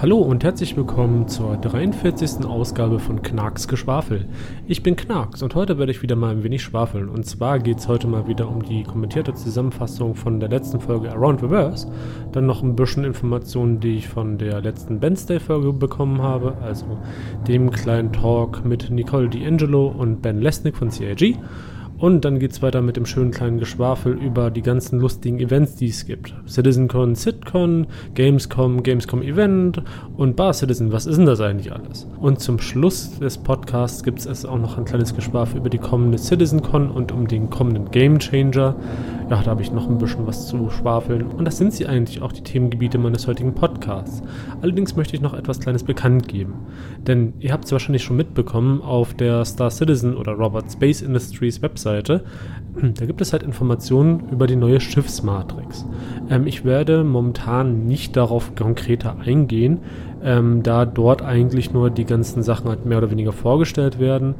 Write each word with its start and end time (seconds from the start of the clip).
Hallo 0.00 0.16
und 0.16 0.44
herzlich 0.44 0.78
willkommen 0.78 1.28
zur 1.28 1.58
43. 1.58 2.46
Ausgabe 2.46 2.98
von 3.00 3.20
Knarks 3.20 3.68
Geschwafel. 3.68 4.24
Ich 4.66 4.82
bin 4.82 4.96
Knarks 4.96 5.42
und 5.42 5.54
heute 5.54 5.76
werde 5.76 5.92
ich 5.92 6.00
wieder 6.00 6.16
mal 6.16 6.30
ein 6.30 6.42
wenig 6.42 6.62
schwafeln. 6.62 7.10
Und 7.10 7.26
zwar 7.26 7.58
geht 7.58 7.80
es 7.80 7.86
heute 7.86 8.06
mal 8.06 8.26
wieder 8.26 8.48
um 8.48 8.62
die 8.62 8.82
kommentierte 8.82 9.34
Zusammenfassung 9.34 10.14
von 10.14 10.40
der 10.40 10.48
letzten 10.48 10.80
Folge 10.80 11.12
Around 11.12 11.42
Reverse. 11.42 11.92
Dann 12.32 12.46
noch 12.46 12.62
ein 12.62 12.76
bisschen 12.76 13.04
Informationen, 13.04 13.78
die 13.78 13.98
ich 13.98 14.08
von 14.08 14.38
der 14.38 14.62
letzten 14.62 15.02
Wednesday-Folge 15.02 15.74
bekommen 15.74 16.22
habe, 16.22 16.56
also 16.62 16.86
dem 17.46 17.70
kleinen 17.70 18.10
Talk 18.10 18.64
mit 18.64 18.88
Nicole 18.88 19.28
D'Angelo 19.28 19.94
und 19.94 20.22
Ben 20.22 20.40
Lesnick 20.40 20.78
von 20.78 20.90
CIG. 20.90 21.36
Und 22.00 22.24
dann 22.24 22.38
geht 22.38 22.52
es 22.52 22.62
weiter 22.62 22.80
mit 22.80 22.96
dem 22.96 23.04
schönen 23.04 23.30
kleinen 23.30 23.58
Geschwafel 23.58 24.14
über 24.14 24.50
die 24.50 24.62
ganzen 24.62 25.00
lustigen 25.00 25.38
Events, 25.38 25.76
die 25.76 25.88
es 25.88 26.06
gibt. 26.06 26.32
CitizenCon, 26.46 27.14
CitCon, 27.14 27.86
Gamescom, 28.14 28.82
Gamescom 28.82 29.20
Event 29.20 29.82
und 30.16 30.34
Bar 30.34 30.54
Citizen. 30.54 30.92
Was 30.92 31.04
ist 31.04 31.18
denn 31.18 31.26
das 31.26 31.42
eigentlich 31.42 31.70
alles? 31.70 32.08
Und 32.18 32.40
zum 32.40 32.58
Schluss 32.58 33.18
des 33.18 33.36
Podcasts 33.36 34.02
gibt 34.02 34.24
es 34.24 34.46
auch 34.46 34.56
noch 34.56 34.78
ein 34.78 34.86
kleines 34.86 35.14
Geschwafel 35.14 35.58
über 35.58 35.68
die 35.68 35.76
kommende 35.76 36.16
CitizenCon 36.16 36.90
und 36.90 37.12
um 37.12 37.28
den 37.28 37.50
kommenden 37.50 37.90
Game 37.90 38.18
Changer. 38.18 38.76
Ja, 39.28 39.42
da 39.42 39.50
habe 39.50 39.60
ich 39.60 39.70
noch 39.70 39.86
ein 39.86 39.98
bisschen 39.98 40.26
was 40.26 40.48
zu 40.48 40.70
schwafeln. 40.70 41.26
Und 41.26 41.44
das 41.44 41.58
sind 41.58 41.74
sie 41.74 41.86
eigentlich 41.86 42.22
auch, 42.22 42.32
die 42.32 42.42
Themengebiete 42.42 42.96
meines 42.96 43.26
heutigen 43.26 43.54
Podcasts. 43.54 44.22
Allerdings 44.62 44.96
möchte 44.96 45.16
ich 45.16 45.22
noch 45.22 45.34
etwas 45.34 45.60
Kleines 45.60 45.84
bekannt 45.84 46.28
geben. 46.28 46.54
Denn 47.06 47.34
ihr 47.40 47.52
habt 47.52 47.66
es 47.66 47.72
wahrscheinlich 47.72 48.04
schon 48.04 48.16
mitbekommen 48.16 48.80
auf 48.80 49.12
der 49.12 49.44
Star 49.44 49.70
Citizen 49.70 50.16
oder 50.16 50.32
Robert 50.32 50.72
Space 50.72 51.02
Industries 51.02 51.60
Website 51.60 51.89
Webseite. 51.90 52.22
Da 52.94 53.04
gibt 53.04 53.20
es 53.20 53.32
halt 53.32 53.42
Informationen 53.42 54.28
über 54.30 54.46
die 54.46 54.56
neue 54.56 54.80
Schiffsmatrix. 54.80 55.84
Ähm, 56.30 56.46
ich 56.46 56.64
werde 56.64 57.02
momentan 57.02 57.86
nicht 57.86 58.16
darauf 58.16 58.54
konkreter 58.54 59.16
eingehen, 59.24 59.78
ähm, 60.22 60.62
da 60.62 60.86
dort 60.86 61.22
eigentlich 61.22 61.72
nur 61.72 61.90
die 61.90 62.04
ganzen 62.04 62.42
Sachen 62.42 62.68
halt 62.68 62.86
mehr 62.86 62.98
oder 62.98 63.10
weniger 63.10 63.32
vorgestellt 63.32 63.98
werden. 63.98 64.36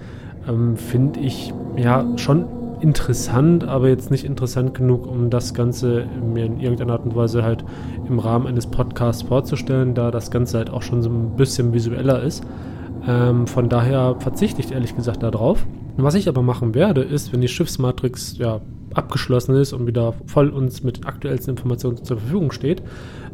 Ähm, 0.49 0.77
Finde 0.77 1.21
ich 1.21 1.53
ja 1.77 2.07
schon 2.17 2.47
interessant, 2.81 3.65
aber 3.65 3.89
jetzt 3.89 4.11
nicht 4.11 4.25
interessant 4.25 4.75
genug, 4.75 5.07
um 5.07 5.29
das 5.29 5.53
Ganze 5.53 6.07
mir 6.23 6.47
in 6.47 6.61
irgendeiner 6.61 6.95
Art 6.95 7.05
und 7.05 7.17
Weise 7.17 7.43
halt 7.43 7.65
im 8.09 8.19
Rahmen 8.21 8.47
eines 8.47 8.69
Podcasts 8.69 9.23
vorzustellen, 9.23 9.95
da 9.95 10.11
das 10.11 10.31
Ganze 10.31 10.59
halt 10.59 10.71
auch 10.71 10.83
schon 10.83 11.03
so 11.03 11.11
ein 11.11 11.37
bisschen 11.37 11.75
visueller 11.75 12.23
ist. 12.23 12.45
Ähm, 13.07 13.47
von 13.47 13.69
daher 13.69 14.17
verzichte 14.21 14.61
ich 14.61 14.73
ehrlich 14.73 14.95
gesagt 14.97 15.23
darauf. 15.23 15.67
Was 16.03 16.15
ich 16.15 16.29
aber 16.29 16.43
machen 16.43 16.75
werde, 16.75 17.03
ist, 17.03 17.33
wenn 17.33 17.41
die 17.41 17.49
Schiffsmatrix 17.49 18.39
ja 18.39 18.61
abgeschlossen 18.95 19.55
ist 19.55 19.73
und 19.73 19.87
wieder 19.87 20.15
voll 20.27 20.49
uns 20.51 20.83
mit 20.83 21.07
aktuellsten 21.07 21.53
Informationen 21.53 22.03
zur 22.05 22.19
Verfügung 22.19 22.53
steht, 22.53 22.83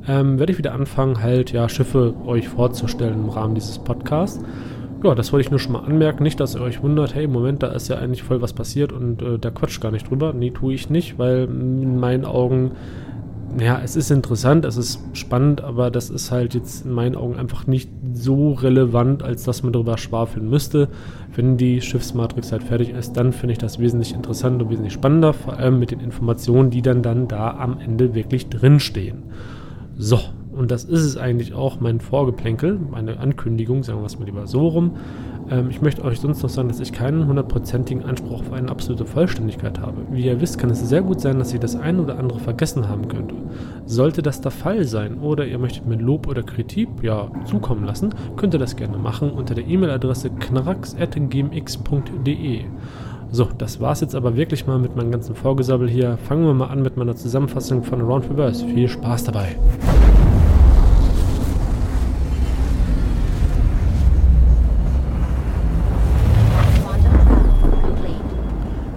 ähm, 0.06 0.38
werde 0.38 0.52
ich 0.52 0.58
wieder 0.58 0.74
anfangen, 0.74 1.22
halt 1.22 1.52
ja 1.52 1.68
Schiffe 1.68 2.14
euch 2.26 2.48
vorzustellen 2.48 3.24
im 3.24 3.28
Rahmen 3.28 3.54
dieses 3.54 3.78
Podcasts. 3.78 4.40
Ja, 5.02 5.14
das 5.14 5.32
wollte 5.32 5.46
ich 5.46 5.50
nur 5.50 5.60
schon 5.60 5.72
mal 5.72 5.84
anmerken. 5.84 6.22
Nicht, 6.22 6.40
dass 6.40 6.54
ihr 6.54 6.60
euch 6.62 6.82
wundert, 6.82 7.14
hey, 7.14 7.26
Moment, 7.26 7.62
da 7.62 7.68
ist 7.68 7.88
ja 7.88 7.96
eigentlich 7.98 8.22
voll 8.22 8.40
was 8.40 8.52
passiert 8.52 8.92
und 8.92 9.22
äh, 9.22 9.38
da 9.38 9.50
quatscht 9.50 9.80
gar 9.80 9.92
nicht 9.92 10.10
drüber. 10.10 10.32
Nee, 10.32 10.50
tue 10.50 10.74
ich 10.74 10.90
nicht, 10.90 11.18
weil 11.18 11.44
in 11.44 12.00
meinen 12.00 12.24
Augen 12.24 12.72
ja, 13.58 13.80
es 13.82 13.96
ist 13.96 14.10
interessant, 14.10 14.64
es 14.64 14.76
ist 14.76 15.00
spannend, 15.14 15.62
aber 15.62 15.90
das 15.90 16.10
ist 16.10 16.30
halt 16.30 16.54
jetzt 16.54 16.84
in 16.84 16.92
meinen 16.92 17.16
Augen 17.16 17.36
einfach 17.36 17.66
nicht 17.66 17.90
so 18.12 18.52
relevant, 18.52 19.22
als 19.22 19.44
dass 19.44 19.62
man 19.62 19.72
darüber 19.72 19.96
schwafeln 19.96 20.48
müsste. 20.50 20.88
Wenn 21.34 21.56
die 21.56 21.80
Schiffsmatrix 21.80 22.52
halt 22.52 22.62
fertig 22.62 22.90
ist, 22.90 23.12
dann 23.12 23.32
finde 23.32 23.52
ich 23.52 23.58
das 23.58 23.78
wesentlich 23.78 24.12
interessanter 24.12 24.64
und 24.64 24.70
wesentlich 24.70 24.92
spannender, 24.92 25.32
vor 25.32 25.58
allem 25.58 25.78
mit 25.78 25.90
den 25.90 26.00
Informationen, 26.00 26.70
die 26.70 26.82
dann, 26.82 27.02
dann 27.02 27.28
da 27.28 27.56
am 27.56 27.78
Ende 27.78 28.14
wirklich 28.14 28.48
drinstehen. 28.48 29.22
So, 29.96 30.20
und 30.56 30.70
das 30.70 30.84
ist 30.84 31.02
es 31.02 31.16
eigentlich 31.16 31.54
auch, 31.54 31.80
mein 31.80 32.00
Vorgeplänkel, 32.00 32.78
meine 32.90 33.18
Ankündigung, 33.18 33.82
sagen 33.82 34.00
wir 34.00 34.06
es 34.06 34.18
mal 34.18 34.24
lieber 34.24 34.46
so 34.46 34.68
rum. 34.68 34.92
Ähm, 35.50 35.68
ich 35.70 35.82
möchte 35.82 36.04
euch 36.04 36.20
sonst 36.20 36.42
noch 36.42 36.50
sagen, 36.50 36.68
dass 36.68 36.80
ich 36.80 36.92
keinen 36.92 37.26
hundertprozentigen 37.26 38.04
Anspruch 38.04 38.40
auf 38.40 38.52
eine 38.52 38.70
absolute 38.70 39.04
Vollständigkeit 39.04 39.80
habe. 39.80 40.02
Wie 40.10 40.24
ihr 40.24 40.40
wisst, 40.40 40.58
kann 40.58 40.70
es 40.70 40.88
sehr 40.88 41.02
gut 41.02 41.20
sein, 41.20 41.38
dass 41.38 41.52
ich 41.52 41.60
das 41.60 41.76
eine 41.76 42.02
oder 42.02 42.18
andere 42.18 42.40
vergessen 42.40 42.88
haben 42.88 43.06
könnte. 43.08 43.34
Sollte 43.84 44.22
das 44.22 44.40
der 44.40 44.50
Fall 44.50 44.84
sein 44.84 45.18
oder 45.18 45.46
ihr 45.46 45.58
möchtet 45.58 45.86
mir 45.86 45.96
Lob 45.96 46.26
oder 46.26 46.42
Kritik 46.42 46.88
ja, 47.02 47.30
zukommen 47.44 47.84
lassen, 47.84 48.14
könnt 48.36 48.54
ihr 48.54 48.60
das 48.60 48.76
gerne 48.76 48.96
machen 48.98 49.30
unter 49.30 49.54
der 49.54 49.66
E-Mail-Adresse 49.66 50.30
knarrax.gmx.de. 50.30 52.64
So, 53.32 53.48
das 53.58 53.80
war's 53.80 54.00
jetzt 54.00 54.14
aber 54.14 54.36
wirklich 54.36 54.66
mal 54.66 54.78
mit 54.78 54.96
meinem 54.96 55.10
ganzen 55.10 55.34
Vorgesabbel 55.34 55.90
hier. 55.90 56.16
Fangen 56.16 56.46
wir 56.46 56.54
mal 56.54 56.68
an 56.68 56.80
mit 56.82 56.96
meiner 56.96 57.16
Zusammenfassung 57.16 57.82
von 57.82 58.00
Around 58.00 58.30
Reverse. 58.30 58.64
Viel 58.66 58.88
Spaß 58.88 59.24
dabei! 59.24 59.56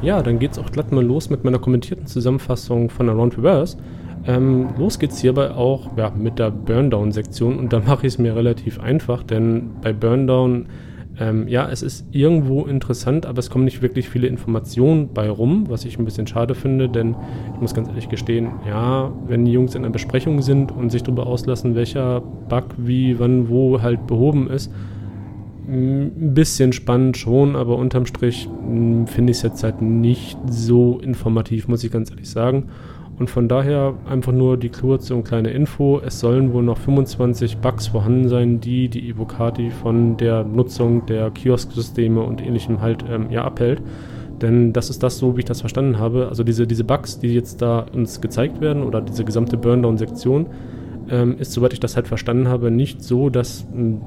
Ja, 0.01 0.21
dann 0.21 0.39
geht's 0.39 0.57
auch 0.57 0.71
glatt 0.71 0.93
mal 0.93 1.03
los 1.03 1.29
mit 1.29 1.43
meiner 1.43 1.59
kommentierten 1.59 2.05
Zusammenfassung 2.05 2.89
von 2.89 3.09
Around 3.09 3.37
Reverse. 3.37 3.77
Ähm, 4.25 4.69
los 4.77 4.97
geht's 4.97 5.19
hierbei 5.19 5.51
auch 5.51 5.89
ja, 5.97 6.09
mit 6.11 6.39
der 6.39 6.51
Burndown-Sektion 6.51 7.59
und 7.59 7.73
da 7.73 7.79
mache 7.79 8.07
ich 8.07 8.13
es 8.13 8.17
mir 8.17 8.33
relativ 8.35 8.79
einfach, 8.79 9.23
denn 9.23 9.71
bei 9.81 9.91
Burndown, 9.91 10.67
ähm, 11.19 11.49
ja, 11.49 11.69
es 11.69 11.81
ist 11.81 12.05
irgendwo 12.11 12.63
interessant, 12.63 13.25
aber 13.25 13.39
es 13.39 13.49
kommen 13.49 13.65
nicht 13.65 13.81
wirklich 13.81 14.07
viele 14.07 14.27
Informationen 14.27 15.09
bei 15.13 15.29
rum, 15.29 15.65
was 15.67 15.83
ich 15.83 15.99
ein 15.99 16.05
bisschen 16.05 16.27
schade 16.27 16.55
finde, 16.55 16.87
denn 16.87 17.15
ich 17.55 17.59
muss 17.59 17.73
ganz 17.73 17.89
ehrlich 17.89 18.07
gestehen, 18.07 18.51
ja, 18.65 19.11
wenn 19.27 19.43
die 19.43 19.51
Jungs 19.51 19.75
in 19.75 19.83
einer 19.83 19.91
Besprechung 19.91 20.41
sind 20.41 20.71
und 20.71 20.91
sich 20.91 21.03
darüber 21.03 21.27
auslassen, 21.27 21.75
welcher 21.75 22.21
Bug 22.21 22.65
wie, 22.77 23.19
wann, 23.19 23.49
wo 23.49 23.81
halt 23.81 24.07
behoben 24.07 24.49
ist, 24.49 24.71
ein 25.67 26.33
bisschen 26.33 26.73
spannend 26.73 27.17
schon, 27.17 27.55
aber 27.55 27.77
unterm 27.77 28.05
Strich 28.05 28.47
hm, 28.47 29.07
finde 29.07 29.31
ich 29.31 29.37
es 29.37 29.43
jetzt 29.43 29.63
halt 29.63 29.81
nicht 29.81 30.37
so 30.49 30.99
informativ, 30.99 31.67
muss 31.67 31.83
ich 31.83 31.91
ganz 31.91 32.09
ehrlich 32.11 32.29
sagen. 32.29 32.69
Und 33.19 33.29
von 33.29 33.49
daher 33.49 33.95
einfach 34.09 34.31
nur 34.31 34.55
die 34.55 34.69
kurze 34.69 35.13
und 35.13 35.25
kleine 35.25 35.49
Info. 35.49 35.99
Es 35.99 36.21
sollen 36.21 36.53
wohl 36.53 36.63
noch 36.63 36.77
25 36.77 37.57
Bugs 37.57 37.87
vorhanden 37.87 38.29
sein, 38.29 38.61
die 38.61 38.87
die 38.87 39.09
Evocati 39.09 39.71
von 39.71 40.15
der 40.15 40.45
Nutzung 40.45 41.05
der 41.05 41.29
Kiosk-Systeme 41.29 42.21
und 42.21 42.41
ähnlichem 42.41 42.79
halt 42.79 43.03
ähm, 43.09 43.29
ja, 43.29 43.43
abhält. 43.43 43.81
Denn 44.41 44.71
das 44.71 44.89
ist 44.89 45.03
das 45.03 45.17
so, 45.17 45.35
wie 45.35 45.39
ich 45.39 45.45
das 45.45 45.59
verstanden 45.59 45.99
habe. 45.99 46.29
Also 46.29 46.45
diese, 46.45 46.65
diese 46.65 46.85
Bugs, 46.85 47.19
die 47.19 47.33
jetzt 47.33 47.61
da 47.61 47.79
uns 47.93 48.21
gezeigt 48.21 48.61
werden 48.61 48.83
oder 48.83 49.01
diese 49.01 49.25
gesamte 49.25 49.57
Burndown-Sektion, 49.57 50.47
ähm, 51.09 51.37
ist, 51.39 51.51
soweit 51.51 51.73
ich 51.73 51.81
das 51.81 51.97
halt 51.97 52.07
verstanden 52.07 52.47
habe, 52.47 52.71
nicht 52.71 53.03
so, 53.03 53.29
dass 53.29 53.67
hm, 53.73 54.01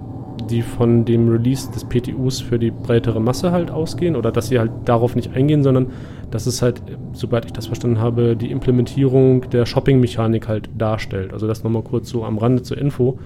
die 0.50 0.62
von 0.62 1.04
dem 1.04 1.28
Release 1.28 1.70
des 1.70 1.84
PTUs 1.84 2.40
für 2.40 2.58
die 2.58 2.70
breitere 2.70 3.20
Masse 3.20 3.52
halt 3.52 3.70
ausgehen 3.70 4.16
oder 4.16 4.32
dass 4.32 4.48
sie 4.48 4.58
halt 4.58 4.70
darauf 4.84 5.16
nicht 5.16 5.34
eingehen, 5.34 5.62
sondern 5.62 5.88
dass 6.30 6.46
es 6.46 6.62
halt, 6.62 6.82
sobald 7.12 7.44
ich 7.44 7.52
das 7.52 7.66
verstanden 7.66 8.00
habe, 8.00 8.36
die 8.36 8.50
Implementierung 8.50 9.48
der 9.50 9.66
Shopping-Mechanik 9.66 10.48
halt 10.48 10.70
darstellt. 10.76 11.32
Also 11.32 11.46
das 11.46 11.62
nochmal 11.62 11.82
kurz 11.82 12.08
so 12.08 12.24
am 12.24 12.38
Rande 12.38 12.62
zur 12.62 12.78
Info. 12.78 13.18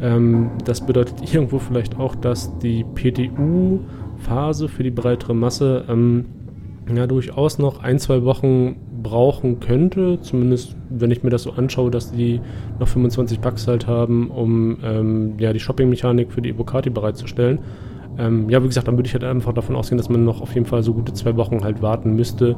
Ähm, 0.00 0.50
das 0.64 0.84
bedeutet 0.86 1.16
irgendwo 1.32 1.58
vielleicht 1.58 1.98
auch, 1.98 2.14
dass 2.14 2.58
die 2.58 2.84
PTU-Phase 2.84 4.68
für 4.68 4.82
die 4.82 4.90
breitere 4.90 5.34
Masse 5.34 5.84
ähm, 5.88 6.26
ja 6.94 7.06
durchaus 7.06 7.58
noch 7.58 7.82
ein, 7.82 7.98
zwei 7.98 8.24
Wochen 8.24 8.76
brauchen 9.02 9.60
könnte, 9.60 10.18
zumindest 10.20 10.76
wenn 10.88 11.10
ich 11.10 11.22
mir 11.22 11.30
das 11.30 11.42
so 11.42 11.52
anschaue, 11.52 11.90
dass 11.90 12.12
die 12.12 12.40
noch 12.78 12.88
25 12.88 13.40
Bucks 13.40 13.66
halt 13.66 13.86
haben, 13.86 14.30
um 14.30 14.78
ähm, 14.84 15.34
ja, 15.38 15.52
die 15.52 15.60
Shopping-Mechanik 15.60 16.32
für 16.32 16.42
die 16.42 16.50
Evocati 16.50 16.90
bereitzustellen. 16.90 17.58
Ähm, 18.18 18.50
ja, 18.50 18.62
wie 18.62 18.66
gesagt, 18.66 18.88
dann 18.88 18.96
würde 18.96 19.06
ich 19.06 19.12
halt 19.14 19.24
einfach 19.24 19.52
davon 19.52 19.76
ausgehen, 19.76 19.98
dass 19.98 20.08
man 20.08 20.24
noch 20.24 20.40
auf 20.40 20.54
jeden 20.54 20.66
Fall 20.66 20.82
so 20.82 20.92
gute 20.92 21.12
zwei 21.12 21.36
Wochen 21.36 21.62
halt 21.62 21.80
warten 21.80 22.14
müsste, 22.14 22.56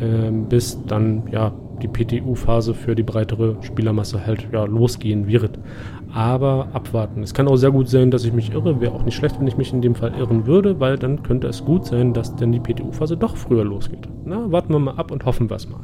ähm, 0.00 0.46
bis 0.48 0.78
dann 0.86 1.24
ja 1.30 1.52
die 1.82 1.88
PTU-Phase 1.88 2.74
für 2.74 2.94
die 2.94 3.02
breitere 3.02 3.56
Spielermasse 3.62 4.24
halt 4.24 4.48
ja, 4.52 4.64
losgehen 4.64 5.26
wird. 5.26 5.58
Aber 6.12 6.68
abwarten. 6.74 7.22
Es 7.22 7.32
kann 7.32 7.48
auch 7.48 7.56
sehr 7.56 7.70
gut 7.70 7.88
sein, 7.88 8.10
dass 8.10 8.24
ich 8.24 8.32
mich 8.34 8.52
irre. 8.52 8.80
Wäre 8.80 8.92
auch 8.92 9.04
nicht 9.04 9.14
schlecht, 9.14 9.40
wenn 9.40 9.46
ich 9.46 9.56
mich 9.56 9.72
in 9.72 9.80
dem 9.80 9.94
Fall 9.94 10.12
irren 10.14 10.46
würde, 10.46 10.78
weil 10.78 10.98
dann 10.98 11.22
könnte 11.22 11.46
es 11.48 11.64
gut 11.64 11.86
sein, 11.86 12.12
dass 12.12 12.36
dann 12.36 12.52
die 12.52 12.60
PTU-Phase 12.60 13.16
doch 13.16 13.36
früher 13.36 13.64
losgeht. 13.64 14.08
Na, 14.24 14.52
warten 14.52 14.74
wir 14.74 14.78
mal 14.78 14.96
ab 14.96 15.10
und 15.10 15.24
hoffen 15.24 15.48
wir 15.48 15.56
es 15.56 15.68
mal. 15.68 15.80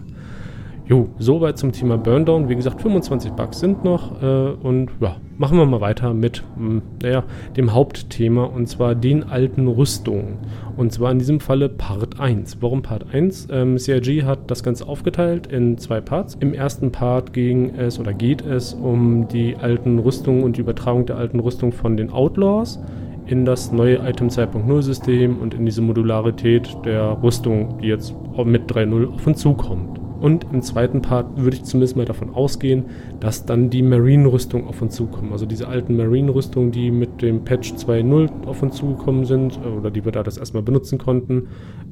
Jo, 0.88 1.06
soweit 1.19 1.58
zum 1.58 1.73
Thema 1.73 1.99
Burndown. 1.99 2.49
Wie 2.49 2.56
gesagt, 2.56 2.81
25 2.81 3.32
Bugs 3.32 3.61
sind 3.61 3.85
noch. 3.85 4.23
Äh, 4.23 4.52
und 4.62 4.88
ja, 5.00 5.17
machen 5.37 5.58
wir 5.58 5.67
mal 5.67 5.82
weiter 5.82 6.14
mit 6.14 6.43
mh, 6.56 6.67
hm, 6.67 6.82
naja, 7.02 7.25
dem 7.58 7.75
Hauptthema 7.75 8.44
und 8.44 8.70
zwar 8.70 8.94
den 8.94 9.25
alten 9.25 9.69
Rüstungen. 9.69 10.38
Und 10.79 10.90
zwar 10.90 11.12
in 11.12 11.19
diesem 11.19 11.40
Falle 11.40 11.69
Part 11.69 12.19
1. 12.19 12.62
Warum 12.62 12.81
Part 12.81 13.05
1? 13.12 13.49
Ähm, 13.50 13.79
CIG 13.79 14.25
hat 14.25 14.50
das 14.50 14.62
Ganze 14.62 14.88
aufgeteilt 14.88 15.49
in 15.49 15.76
zwei 15.76 16.00
Parts. 16.00 16.38
Im 16.40 16.55
ersten 16.55 16.90
Part 16.90 17.35
ging 17.35 17.75
es 17.76 18.00
oder 18.00 18.14
geht 18.14 18.40
es 18.40 18.73
um 18.73 19.29
die 19.29 19.56
alten 19.56 19.99
Rüstungen 19.99 20.43
und 20.43 20.56
die 20.56 20.62
Übertragung 20.62 21.05
der 21.05 21.19
alten 21.19 21.38
Rüstung 21.38 21.70
von 21.70 21.99
den 21.99 22.11
Outlaws 22.11 22.81
in 23.26 23.44
das 23.44 23.73
neue 23.73 23.96
Item 23.96 24.29
2.0 24.29 24.81
System 24.81 25.37
und 25.37 25.52
in 25.52 25.67
diese 25.67 25.82
Modularität 25.82 26.75
der 26.87 27.23
Rüstung, 27.23 27.76
die 27.82 27.88
jetzt 27.88 28.14
mit 28.43 28.73
3.0 28.73 29.12
auf 29.12 29.26
uns 29.26 29.38
zukommt. 29.40 30.07
Und 30.20 30.47
im 30.53 30.62
zweiten 30.62 31.03
Part 31.03 31.37
würde 31.37 31.56
ich 31.56 31.65
zumindest 31.65 31.97
mal 31.97 32.05
davon 32.05 32.31
ausgehen, 32.31 32.87
dass 33.20 33.47
dann 33.47 33.70
die 33.70 33.82
Marine-Rüstung 33.82 34.67
auf 34.67 34.82
uns 34.82 34.94
zukommen. 34.94 35.32
Also 35.32 35.47
diese 35.47 35.69
alten 35.69 35.97
Marine-Rüstungen, 35.97 36.73
die 36.73 36.91
mit 36.91 37.23
dem 37.23 37.44
Patch 37.44 37.73
2.0 37.75 38.47
auf 38.47 38.62
uns 38.62 38.76
zugekommen 38.76 39.25
sind 39.25 39.59
äh, 39.65 39.69
oder 39.69 39.91
die 39.91 40.05
wir 40.05 40.12
da 40.12 40.23
das 40.23 40.37
erstmal 40.37 40.62
benutzen 40.62 40.99
konnten, 40.99 41.49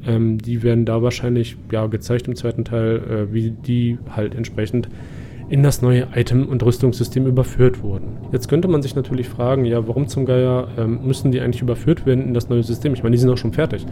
ähm, 0.06 0.38
die 0.38 0.62
werden 0.62 0.84
da 0.84 1.02
wahrscheinlich 1.02 1.56
ja, 1.70 1.86
gezeigt 1.86 2.28
im 2.28 2.36
zweiten 2.36 2.64
Teil, 2.64 2.96
äh, 2.96 3.32
wie 3.32 3.50
die 3.50 3.98
halt 4.10 4.34
entsprechend 4.34 4.88
in 5.48 5.62
das 5.62 5.80
neue 5.82 6.08
Item- 6.14 6.48
und 6.48 6.62
Rüstungssystem 6.62 7.26
überführt 7.26 7.82
wurden. 7.82 8.18
Jetzt 8.32 8.48
könnte 8.48 8.68
man 8.68 8.82
sich 8.82 8.96
natürlich 8.96 9.28
fragen, 9.28 9.64
ja, 9.64 9.86
warum 9.86 10.08
zum 10.08 10.26
Geier 10.26 10.68
ähm, 10.76 11.00
müssen 11.04 11.30
die 11.30 11.40
eigentlich 11.40 11.62
überführt 11.62 12.04
werden 12.06 12.26
in 12.26 12.34
das 12.34 12.48
neue 12.48 12.62
System? 12.62 12.94
Ich 12.94 13.02
meine, 13.02 13.14
die 13.14 13.20
sind 13.20 13.30
auch 13.30 13.38
schon 13.38 13.52
fertig. 13.52 13.86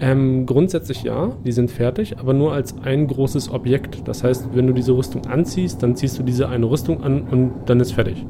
Ähm, 0.00 0.44
grundsätzlich 0.44 1.02
ja, 1.02 1.32
die 1.44 1.52
sind 1.52 1.70
fertig, 1.70 2.18
aber 2.18 2.34
nur 2.34 2.52
als 2.52 2.74
ein 2.82 3.06
großes 3.06 3.50
Objekt. 3.50 4.06
Das 4.06 4.22
heißt, 4.22 4.50
wenn 4.52 4.66
du 4.66 4.72
diese 4.74 4.92
Rüstung 4.92 5.26
anziehst, 5.26 5.82
dann 5.82 5.96
ziehst 5.96 6.18
du 6.18 6.22
diese 6.22 6.48
eine 6.48 6.68
Rüstung 6.68 7.02
an 7.02 7.22
und 7.22 7.52
dann 7.66 7.80
ist 7.80 7.92
fertig. 7.92 8.26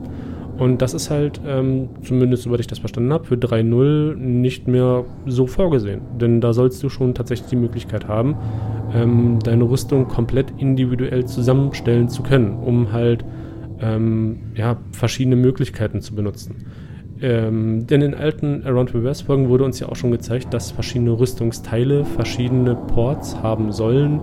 Und 0.59 0.83
das 0.83 0.93
ist 0.93 1.09
halt, 1.09 1.41
ähm, 1.47 1.89
zumindest 2.03 2.43
soweit 2.43 2.61
ich 2.61 2.67
das 2.67 2.81
verstanden 2.81 3.13
habe, 3.13 3.25
für 3.25 3.37
3.0 3.37 4.17
nicht 4.17 4.67
mehr 4.67 5.05
so 5.27 5.47
vorgesehen. 5.47 6.01
Denn 6.21 6.41
da 6.41 6.53
sollst 6.53 6.83
du 6.83 6.89
schon 6.89 7.15
tatsächlich 7.15 7.49
die 7.49 7.57
Möglichkeit 7.57 8.09
haben, 8.09 8.37
ähm, 8.93 9.39
deine 9.43 9.65
Rüstung 9.65 10.09
komplett 10.09 10.53
individuell 10.59 11.27
zusammenstellen 11.27 12.09
zu 12.09 12.23
können, 12.25 12.55
um 12.55 12.93
halt 12.93 13.25
ähm, 13.81 14.41
ja, 14.57 14.79
verschiedene 14.91 15.37
Möglichkeiten 15.37 16.01
zu 16.01 16.17
benutzen. 16.17 16.57
Ähm, 17.21 17.87
denn 17.87 18.03
in 18.03 18.15
alten 18.15 18.65
Around 18.65 18.95
Reverse 18.95 19.25
Folgen 19.25 19.49
wurde 19.49 19.65
uns 19.65 19.79
ja 19.79 19.89
auch 19.89 19.97
schon 19.97 20.11
gezeigt, 20.11 20.53
dass 20.55 20.71
verschiedene 20.71 21.19
Rüstungsteile 21.19 22.05
verschiedene 22.05 22.75
Ports 22.75 23.43
haben 23.43 23.73
sollen 23.73 24.21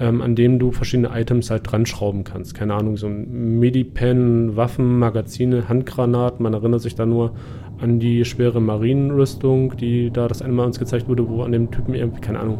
ähm, 0.00 0.22
an 0.22 0.34
dem 0.34 0.58
du 0.58 0.72
verschiedene 0.72 1.10
Items 1.14 1.50
halt 1.50 1.70
dran 1.70 1.86
schrauben 1.86 2.24
kannst. 2.24 2.54
Keine 2.54 2.74
Ahnung, 2.74 2.96
so 2.96 3.06
ein 3.06 3.58
Medipen, 3.58 4.56
Waffen, 4.56 4.98
Magazine, 4.98 5.68
Handgranaten. 5.68 6.42
Man 6.42 6.54
erinnert 6.54 6.80
sich 6.80 6.94
da 6.94 7.06
nur 7.06 7.32
an 7.80 8.00
die 8.00 8.24
schwere 8.24 8.60
Marinenrüstung, 8.60 9.76
die 9.76 10.10
da 10.10 10.28
das 10.28 10.42
eine 10.42 10.52
Mal 10.52 10.66
uns 10.66 10.78
gezeigt 10.78 11.08
wurde, 11.08 11.28
wo 11.28 11.42
an 11.42 11.52
dem 11.52 11.70
Typen 11.70 11.94
irgendwie, 11.94 12.20
keine 12.20 12.40
Ahnung, 12.40 12.58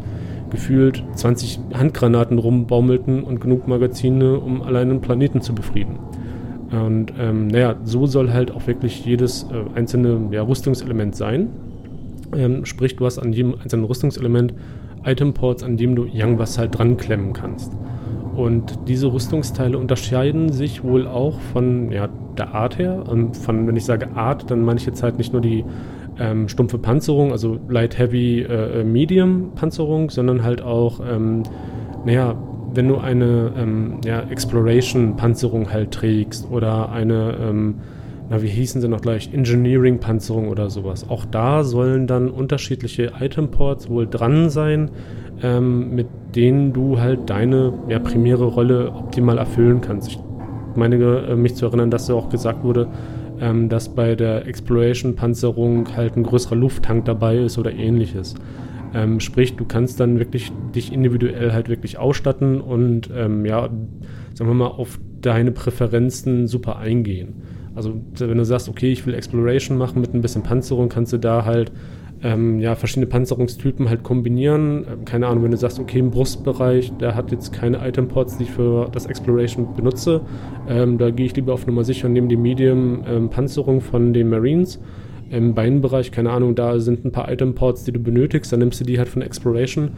gefühlt 0.49 1.03
20 1.15 1.59
Handgranaten 1.73 2.37
rumbaumelten 2.37 3.23
und 3.23 3.41
genug 3.41 3.67
Magazine, 3.67 4.39
um 4.39 4.61
allein 4.61 4.89
einen 4.89 5.01
Planeten 5.01 5.41
zu 5.41 5.53
befrieden. 5.53 5.97
Und 6.71 7.13
ähm, 7.19 7.47
naja, 7.47 7.75
so 7.83 8.05
soll 8.05 8.31
halt 8.31 8.51
auch 8.51 8.67
wirklich 8.67 9.05
jedes 9.05 9.43
äh, 9.43 9.77
einzelne 9.77 10.29
ja, 10.31 10.41
Rüstungselement 10.41 11.15
sein. 11.15 11.49
Ähm, 12.35 12.65
sprich, 12.65 12.95
du 12.95 13.05
hast 13.05 13.19
an 13.19 13.33
jedem 13.33 13.55
einzelnen 13.61 13.85
Rüstungselement 13.85 14.53
Itemports, 15.05 15.63
an 15.63 15.77
dem 15.77 15.95
du 15.95 16.05
irgendwas 16.05 16.57
halt 16.57 16.77
dran 16.77 16.97
klemmen 16.97 17.33
kannst. 17.33 17.71
Und 18.35 18.79
diese 18.87 19.11
Rüstungsteile 19.13 19.77
unterscheiden 19.77 20.51
sich 20.51 20.83
wohl 20.83 21.07
auch 21.07 21.39
von 21.39 21.91
ja, 21.91 22.09
der 22.37 22.53
Art 22.53 22.77
her. 22.77 23.03
Und 23.07 23.37
von, 23.37 23.65
wenn 23.67 23.75
ich 23.75 23.85
sage 23.85 24.15
Art, 24.15 24.51
dann 24.51 24.61
meine 24.61 24.79
ich 24.79 24.85
jetzt 24.85 25.03
halt 25.03 25.17
nicht 25.17 25.31
nur 25.31 25.41
die 25.41 25.63
ähm, 26.19 26.47
stumpfe 26.49 26.77
Panzerung, 26.77 27.31
also 27.31 27.59
Light, 27.69 27.97
Heavy, 27.97 28.41
äh, 28.41 28.83
Medium 28.83 29.51
Panzerung, 29.55 30.09
sondern 30.09 30.43
halt 30.43 30.61
auch, 30.61 30.99
ähm, 30.99 31.43
naja, 32.05 32.35
wenn 32.73 32.87
du 32.89 32.97
eine 32.97 33.53
ähm, 33.57 33.99
ja, 34.05 34.21
Exploration 34.21 35.15
Panzerung 35.15 35.71
halt 35.71 35.91
trägst 35.91 36.49
oder 36.51 36.91
eine 36.91 37.37
ähm, 37.41 37.75
na, 38.29 38.41
wie 38.41 38.47
hießen 38.47 38.81
sie 38.81 38.87
noch 38.87 39.01
gleich, 39.01 39.33
Engineering-Panzerung 39.33 40.47
oder 40.47 40.69
sowas. 40.69 41.09
Auch 41.09 41.25
da 41.25 41.63
sollen 41.63 42.07
dann 42.07 42.29
unterschiedliche 42.29 43.13
Itemports 43.19 43.89
wohl 43.89 44.07
dran 44.07 44.49
sein, 44.49 44.89
ähm, 45.43 45.93
mit 45.93 46.07
denen 46.35 46.73
du 46.73 46.99
halt 46.99 47.29
deine 47.29 47.73
ja, 47.87 47.99
primäre 47.99 48.45
Rolle 48.45 48.91
optimal 48.91 49.37
erfüllen 49.37 49.81
kannst. 49.81 50.09
Ich 50.09 50.19
meine, 50.75 50.95
äh, 50.95 51.35
mich 51.35 51.55
zu 51.55 51.65
erinnern, 51.65 51.91
dass 51.91 52.07
ja 52.07 52.15
auch 52.15 52.29
gesagt 52.29 52.63
wurde, 52.63 52.87
ähm, 53.39 53.69
dass 53.69 53.89
bei 53.89 54.15
der 54.15 54.47
Exploration-Panzerung 54.47 55.95
halt 55.95 56.17
ein 56.17 56.23
größerer 56.23 56.55
Lufttank 56.55 57.05
dabei 57.05 57.37
ist 57.37 57.57
oder 57.57 57.73
ähnliches. 57.73 58.35
Ähm, 58.93 59.19
sprich, 59.19 59.55
du 59.55 59.65
kannst 59.65 59.99
dann 59.99 60.19
wirklich 60.19 60.51
dich 60.73 60.93
individuell 60.93 61.51
halt 61.51 61.69
wirklich 61.69 61.97
ausstatten 61.97 62.61
und 62.61 63.09
ähm, 63.15 63.45
ja, 63.45 63.69
sagen 64.33 64.49
wir 64.49 64.53
mal, 64.53 64.67
auf 64.67 64.99
deine 65.21 65.51
Präferenzen 65.51 66.47
super 66.47 66.77
eingehen. 66.77 67.41
Also 67.75 67.93
wenn 68.17 68.37
du 68.37 68.45
sagst, 68.45 68.69
okay, 68.69 68.91
ich 68.91 69.05
will 69.05 69.13
Exploration 69.13 69.77
machen 69.77 70.01
mit 70.01 70.13
ein 70.13 70.21
bisschen 70.21 70.43
Panzerung, 70.43 70.89
kannst 70.89 71.13
du 71.13 71.17
da 71.17 71.45
halt 71.45 71.71
ähm, 72.23 72.59
ja, 72.59 72.75
verschiedene 72.75 73.05
Panzerungstypen 73.05 73.89
halt 73.89 74.03
kombinieren. 74.03 74.85
Ähm, 74.91 75.05
keine 75.05 75.27
Ahnung, 75.27 75.43
wenn 75.43 75.51
du 75.51 75.57
sagst, 75.57 75.79
okay, 75.79 75.99
im 75.99 76.11
Brustbereich, 76.11 76.91
der 76.99 77.15
hat 77.15 77.31
jetzt 77.31 77.53
keine 77.53 77.87
Itempods, 77.87 78.37
die 78.37 78.43
ich 78.43 78.51
für 78.51 78.89
das 78.91 79.05
Exploration 79.05 79.75
benutze, 79.75 80.21
ähm, 80.67 80.97
da 80.97 81.11
gehe 81.11 81.25
ich 81.25 81.35
lieber 81.35 81.53
auf 81.53 81.67
Nummer 81.67 81.83
sicher 81.83 82.07
und 82.07 82.13
nehme 82.13 82.27
die 82.27 82.37
Medium-Panzerung 82.37 83.75
ähm, 83.75 83.81
von 83.81 84.13
den 84.13 84.29
Marines. 84.29 84.79
Im 85.29 85.53
Beinbereich, 85.53 86.11
keine 86.11 86.31
Ahnung, 86.31 86.55
da 86.55 86.79
sind 86.79 87.03
ein 87.03 87.11
paar 87.11 87.31
Itempods, 87.31 87.83
die 87.83 87.91
du 87.91 87.99
benötigst, 87.99 88.51
dann 88.51 88.59
nimmst 88.59 88.79
du 88.79 88.85
die 88.85 88.97
halt 88.97 89.09
von 89.09 89.21
Exploration. 89.21 89.91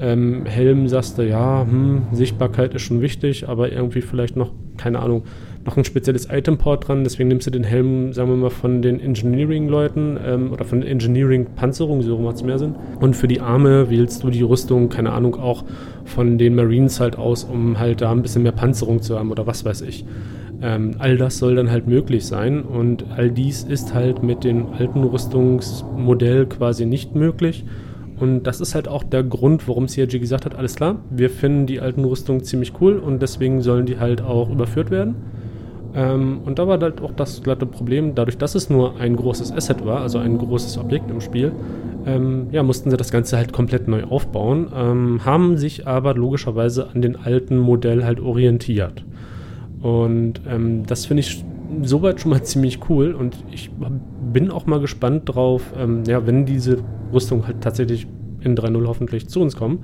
Ähm, 0.00 0.46
Helm 0.46 0.86
sagst 0.88 1.18
du, 1.18 1.22
ja, 1.22 1.66
hm, 1.68 2.02
Sichtbarkeit 2.12 2.74
ist 2.74 2.82
schon 2.82 3.00
wichtig, 3.00 3.48
aber 3.48 3.72
irgendwie 3.72 4.00
vielleicht 4.00 4.36
noch, 4.36 4.52
keine 4.76 5.00
Ahnung, 5.00 5.24
noch 5.64 5.76
ein 5.76 5.84
spezielles 5.84 6.28
Itemport 6.30 6.88
dran. 6.88 7.04
Deswegen 7.04 7.28
nimmst 7.28 7.46
du 7.46 7.50
den 7.50 7.64
Helm, 7.64 8.12
sagen 8.12 8.30
wir 8.30 8.36
mal, 8.36 8.50
von 8.50 8.82
den 8.82 9.00
Engineering-Leuten 9.00 10.18
ähm, 10.24 10.52
oder 10.52 10.64
von 10.64 10.80
den 10.80 10.88
Engineering-Panzerung, 10.88 12.02
so 12.02 12.18
macht 12.18 12.36
es 12.36 12.42
mehr 12.42 12.58
Sinn. 12.58 12.74
Und 13.00 13.16
für 13.16 13.28
die 13.28 13.40
Arme 13.40 13.90
wählst 13.90 14.22
du 14.22 14.30
die 14.30 14.42
Rüstung, 14.42 14.88
keine 14.88 15.12
Ahnung, 15.12 15.36
auch 15.36 15.64
von 16.04 16.38
den 16.38 16.54
Marines 16.54 17.00
halt 17.00 17.16
aus, 17.16 17.44
um 17.44 17.78
halt 17.78 18.00
da 18.00 18.12
ein 18.12 18.22
bisschen 18.22 18.42
mehr 18.42 18.52
Panzerung 18.52 19.02
zu 19.02 19.18
haben 19.18 19.30
oder 19.30 19.46
was 19.46 19.64
weiß 19.64 19.82
ich. 19.82 20.04
Ähm, 20.60 20.96
all 20.98 21.16
das 21.16 21.38
soll 21.38 21.54
dann 21.54 21.70
halt 21.70 21.86
möglich 21.86 22.26
sein 22.26 22.62
und 22.62 23.04
all 23.16 23.30
dies 23.30 23.62
ist 23.62 23.94
halt 23.94 24.24
mit 24.24 24.42
dem 24.42 24.72
alten 24.72 25.04
Rüstungsmodell 25.04 26.46
quasi 26.46 26.84
nicht 26.84 27.14
möglich. 27.14 27.64
Und 28.18 28.42
das 28.44 28.60
ist 28.60 28.74
halt 28.74 28.88
auch 28.88 29.04
der 29.04 29.22
Grund, 29.22 29.68
warum 29.68 29.86
CRG 29.86 30.18
gesagt 30.18 30.44
hat, 30.44 30.56
alles 30.56 30.74
klar, 30.74 30.96
wir 31.10 31.30
finden 31.30 31.66
die 31.66 31.80
alten 31.80 32.04
Rüstungen 32.04 32.42
ziemlich 32.42 32.72
cool 32.80 32.98
und 32.98 33.22
deswegen 33.22 33.62
sollen 33.62 33.86
die 33.86 33.98
halt 33.98 34.22
auch 34.22 34.50
überführt 34.50 34.90
werden. 34.90 35.14
Ähm, 35.98 36.42
und 36.44 36.60
da 36.60 36.68
war 36.68 36.78
halt 36.78 37.00
auch 37.00 37.10
das 37.10 37.42
glatte 37.42 37.66
Problem, 37.66 38.14
dadurch, 38.14 38.38
dass 38.38 38.54
es 38.54 38.70
nur 38.70 39.00
ein 39.00 39.16
großes 39.16 39.50
Asset 39.50 39.84
war, 39.84 40.00
also 40.00 40.18
ein 40.18 40.38
großes 40.38 40.78
Objekt 40.78 41.10
im 41.10 41.20
Spiel, 41.20 41.50
ähm, 42.06 42.46
ja, 42.52 42.62
mussten 42.62 42.90
sie 42.90 42.96
das 42.96 43.10
Ganze 43.10 43.36
halt 43.36 43.52
komplett 43.52 43.88
neu 43.88 44.04
aufbauen, 44.04 44.68
ähm, 44.72 45.24
haben 45.24 45.56
sich 45.56 45.88
aber 45.88 46.14
logischerweise 46.14 46.90
an 46.94 47.02
den 47.02 47.16
alten 47.16 47.58
Modell 47.58 48.04
halt 48.04 48.20
orientiert. 48.20 49.04
Und 49.82 50.40
ähm, 50.48 50.86
das 50.86 51.06
finde 51.06 51.22
ich 51.22 51.44
soweit 51.82 52.20
schon 52.20 52.30
mal 52.30 52.42
ziemlich 52.44 52.78
cool 52.88 53.12
und 53.12 53.36
ich 53.50 53.70
bin 54.32 54.52
auch 54.52 54.66
mal 54.66 54.78
gespannt 54.78 55.22
drauf, 55.26 55.72
ähm, 55.76 56.04
ja, 56.06 56.24
wenn 56.28 56.46
diese 56.46 56.78
Rüstung 57.12 57.44
halt 57.48 57.60
tatsächlich 57.60 58.06
in 58.40 58.56
3.0 58.56 58.86
hoffentlich 58.86 59.28
zu 59.28 59.40
uns 59.40 59.56
kommen, 59.56 59.80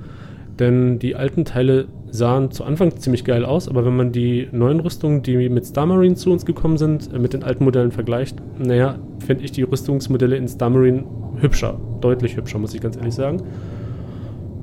denn 0.59 0.97
die 0.97 1.15
alten 1.15 1.43
Teile 1.43 1.87
sahen 2.15 2.51
zu 2.51 2.63
Anfang 2.63 2.97
ziemlich 2.97 3.23
geil 3.23 3.45
aus, 3.45 3.67
aber 3.67 3.85
wenn 3.85 3.95
man 3.95 4.11
die 4.11 4.47
neuen 4.51 4.79
Rüstungen, 4.79 5.21
die 5.21 5.49
mit 5.49 5.65
Star 5.65 5.85
Marine 5.85 6.15
zu 6.15 6.31
uns 6.31 6.45
gekommen 6.45 6.77
sind, 6.77 7.13
äh, 7.13 7.19
mit 7.19 7.33
den 7.33 7.43
alten 7.43 7.63
Modellen 7.63 7.91
vergleicht, 7.91 8.37
naja, 8.57 8.97
finde 9.25 9.43
ich 9.43 9.51
die 9.51 9.63
Rüstungsmodelle 9.63 10.35
in 10.35 10.47
Star 10.47 10.69
Marine 10.69 11.03
hübscher. 11.39 11.79
Deutlich 12.01 12.37
hübscher, 12.37 12.59
muss 12.59 12.73
ich 12.73 12.81
ganz 12.81 12.97
ehrlich 12.97 13.13
sagen. 13.13 13.43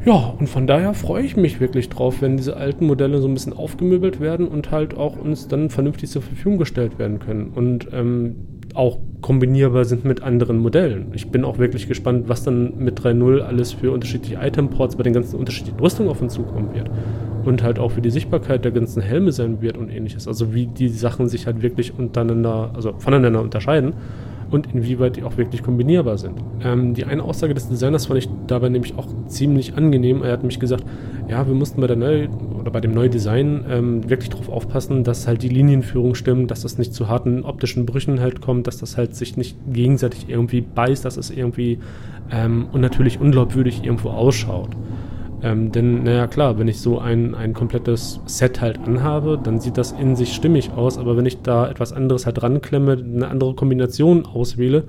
Ja, 0.04 0.34
und 0.36 0.48
von 0.48 0.66
daher 0.66 0.94
freue 0.94 1.22
ich 1.22 1.36
mich 1.36 1.60
wirklich 1.60 1.88
drauf, 1.88 2.22
wenn 2.22 2.36
diese 2.36 2.56
alten 2.56 2.86
Modelle 2.86 3.20
so 3.20 3.28
ein 3.28 3.34
bisschen 3.34 3.52
aufgemöbelt 3.52 4.18
werden 4.20 4.48
und 4.48 4.72
halt 4.72 4.96
auch 4.96 5.16
uns 5.16 5.46
dann 5.46 5.70
vernünftig 5.70 6.10
zur 6.10 6.22
Verfügung 6.22 6.58
gestellt 6.58 6.98
werden 6.98 7.20
können. 7.20 7.52
Und 7.54 7.88
ähm, 7.92 8.34
auch 8.74 8.98
kombinierbar 9.20 9.84
sind 9.84 10.04
mit 10.04 10.22
anderen 10.22 10.58
Modellen. 10.58 11.12
Ich 11.14 11.30
bin 11.30 11.44
auch 11.44 11.58
wirklich 11.58 11.88
gespannt, 11.88 12.28
was 12.28 12.42
dann 12.42 12.78
mit 12.78 13.00
3.0 13.00 13.40
alles 13.40 13.72
für 13.72 13.92
unterschiedliche 13.92 14.36
Itemports 14.40 14.96
bei 14.96 15.02
den 15.02 15.12
ganzen 15.12 15.38
unterschiedlichen 15.38 15.78
Rüstungen 15.78 16.10
auf 16.10 16.20
uns 16.20 16.34
zukommen 16.34 16.74
wird. 16.74 16.90
Und 17.44 17.62
halt 17.62 17.78
auch 17.78 17.90
für 17.90 18.00
die 18.00 18.10
Sichtbarkeit 18.10 18.64
der 18.64 18.72
ganzen 18.72 19.02
Helme 19.02 19.32
sein 19.32 19.60
wird 19.60 19.76
und 19.76 19.90
ähnliches. 19.90 20.28
Also 20.28 20.54
wie 20.54 20.66
die 20.66 20.88
Sachen 20.88 21.28
sich 21.28 21.46
halt 21.46 21.62
wirklich 21.62 21.98
untereinander, 21.98 22.70
also 22.74 22.94
voneinander 22.98 23.40
unterscheiden 23.40 23.94
und 24.52 24.72
inwieweit 24.74 25.16
die 25.16 25.24
auch 25.24 25.36
wirklich 25.36 25.62
kombinierbar 25.62 26.18
sind. 26.18 26.38
Ähm, 26.62 26.94
die 26.94 27.04
eine 27.04 27.24
Aussage 27.24 27.54
des 27.54 27.68
Designers 27.68 28.06
fand 28.06 28.18
ich 28.18 28.28
dabei 28.46 28.68
nämlich 28.68 28.96
auch 28.98 29.08
ziemlich 29.26 29.74
angenehm. 29.74 30.22
Er 30.22 30.32
hat 30.32 30.44
mich 30.44 30.60
gesagt, 30.60 30.84
ja, 31.28 31.46
wir 31.46 31.54
mussten 31.54 31.80
bei 31.80 31.86
der 31.86 31.96
Neu 31.96 32.28
oder 32.60 32.70
bei 32.70 32.80
dem 32.80 32.92
Neudesign 32.92 33.64
ähm, 33.68 34.10
wirklich 34.10 34.30
darauf 34.30 34.48
aufpassen, 34.48 35.04
dass 35.04 35.26
halt 35.26 35.42
die 35.42 35.48
Linienführung 35.48 36.14
stimmt, 36.14 36.50
dass 36.50 36.62
das 36.62 36.78
nicht 36.78 36.94
zu 36.94 37.08
harten 37.08 37.44
optischen 37.44 37.86
Brüchen 37.86 38.20
halt 38.20 38.40
kommt, 38.40 38.66
dass 38.66 38.76
das 38.78 38.96
halt 38.96 39.16
sich 39.16 39.36
nicht 39.36 39.56
gegenseitig 39.72 40.28
irgendwie 40.28 40.60
beißt, 40.60 41.04
dass 41.04 41.16
es 41.16 41.30
irgendwie 41.30 41.78
ähm, 42.30 42.66
und 42.72 42.80
natürlich 42.80 43.20
unglaubwürdig 43.20 43.84
irgendwo 43.84 44.10
ausschaut. 44.10 44.70
Ähm, 45.42 45.72
denn, 45.72 46.04
naja, 46.04 46.28
klar, 46.28 46.58
wenn 46.58 46.68
ich 46.68 46.80
so 46.80 46.98
ein, 46.98 47.34
ein 47.34 47.52
komplettes 47.52 48.20
Set 48.26 48.60
halt 48.60 48.78
anhabe, 48.86 49.38
dann 49.42 49.58
sieht 49.58 49.76
das 49.76 49.92
in 49.92 50.14
sich 50.14 50.34
stimmig 50.34 50.70
aus, 50.76 50.98
aber 50.98 51.16
wenn 51.16 51.26
ich 51.26 51.42
da 51.42 51.68
etwas 51.68 51.92
anderes 51.92 52.26
halt 52.26 52.42
ranklemme, 52.42 52.92
eine 52.92 53.28
andere 53.28 53.54
Kombination 53.54 54.24
auswähle, 54.24 54.84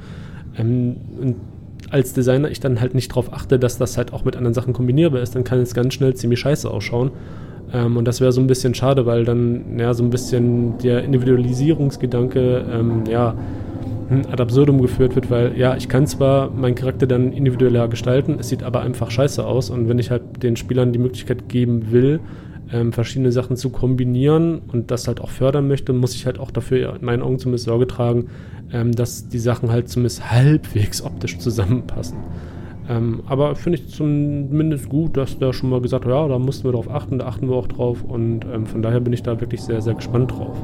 ähm, 0.57 0.95
als 1.89 2.13
Designer 2.13 2.49
ich 2.49 2.59
dann 2.59 2.79
halt 2.79 2.93
nicht 2.93 3.11
darauf 3.11 3.33
achte, 3.33 3.57
dass 3.57 3.77
das 3.77 3.97
halt 3.97 4.13
auch 4.13 4.25
mit 4.25 4.35
anderen 4.35 4.53
Sachen 4.53 4.73
kombinierbar 4.73 5.21
ist, 5.21 5.35
dann 5.35 5.43
kann 5.43 5.59
es 5.59 5.73
ganz 5.73 5.95
schnell 5.95 6.13
ziemlich 6.13 6.39
scheiße 6.39 6.69
ausschauen. 6.69 7.11
Ähm, 7.73 7.97
und 7.97 8.07
das 8.07 8.21
wäre 8.21 8.31
so 8.31 8.41
ein 8.41 8.47
bisschen 8.47 8.75
schade, 8.75 9.05
weil 9.05 9.25
dann 9.25 9.79
ja 9.79 9.93
so 9.93 10.03
ein 10.03 10.11
bisschen 10.11 10.77
der 10.79 11.03
Individualisierungsgedanke 11.03 12.65
ähm, 12.71 13.03
ja 13.09 13.35
ad 14.31 14.41
absurdum 14.41 14.81
geführt 14.81 15.15
wird, 15.15 15.29
weil 15.29 15.57
ja, 15.57 15.75
ich 15.75 15.89
kann 15.89 16.07
zwar 16.07 16.49
meinen 16.49 16.75
Charakter 16.75 17.07
dann 17.07 17.31
individueller 17.31 17.87
gestalten, 17.87 18.37
es 18.39 18.49
sieht 18.49 18.63
aber 18.63 18.81
einfach 18.81 19.11
scheiße 19.11 19.45
aus 19.45 19.69
und 19.69 19.89
wenn 19.89 19.99
ich 19.99 20.11
halt 20.11 20.43
den 20.43 20.55
Spielern 20.55 20.93
die 20.93 20.99
Möglichkeit 20.99 21.49
geben 21.49 21.91
will, 21.91 22.19
ähm, 22.71 22.91
verschiedene 22.93 23.31
Sachen 23.31 23.55
zu 23.55 23.69
kombinieren 23.69 24.61
und 24.71 24.91
das 24.91 25.07
halt 25.07 25.21
auch 25.21 25.29
fördern 25.29 25.67
möchte, 25.67 25.93
muss 25.93 26.15
ich 26.15 26.25
halt 26.25 26.39
auch 26.39 26.51
dafür 26.51 26.95
in 26.95 27.05
meinen 27.05 27.21
Augen 27.21 27.39
zumindest 27.39 27.65
Sorge 27.65 27.87
tragen, 27.87 28.27
ähm, 28.71 28.91
dass 28.91 29.27
die 29.29 29.39
Sachen 29.39 29.71
halt 29.71 29.89
zumindest 29.89 30.31
halbwegs 30.31 31.03
optisch 31.03 31.37
zusammenpassen. 31.37 32.17
Ähm, 32.89 33.21
aber 33.27 33.55
finde 33.55 33.79
ich 33.79 33.89
zumindest 33.89 34.89
gut, 34.89 35.15
dass 35.15 35.39
da 35.39 35.53
schon 35.53 35.69
mal 35.69 35.81
gesagt 35.81 36.05
ja, 36.05 36.27
da 36.27 36.37
mussten 36.37 36.65
wir 36.65 36.73
drauf 36.73 36.89
achten, 36.89 37.19
da 37.19 37.27
achten 37.27 37.47
wir 37.47 37.55
auch 37.55 37.67
drauf 37.67 38.03
und 38.03 38.45
ähm, 38.53 38.65
von 38.65 38.81
daher 38.81 38.99
bin 38.99 39.13
ich 39.13 39.23
da 39.23 39.39
wirklich 39.39 39.61
sehr, 39.61 39.81
sehr 39.81 39.93
gespannt 39.93 40.31
drauf. 40.31 40.57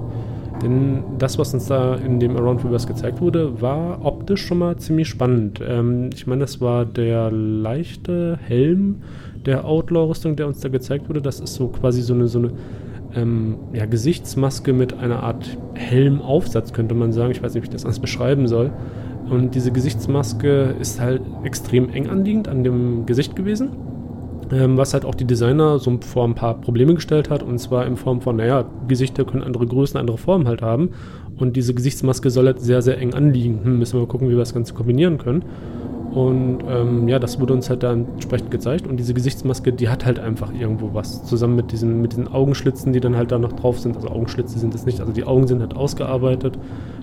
Denn 0.61 1.03
das, 1.17 1.37
was 1.39 1.53
uns 1.53 1.67
da 1.67 1.95
in 1.95 2.19
dem 2.19 2.35
Around 2.35 2.65
Reverse 2.65 2.87
gezeigt 2.87 3.21
wurde, 3.21 3.61
war 3.61 4.03
optisch 4.03 4.45
schon 4.45 4.59
mal 4.59 4.75
ziemlich 4.77 5.07
spannend. 5.07 5.61
Ähm, 5.65 6.09
ich 6.13 6.27
meine, 6.27 6.41
das 6.41 6.59
war 6.59 6.85
der 6.85 7.31
leichte 7.31 8.37
Helm 8.41 8.97
der 9.45 9.65
Outlaw-Rüstung, 9.65 10.35
der 10.35 10.47
uns 10.47 10.59
da 10.59 10.69
gezeigt 10.69 11.07
wurde. 11.07 11.21
Das 11.21 11.39
ist 11.39 11.55
so 11.55 11.69
quasi 11.69 12.01
so 12.01 12.13
eine, 12.13 12.27
so 12.27 12.39
eine 12.39 12.51
ähm, 13.15 13.55
ja, 13.73 13.85
Gesichtsmaske 13.85 14.73
mit 14.73 14.93
einer 14.93 15.23
Art 15.23 15.57
Helmaufsatz, 15.75 16.73
könnte 16.73 16.93
man 16.93 17.13
sagen. 17.13 17.31
Ich 17.31 17.41
weiß 17.41 17.53
nicht, 17.53 17.63
wie 17.63 17.67
ich 17.67 17.73
das 17.73 17.85
anders 17.85 17.99
beschreiben 17.99 18.47
soll. 18.47 18.71
Und 19.29 19.55
diese 19.55 19.71
Gesichtsmaske 19.71 20.75
ist 20.79 20.99
halt 20.99 21.21
extrem 21.43 21.89
eng 21.89 22.07
anliegend 22.09 22.47
an 22.47 22.63
dem 22.63 23.05
Gesicht 23.05 23.35
gewesen. 23.35 23.69
Ähm, 24.51 24.77
was 24.77 24.93
halt 24.93 25.05
auch 25.05 25.13
die 25.13 25.25
Designer 25.25 25.77
so 25.77 25.99
vor 26.01 26.23
ein 26.23 26.33
paar 26.33 26.55
Probleme 26.55 26.95
gestellt 26.95 27.29
hat. 27.29 27.43
Und 27.43 27.59
zwar 27.59 27.85
in 27.85 27.97
Form 27.97 28.21
von, 28.21 28.37
naja, 28.37 28.65
Gesichter 28.87 29.23
können 29.23 29.43
andere 29.43 29.67
Größen, 29.67 29.99
andere 29.99 30.17
Formen 30.17 30.47
halt 30.47 30.61
haben. 30.61 30.89
Und 31.37 31.55
diese 31.55 31.73
Gesichtsmaske 31.73 32.31
soll 32.31 32.47
halt 32.47 32.59
sehr, 32.59 32.81
sehr 32.81 32.97
eng 32.97 33.13
anliegen. 33.13 33.63
Hm, 33.63 33.79
müssen 33.79 33.93
wir 33.93 34.01
mal 34.01 34.07
gucken, 34.07 34.27
wie 34.27 34.33
wir 34.33 34.39
das 34.39 34.53
Ganze 34.53 34.73
kombinieren 34.73 35.19
können. 35.19 35.43
Und 36.11 36.59
ähm, 36.67 37.07
ja, 37.07 37.19
das 37.19 37.39
wurde 37.39 37.53
uns 37.53 37.69
halt 37.69 37.83
dann 37.83 38.07
entsprechend 38.13 38.49
gezeigt. 38.49 38.87
Und 38.87 38.97
diese 38.97 39.13
Gesichtsmaske, 39.13 39.71
die 39.71 39.89
hat 39.89 40.05
halt 40.05 40.17
einfach 40.17 40.51
irgendwo 40.51 40.93
was. 40.93 41.23
Zusammen 41.25 41.55
mit 41.55 41.71
diesen, 41.71 42.01
mit 42.01 42.13
diesen 42.13 42.27
Augenschlitzen, 42.27 42.93
die 42.93 42.99
dann 42.99 43.15
halt 43.15 43.31
da 43.31 43.37
noch 43.37 43.53
drauf 43.53 43.79
sind. 43.79 43.95
Also 43.95 44.09
Augenschlitze 44.09 44.57
sind 44.57 44.73
es 44.73 44.85
nicht. 44.87 44.99
Also 44.99 45.11
die 45.11 45.25
Augen 45.25 45.47
sind 45.47 45.61
halt 45.61 45.75
ausgearbeitet, 45.75 46.57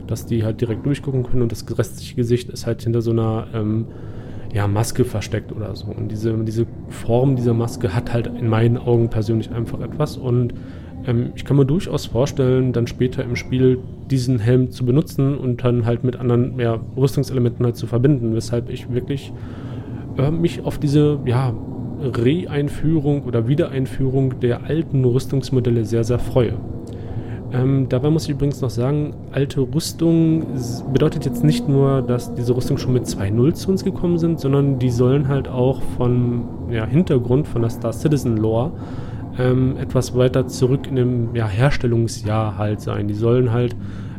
dass 0.09 0.27
die 0.27 0.45
halt 0.45 0.61
direkt 0.61 0.85
durchgucken 0.85 1.23
können. 1.23 1.43
Und 1.43 1.53
das 1.53 1.65
restliche 1.79 2.17
Gesicht 2.17 2.51
ist 2.51 2.67
halt 2.67 2.83
hinter 2.83 3.03
so 3.03 3.13
einer 3.13 3.47
ähm, 3.55 3.87
ja, 4.57 4.67
Maske 4.67 5.05
versteckt 5.05 5.53
oder 5.53 5.77
so. 5.77 5.89
Und 5.89 6.11
diese, 6.11 6.33
diese 6.39 6.67
Form 6.89 7.37
dieser 7.37 7.53
Maske 7.53 7.95
hat 7.95 8.15
halt 8.15 8.27
in 8.27 8.49
meinen 8.49 8.79
Augen 8.79 9.11
persönlich 9.11 9.51
einfach 9.51 9.83
etwas. 9.83 10.17
Und 10.17 10.55
ähm, 11.07 11.33
ich 11.35 11.45
kann 11.45 11.59
mir 11.59 11.67
durchaus 11.67 12.07
vorstellen, 12.07 12.73
dann 12.73 12.87
später 12.87 13.23
im 13.23 13.37
Spiel 13.37 13.79
diesen 14.11 14.39
Helm 14.39 14.71
zu 14.71 14.87
benutzen 14.87 15.37
und 15.37 15.63
dann 15.63 15.85
halt 15.85 16.05
mit 16.05 16.17
anderen 16.17 16.59
ja, 16.59 16.81
Rüstungselementen 16.97 17.67
halt 17.67 17.77
zu 17.77 17.87
verbinden, 17.87 18.35
weshalb 18.35 18.71
ich 18.71 18.91
wirklich 18.91 19.31
äh, 20.17 20.31
mich 20.31 20.65
auf 20.65 20.79
diese 20.79 21.19
ja, 21.27 21.53
Re-Einführung 22.01 23.25
oder 23.25 23.49
Wiedereinführung 23.49 24.41
der 24.41 24.65
alten 24.65 25.05
Rüstungsmodelle 25.05 25.85
sehr, 25.85 26.03
sehr 26.03 26.19
freue. 26.19 26.55
Ähm, 27.53 27.89
dabei 27.89 28.11
muss 28.11 28.25
ich 28.25 28.31
übrigens 28.31 28.61
noch 28.61 28.71
sagen, 28.71 29.15
alte 29.31 29.61
Rüstung 29.61 30.47
bedeutet 30.93 31.25
jetzt 31.25 31.45
nicht 31.45 31.69
nur, 31.69 32.03
dass 32.03 32.35
diese 32.35 32.57
Rüstung 32.57 32.77
schon 32.77 32.93
mit 32.93 33.05
2.0 33.05 33.55
zu 33.55 33.71
uns 33.71 33.85
gekommen 33.85 34.19
sind, 34.19 34.41
sondern 34.41 34.79
die 34.79 34.91
sollen 34.91 35.29
halt 35.29 35.49
auch 35.49 35.81
vom 35.97 36.49
ja, 36.71 36.85
Hintergrund, 36.85 37.47
von 37.47 37.63
der 37.63 37.71
Star 37.71 37.93
Citizen 37.93 38.37
Lore, 38.37 38.73
ähm, 39.39 39.77
etwas 39.77 40.17
weiter 40.17 40.49
zurück 40.49 40.87
in 40.89 40.97
dem 40.97 41.35
ja, 41.35 41.47
Herstellungsjahr 41.47 42.59
halt 42.59 42.81
sein. 42.81 43.07
Die 43.07 43.15
sollen 43.15 43.53
halt 43.53 43.77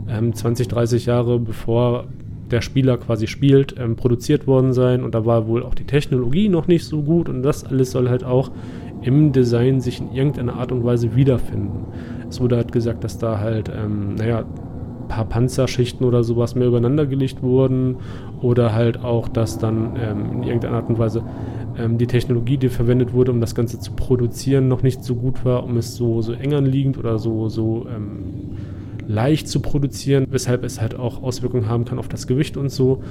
ähm, 0.09 0.33
20, 0.33 0.67
30 0.69 1.05
Jahre 1.05 1.39
bevor 1.39 2.05
der 2.51 2.61
Spieler 2.61 2.97
quasi 2.97 3.27
spielt, 3.27 3.75
ähm, 3.77 3.95
produziert 3.95 4.47
worden 4.47 4.73
sein 4.73 5.03
und 5.03 5.13
da 5.13 5.25
war 5.25 5.47
wohl 5.47 5.63
auch 5.63 5.75
die 5.75 5.83
Technologie 5.83 6.49
noch 6.49 6.67
nicht 6.67 6.85
so 6.85 7.01
gut 7.01 7.27
und 7.29 7.43
das 7.43 7.65
alles 7.65 7.91
soll 7.91 8.09
halt 8.09 8.23
auch 8.23 8.51
im 9.01 9.31
Design 9.31 9.79
sich 9.79 9.99
in 9.99 10.11
irgendeiner 10.11 10.55
Art 10.55 10.71
und 10.71 10.83
Weise 10.83 11.15
wiederfinden. 11.15 11.85
Es 12.29 12.41
wurde 12.41 12.57
halt 12.57 12.71
gesagt, 12.71 13.03
dass 13.03 13.17
da 13.17 13.39
halt, 13.39 13.71
ähm, 13.75 14.15
naja, 14.15 14.43
paar 15.07 15.25
Panzerschichten 15.25 16.05
oder 16.05 16.23
sowas 16.23 16.55
mehr 16.55 16.67
übereinander 16.67 17.05
gelegt 17.05 17.41
wurden 17.41 17.97
oder 18.41 18.73
halt 18.73 19.03
auch, 19.03 19.27
dass 19.27 19.57
dann 19.57 19.95
ähm, 19.95 20.33
in 20.33 20.43
irgendeiner 20.43 20.77
Art 20.77 20.89
und 20.89 20.99
Weise 20.99 21.23
ähm, 21.77 21.97
die 21.97 22.07
Technologie, 22.07 22.57
die 22.57 22.69
verwendet 22.69 23.13
wurde, 23.13 23.31
um 23.31 23.41
das 23.41 23.55
Ganze 23.55 23.79
zu 23.79 23.93
produzieren, 23.93 24.67
noch 24.67 24.83
nicht 24.83 25.03
so 25.03 25.15
gut 25.15 25.45
war, 25.45 25.63
um 25.63 25.77
es 25.77 25.95
so, 25.95 26.21
so 26.21 26.33
eng 26.33 26.53
anliegend 26.53 26.97
oder 26.97 27.19
so, 27.19 27.49
so 27.49 27.87
ähm, 27.93 28.57
leicht 29.07 29.47
zu 29.47 29.61
produzieren, 29.61 30.27
weshalb 30.29 30.63
es 30.63 30.81
halt 30.81 30.97
auch 30.97 31.23
Auswirkungen 31.23 31.67
haben 31.67 31.85
kann 31.85 31.97
auf 31.97 32.07
das 32.07 32.27
Gewicht 32.27 32.57
und 32.57 32.69
so. 32.69 33.01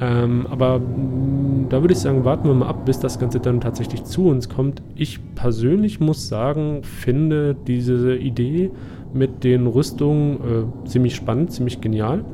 Ähm, 0.00 0.46
aber 0.50 0.80
mm, 0.80 1.66
da 1.68 1.80
würde 1.82 1.94
ich 1.94 2.00
sagen, 2.00 2.24
warten 2.24 2.48
wir 2.48 2.54
mal 2.54 2.66
ab, 2.66 2.84
bis 2.84 2.98
das 2.98 3.18
Ganze 3.18 3.40
dann 3.40 3.60
tatsächlich 3.60 4.04
zu 4.04 4.28
uns 4.28 4.48
kommt. 4.48 4.82
Ich 4.96 5.20
persönlich 5.34 6.00
muss 6.00 6.28
sagen, 6.28 6.82
finde 6.82 7.54
diese 7.66 8.16
Idee 8.16 8.70
mit 9.12 9.44
den 9.44 9.66
Rüstungen 9.66 10.36
äh, 10.36 10.88
ziemlich 10.88 11.14
spannend, 11.14 11.52
ziemlich 11.52 11.80
genial. 11.80 12.24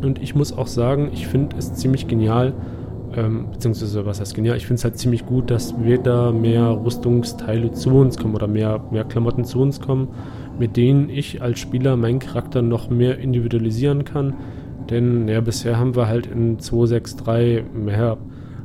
Und 0.00 0.22
ich 0.22 0.34
muss 0.34 0.56
auch 0.56 0.66
sagen, 0.68 1.10
ich 1.12 1.26
finde 1.26 1.56
es 1.56 1.74
ziemlich 1.74 2.06
genial, 2.06 2.52
ähm, 3.16 3.46
beziehungsweise 3.52 4.06
was 4.06 4.20
heißt 4.20 4.34
genial, 4.34 4.56
ich 4.56 4.66
finde 4.66 4.78
es 4.78 4.84
halt 4.84 4.98
ziemlich 4.98 5.26
gut, 5.26 5.50
dass 5.50 5.82
wieder 5.82 6.32
mehr 6.32 6.80
Rüstungsteile 6.84 7.72
zu 7.72 7.90
uns 7.90 8.16
kommen 8.18 8.34
oder 8.34 8.46
mehr, 8.46 8.80
mehr 8.90 9.04
Klamotten 9.04 9.44
zu 9.44 9.60
uns 9.60 9.80
kommen, 9.80 10.08
mit 10.58 10.76
denen 10.76 11.08
ich 11.08 11.42
als 11.42 11.58
Spieler 11.58 11.96
meinen 11.96 12.18
Charakter 12.18 12.62
noch 12.62 12.90
mehr 12.90 13.18
individualisieren 13.18 14.04
kann. 14.04 14.34
Denn 14.90 15.28
ja, 15.28 15.40
bisher 15.40 15.78
haben 15.78 15.96
wir 15.96 16.08
halt 16.08 16.26
in 16.26 16.58
263 16.58 17.64
mehr 17.74 18.18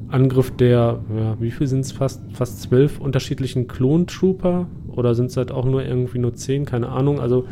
Angriff 0.10 0.52
der, 0.52 1.00
ja, 1.16 1.36
wie 1.40 1.52
viel 1.52 1.68
sind 1.68 1.82
es 1.82 1.92
fast, 1.92 2.22
fast 2.34 2.62
zwölf 2.62 3.00
unterschiedlichen 3.00 3.68
Klon-Trooper 3.68 4.68
oder 4.92 5.14
sind 5.14 5.28
es 5.28 5.38
halt 5.38 5.52
auch 5.52 5.66
nur 5.66 5.84
irgendwie 5.84 6.20
nur 6.20 6.34
zehn, 6.34 6.66
keine 6.66 6.90
Ahnung. 6.90 7.20
Also 7.20 7.46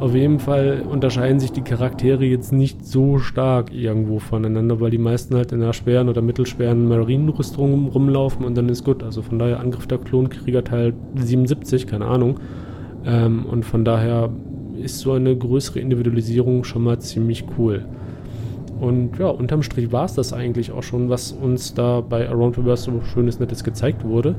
auf 0.00 0.14
jeden 0.14 0.38
Fall 0.38 0.84
unterscheiden 0.88 1.40
sich 1.40 1.50
die 1.50 1.62
Charaktere 1.62 2.24
jetzt 2.24 2.52
nicht 2.52 2.86
so 2.86 3.18
stark 3.18 3.74
irgendwo 3.74 4.20
voneinander, 4.20 4.80
weil 4.80 4.90
die 4.90 4.98
meisten 4.98 5.34
halt 5.34 5.50
in 5.50 5.60
einer 5.60 5.72
schweren 5.72 6.08
oder 6.08 6.22
mittelschweren 6.22 6.86
Marinenrüstung 6.86 7.88
rumlaufen 7.88 8.44
und 8.44 8.56
dann 8.56 8.68
ist 8.68 8.84
gut. 8.84 9.02
Also 9.02 9.22
von 9.22 9.40
daher 9.40 9.58
Angriff 9.58 9.88
der 9.88 9.98
Klonkrieger 9.98 10.62
Teil 10.62 10.94
77, 11.16 11.88
keine 11.88 12.04
Ahnung. 12.04 12.38
Ähm, 13.04 13.46
und 13.46 13.64
von 13.64 13.84
daher 13.84 14.30
ist 14.82 15.00
so 15.00 15.12
eine 15.12 15.36
größere 15.36 15.80
Individualisierung 15.80 16.64
schon 16.64 16.84
mal 16.84 16.98
ziemlich 17.00 17.44
cool. 17.58 17.84
Und 18.80 19.18
ja, 19.18 19.26
unterm 19.28 19.62
Strich 19.62 19.90
war 19.90 20.04
es 20.04 20.14
das 20.14 20.32
eigentlich 20.32 20.70
auch 20.70 20.82
schon, 20.82 21.08
was 21.08 21.32
uns 21.32 21.74
da 21.74 22.00
bei 22.00 22.28
Around 22.28 22.58
Reverse 22.58 22.84
so 22.84 23.00
schönes, 23.02 23.40
nettes 23.40 23.64
gezeigt 23.64 24.04
wurde. 24.04 24.36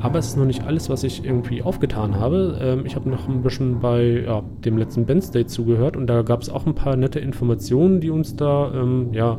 Aber 0.00 0.18
es 0.18 0.28
ist 0.28 0.36
noch 0.36 0.46
nicht 0.46 0.64
alles, 0.64 0.88
was 0.88 1.04
ich 1.04 1.24
irgendwie 1.24 1.62
aufgetan 1.62 2.18
habe. 2.18 2.58
Ähm, 2.60 2.86
ich 2.86 2.96
habe 2.96 3.10
noch 3.10 3.28
ein 3.28 3.42
bisschen 3.42 3.80
bei 3.80 4.22
ja, 4.24 4.42
dem 4.64 4.78
letzten 4.78 5.04
Band 5.06 5.24
State 5.24 5.46
zugehört 5.46 5.96
und 5.96 6.06
da 6.06 6.22
gab 6.22 6.40
es 6.40 6.48
auch 6.48 6.66
ein 6.66 6.74
paar 6.74 6.96
nette 6.96 7.18
Informationen, 7.18 8.00
die 8.00 8.10
uns 8.10 8.36
da 8.36 8.72
ähm, 8.74 9.08
ja, 9.12 9.38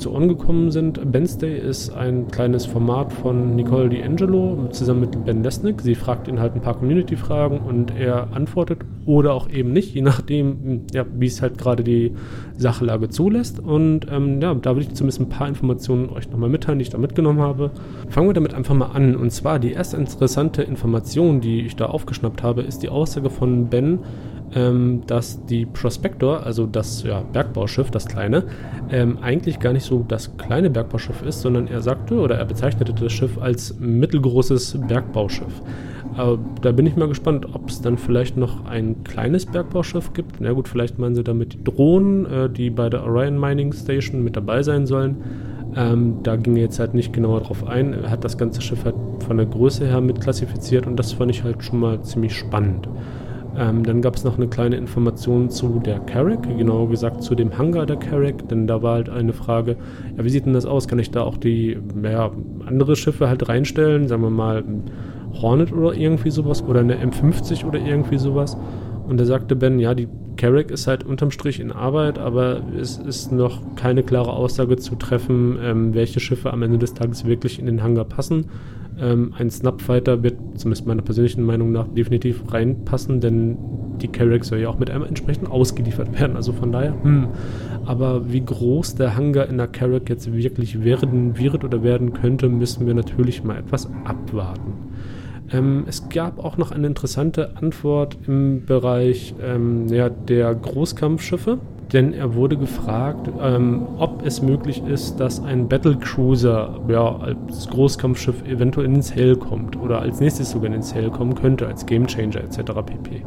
zu 0.00 0.12
Ohren 0.12 0.28
gekommen 0.28 0.70
sind. 0.70 1.12
Benstay 1.12 1.58
ist 1.58 1.90
ein 1.90 2.28
kleines 2.28 2.66
Format 2.66 3.12
von 3.12 3.54
Nicole 3.54 3.88
D'Angelo 3.88 4.70
zusammen 4.70 5.00
mit 5.00 5.24
Ben 5.24 5.42
Lesnick. 5.42 5.80
Sie 5.80 5.94
fragt 5.94 6.26
ihn 6.26 6.40
halt 6.40 6.54
ein 6.54 6.62
paar 6.62 6.74
Community-Fragen 6.74 7.60
und 7.60 7.92
er 7.96 8.32
antwortet 8.34 8.80
oder 9.06 9.34
auch 9.34 9.48
eben 9.50 9.72
nicht, 9.72 9.94
je 9.94 10.02
nachdem, 10.02 10.82
ja, 10.92 11.04
wie 11.18 11.26
es 11.26 11.42
halt 11.42 11.58
gerade 11.58 11.84
die 11.84 12.12
Sachlage 12.56 13.08
zulässt. 13.08 13.60
Und 13.60 14.06
ähm, 14.10 14.40
ja, 14.40 14.54
da 14.54 14.74
will 14.74 14.82
ich 14.82 14.94
zumindest 14.94 15.20
ein 15.20 15.28
paar 15.28 15.48
Informationen 15.48 16.08
euch 16.10 16.30
nochmal 16.30 16.48
mitteilen, 16.48 16.78
die 16.78 16.84
ich 16.84 16.90
da 16.90 16.98
mitgenommen 16.98 17.40
habe. 17.40 17.70
Fangen 18.08 18.28
wir 18.28 18.34
damit 18.34 18.54
einfach 18.54 18.74
mal 18.74 18.90
an. 18.92 19.16
Und 19.16 19.30
zwar 19.30 19.58
die 19.58 19.72
erste 19.72 19.96
interessante 19.96 20.62
Information, 20.62 21.40
die 21.40 21.60
ich 21.60 21.76
da 21.76 21.86
aufgeschnappt 21.86 22.42
habe, 22.42 22.62
ist 22.62 22.82
die 22.82 22.88
Aussage 22.88 23.30
von 23.30 23.66
Ben, 23.66 24.00
ähm, 24.54 25.02
dass 25.06 25.44
die 25.46 25.66
Prospector, 25.66 26.44
also 26.44 26.66
das 26.66 27.02
ja, 27.02 27.22
Bergbauschiff, 27.32 27.90
das 27.90 28.06
kleine, 28.06 28.44
ähm, 28.90 29.18
eigentlich 29.20 29.60
gar 29.60 29.72
nicht 29.72 29.84
so 29.84 30.04
das 30.06 30.36
kleine 30.36 30.70
Bergbauschiff 30.70 31.22
ist, 31.22 31.40
sondern 31.40 31.68
er 31.68 31.80
sagte 31.80 32.18
oder 32.18 32.36
er 32.36 32.44
bezeichnete 32.44 32.92
das 32.92 33.12
Schiff 33.12 33.38
als 33.38 33.78
mittelgroßes 33.78 34.78
Bergbauschiff. 34.88 35.62
Aber 36.16 36.38
da 36.60 36.72
bin 36.72 36.86
ich 36.86 36.96
mal 36.96 37.08
gespannt, 37.08 37.46
ob 37.54 37.68
es 37.68 37.80
dann 37.80 37.96
vielleicht 37.96 38.36
noch 38.36 38.66
ein 38.66 39.04
kleines 39.04 39.46
Bergbauschiff 39.46 40.12
gibt. 40.12 40.40
Na 40.40 40.52
gut, 40.52 40.66
vielleicht 40.66 40.98
meinen 40.98 41.14
sie 41.14 41.22
damit 41.22 41.52
die 41.54 41.64
Drohnen, 41.64 42.26
äh, 42.26 42.50
die 42.50 42.70
bei 42.70 42.90
der 42.90 43.04
Orion 43.04 43.38
Mining 43.38 43.72
Station 43.72 44.24
mit 44.24 44.36
dabei 44.36 44.62
sein 44.62 44.86
sollen. 44.86 45.18
Ähm, 45.76 46.16
da 46.24 46.34
ging 46.34 46.56
er 46.56 46.62
jetzt 46.62 46.80
halt 46.80 46.94
nicht 46.94 47.12
genauer 47.12 47.42
drauf 47.42 47.64
ein. 47.66 47.92
Er 47.92 48.10
hat 48.10 48.24
das 48.24 48.36
ganze 48.36 48.60
Schiff 48.60 48.84
halt 48.84 48.96
von 49.24 49.36
der 49.36 49.46
Größe 49.46 49.86
her 49.86 50.00
mitklassifiziert 50.00 50.86
und 50.86 50.96
das 50.96 51.12
fand 51.12 51.30
ich 51.30 51.44
halt 51.44 51.62
schon 51.62 51.78
mal 51.78 52.02
ziemlich 52.02 52.34
spannend. 52.34 52.88
Ähm, 53.56 53.82
dann 53.82 54.00
gab 54.00 54.16
es 54.16 54.24
noch 54.24 54.36
eine 54.36 54.48
kleine 54.48 54.76
Information 54.76 55.50
zu 55.50 55.80
der 55.84 55.98
Carrack, 56.00 56.42
genauer 56.56 56.88
gesagt 56.88 57.22
zu 57.22 57.34
dem 57.34 57.56
Hangar 57.58 57.86
der 57.86 57.96
Carrack, 57.96 58.48
denn 58.48 58.66
da 58.66 58.82
war 58.82 58.94
halt 58.94 59.08
eine 59.08 59.32
Frage, 59.32 59.76
ja, 60.16 60.24
wie 60.24 60.30
sieht 60.30 60.46
denn 60.46 60.52
das 60.52 60.66
aus? 60.66 60.86
Kann 60.86 60.98
ich 60.98 61.10
da 61.10 61.22
auch 61.22 61.36
die 61.36 61.76
ja, 62.02 62.30
andere 62.66 62.96
Schiffe 62.96 63.28
halt 63.28 63.48
reinstellen, 63.48 64.08
sagen 64.08 64.22
wir 64.22 64.30
mal 64.30 64.64
Hornet 65.40 65.72
oder 65.72 65.94
irgendwie 65.94 66.30
sowas 66.30 66.62
oder 66.62 66.80
eine 66.80 66.96
M50 66.96 67.64
oder 67.64 67.78
irgendwie 67.78 68.18
sowas. 68.18 68.56
Und 69.10 69.18
da 69.18 69.24
sagte 69.24 69.56
Ben, 69.56 69.80
ja, 69.80 69.92
die 69.92 70.06
Carrack 70.36 70.70
ist 70.70 70.86
halt 70.86 71.04
unterm 71.04 71.32
Strich 71.32 71.58
in 71.58 71.72
Arbeit, 71.72 72.16
aber 72.16 72.62
es 72.80 72.96
ist 72.96 73.32
noch 73.32 73.60
keine 73.74 74.04
klare 74.04 74.32
Aussage 74.32 74.76
zu 74.76 74.94
treffen, 74.94 75.58
ähm, 75.60 75.94
welche 75.94 76.20
Schiffe 76.20 76.52
am 76.52 76.62
Ende 76.62 76.78
des 76.78 76.94
Tages 76.94 77.24
wirklich 77.24 77.58
in 77.58 77.66
den 77.66 77.82
Hangar 77.82 78.04
passen. 78.04 78.46
Ähm, 79.00 79.34
ein 79.36 79.50
Snapfighter 79.50 80.22
wird, 80.22 80.36
zumindest 80.54 80.86
meiner 80.86 81.02
persönlichen 81.02 81.42
Meinung 81.42 81.72
nach, 81.72 81.88
definitiv 81.88 82.52
reinpassen, 82.52 83.20
denn 83.20 83.58
die 84.00 84.06
Carrack 84.06 84.44
soll 84.44 84.60
ja 84.60 84.68
auch 84.68 84.78
mit 84.78 84.90
einem 84.90 85.04
entsprechend 85.04 85.50
ausgeliefert 85.50 86.18
werden. 86.20 86.36
Also 86.36 86.52
von 86.52 86.70
daher, 86.70 86.94
hm. 87.02 87.26
Aber 87.86 88.32
wie 88.32 88.44
groß 88.44 88.94
der 88.94 89.16
Hangar 89.16 89.48
in 89.48 89.56
der 89.56 89.66
Carrack 89.66 90.08
jetzt 90.08 90.32
wirklich 90.32 90.84
werden 90.84 91.36
wird 91.36 91.64
oder 91.64 91.82
werden 91.82 92.12
könnte, 92.12 92.48
müssen 92.48 92.86
wir 92.86 92.94
natürlich 92.94 93.42
mal 93.42 93.58
etwas 93.58 93.90
abwarten. 94.04 94.89
Ähm, 95.52 95.84
es 95.88 96.08
gab 96.08 96.38
auch 96.38 96.56
noch 96.56 96.70
eine 96.70 96.86
interessante 96.86 97.56
Antwort 97.56 98.16
im 98.26 98.64
Bereich 98.64 99.34
ähm, 99.42 99.88
ja, 99.88 100.08
der 100.08 100.54
Großkampfschiffe, 100.54 101.58
denn 101.92 102.12
er 102.12 102.34
wurde 102.34 102.56
gefragt, 102.56 103.28
ähm, 103.42 103.86
ob 103.98 104.24
es 104.24 104.42
möglich 104.42 104.82
ist, 104.84 105.18
dass 105.18 105.42
ein 105.42 105.68
Battlecruiser 105.68 106.80
ja, 106.88 107.16
als 107.16 107.68
Großkampfschiff 107.68 108.44
eventuell 108.46 108.86
ins 108.86 109.14
Hell 109.14 109.36
kommt 109.36 109.76
oder 109.76 110.00
als 110.00 110.20
nächstes 110.20 110.50
sogar 110.50 110.72
ins 110.72 110.94
Hell 110.94 111.10
kommen 111.10 111.34
könnte, 111.34 111.66
als 111.66 111.84
Gamechanger 111.86 112.44
etc. 112.44 112.58
pp. 112.86 113.22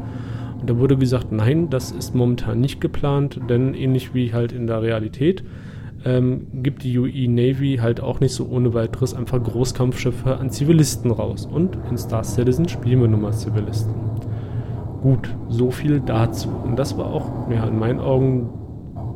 Und 0.61 0.69
da 0.69 0.77
wurde 0.77 0.95
gesagt, 0.95 1.33
nein, 1.33 1.69
das 1.69 1.91
ist 1.91 2.15
momentan 2.15 2.61
nicht 2.61 2.79
geplant, 2.79 3.41
denn 3.49 3.73
ähnlich 3.73 4.13
wie 4.13 4.31
halt 4.31 4.53
in 4.53 4.65
der 4.65 4.81
Realität 4.81 5.43
ähm, 6.05 6.47
gibt 6.61 6.83
die 6.83 6.97
UE 6.97 7.29
Navy 7.29 7.77
halt 7.81 8.01
auch 8.01 8.19
nicht 8.19 8.33
so 8.33 8.47
ohne 8.49 8.73
weiteres 8.73 9.13
einfach 9.13 9.41
Großkampfschiffe 9.41 10.37
an 10.37 10.49
Zivilisten 10.49 11.11
raus. 11.11 11.45
Und 11.45 11.77
in 11.89 11.97
Star 11.97 12.23
Citizen 12.23 12.67
spielen 12.67 13.01
wir 13.01 13.07
nun 13.07 13.21
mal 13.21 13.33
Zivilisten. 13.33 13.93
Gut, 15.01 15.29
so 15.49 15.71
viel 15.71 15.99
dazu. 15.99 16.49
Und 16.49 16.77
das 16.77 16.97
war 16.97 17.07
auch 17.07 17.49
ja, 17.49 17.65
in 17.65 17.77
meinen 17.77 17.99
Augen 17.99 18.49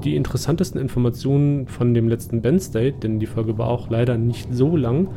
die 0.04 0.16
interessantesten 0.16 0.80
Informationen 0.80 1.68
von 1.68 1.94
dem 1.94 2.08
letzten 2.08 2.42
Ben 2.42 2.60
State, 2.60 3.00
denn 3.02 3.20
die 3.20 3.26
Folge 3.26 3.58
war 3.58 3.68
auch 3.68 3.90
leider 3.90 4.18
nicht 4.18 4.54
so 4.54 4.76
lang. 4.76 5.10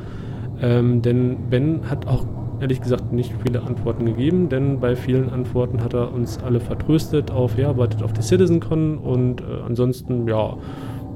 Ähm, 0.62 1.02
denn 1.02 1.50
Ben 1.50 1.88
hat 1.88 2.06
auch 2.06 2.26
ehrlich 2.60 2.80
gesagt 2.80 3.12
nicht 3.12 3.32
viele 3.44 3.62
Antworten 3.62 4.04
gegeben, 4.06 4.48
denn 4.48 4.80
bei 4.80 4.94
vielen 4.94 5.30
Antworten 5.30 5.82
hat 5.82 5.94
er 5.94 6.12
uns 6.12 6.38
alle 6.42 6.60
vertröstet 6.60 7.30
auf, 7.30 7.58
ja, 7.58 7.76
wartet 7.76 8.02
auf 8.02 8.12
die 8.12 8.22
CitizenCon 8.22 8.98
und 8.98 9.40
äh, 9.40 9.44
ansonsten, 9.66 10.28
ja, 10.28 10.56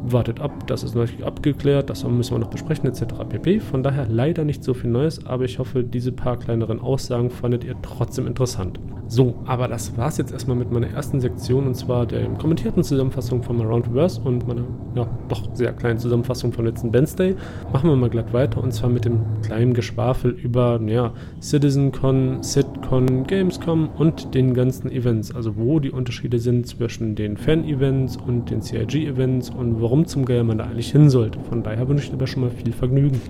wartet 0.06 0.40
ab, 0.40 0.66
das 0.66 0.82
ist 0.82 0.94
natürlich 0.94 1.24
abgeklärt, 1.24 1.90
das 1.90 2.04
müssen 2.04 2.34
wir 2.34 2.38
noch 2.38 2.50
besprechen, 2.50 2.88
etc. 2.88 3.04
pp. 3.28 3.60
Von 3.60 3.82
daher 3.82 4.06
leider 4.08 4.44
nicht 4.44 4.64
so 4.64 4.74
viel 4.74 4.90
Neues, 4.90 5.24
aber 5.26 5.44
ich 5.44 5.58
hoffe, 5.58 5.84
diese 5.84 6.12
paar 6.12 6.36
kleineren 6.36 6.80
Aussagen 6.80 7.30
fandet 7.30 7.64
ihr 7.64 7.74
trotzdem 7.82 8.26
interessant. 8.26 8.78
So, 9.06 9.34
aber 9.44 9.68
das 9.68 9.96
war 9.98 10.08
es 10.08 10.16
jetzt 10.16 10.32
erstmal 10.32 10.56
mit 10.56 10.72
meiner 10.72 10.88
ersten 10.88 11.20
Sektion 11.20 11.66
und 11.66 11.74
zwar 11.74 12.06
der 12.06 12.26
kommentierten 12.30 12.82
Zusammenfassung 12.82 13.42
von 13.42 13.60
Around 13.60 13.88
Reverse 13.88 14.20
und 14.20 14.48
meiner 14.48 14.64
ja, 14.94 15.06
doch 15.28 15.54
sehr 15.54 15.72
kleinen 15.72 15.98
Zusammenfassung 15.98 16.52
vom 16.52 16.64
letzten 16.64 16.92
Wednesday. 16.92 17.36
Machen 17.72 17.90
wir 17.90 17.96
mal 17.96 18.08
glatt 18.08 18.32
weiter 18.32 18.62
und 18.62 18.72
zwar 18.72 18.88
mit 18.88 19.04
dem 19.04 19.20
kleinen 19.42 19.74
Geschwafel 19.74 20.30
über 20.30 20.80
ja, 20.86 21.12
CitizenCon, 21.40 22.42
SitCon, 22.84 23.26
Gamescom 23.26 23.88
und 23.96 24.34
den 24.34 24.52
ganzen 24.52 24.90
Events, 24.90 25.34
also 25.34 25.56
wo 25.56 25.80
die 25.80 25.90
Unterschiede 25.90 26.38
sind 26.38 26.66
zwischen 26.66 27.14
den 27.14 27.38
Fan-Events 27.38 28.18
und 28.18 28.50
den 28.50 28.60
CIG-Events 28.60 29.48
und 29.50 29.80
warum 29.80 30.06
zum 30.06 30.26
Geier 30.26 30.44
man 30.44 30.58
da 30.58 30.64
eigentlich 30.64 30.92
hin 30.92 31.08
sollte. 31.08 31.38
Von 31.48 31.62
daher 31.62 31.88
wünsche 31.88 32.12
ich 32.12 32.18
dir 32.18 32.26
schon 32.26 32.42
mal 32.42 32.50
viel 32.50 32.72
Vergnügen. 32.72 33.20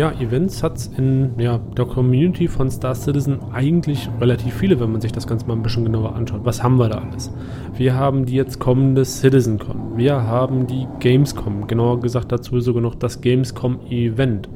Ja, 0.00 0.12
Events 0.12 0.62
hat 0.62 0.78
es 0.78 0.86
in 0.96 1.32
ja, 1.38 1.58
der 1.76 1.84
Community 1.84 2.48
von 2.48 2.70
Star 2.70 2.94
Citizen 2.94 3.38
eigentlich 3.52 4.08
relativ 4.18 4.54
viele, 4.54 4.80
wenn 4.80 4.90
man 4.92 5.02
sich 5.02 5.12
das 5.12 5.26
Ganze 5.26 5.46
mal 5.46 5.52
ein 5.52 5.62
bisschen 5.62 5.84
genauer 5.84 6.14
anschaut. 6.14 6.40
Was 6.42 6.62
haben 6.62 6.78
wir 6.78 6.88
da 6.88 7.02
alles? 7.06 7.30
Wir 7.76 7.96
haben 7.96 8.24
die 8.24 8.32
jetzt 8.32 8.58
kommende 8.58 9.04
CitizenCon. 9.04 9.98
Wir 9.98 10.22
haben 10.22 10.66
die 10.66 10.86
Gamescom. 11.00 11.66
Genauer 11.66 12.00
gesagt 12.00 12.32
dazu 12.32 12.60
sogar 12.60 12.80
noch 12.80 12.94
das 12.94 13.20
Gamescom 13.20 13.80
Event. 13.90 14.48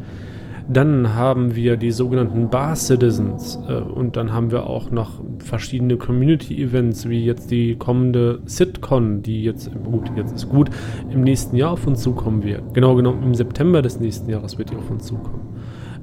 Dann 0.69 1.15
haben 1.15 1.55
wir 1.55 1.77
die 1.77 1.91
sogenannten 1.91 2.49
Bar 2.49 2.77
Citizens 2.77 3.59
äh, 3.69 3.75
und 3.75 4.17
dann 4.17 4.33
haben 4.33 4.51
wir 4.51 4.67
auch 4.67 4.91
noch 4.91 5.21
verschiedene 5.39 5.97
Community 5.97 6.63
Events, 6.63 7.09
wie 7.09 7.25
jetzt 7.25 7.51
die 7.51 7.77
kommende 7.77 8.41
SitCon, 8.47 9.23
die 9.23 9.45
jetzt, 9.45 9.71
gut, 9.85 10.11
jetzt 10.17 10.35
ist 10.35 10.49
gut, 10.49 10.71
im 11.11 11.23
nächsten 11.23 11.57
Jahr 11.57 11.73
auf 11.73 11.87
uns 11.87 12.03
zukommen 12.03 12.45
wird. 12.45 12.75
Genau 12.75 12.95
genommen 12.95 13.23
im 13.23 13.35
September 13.35 13.83
des 13.83 14.01
nächsten 14.01 14.31
Jahres 14.31 14.57
wird 14.57 14.71
die 14.71 14.77
auf 14.77 14.91
uns 14.91 15.07
zukommen. 15.07 15.55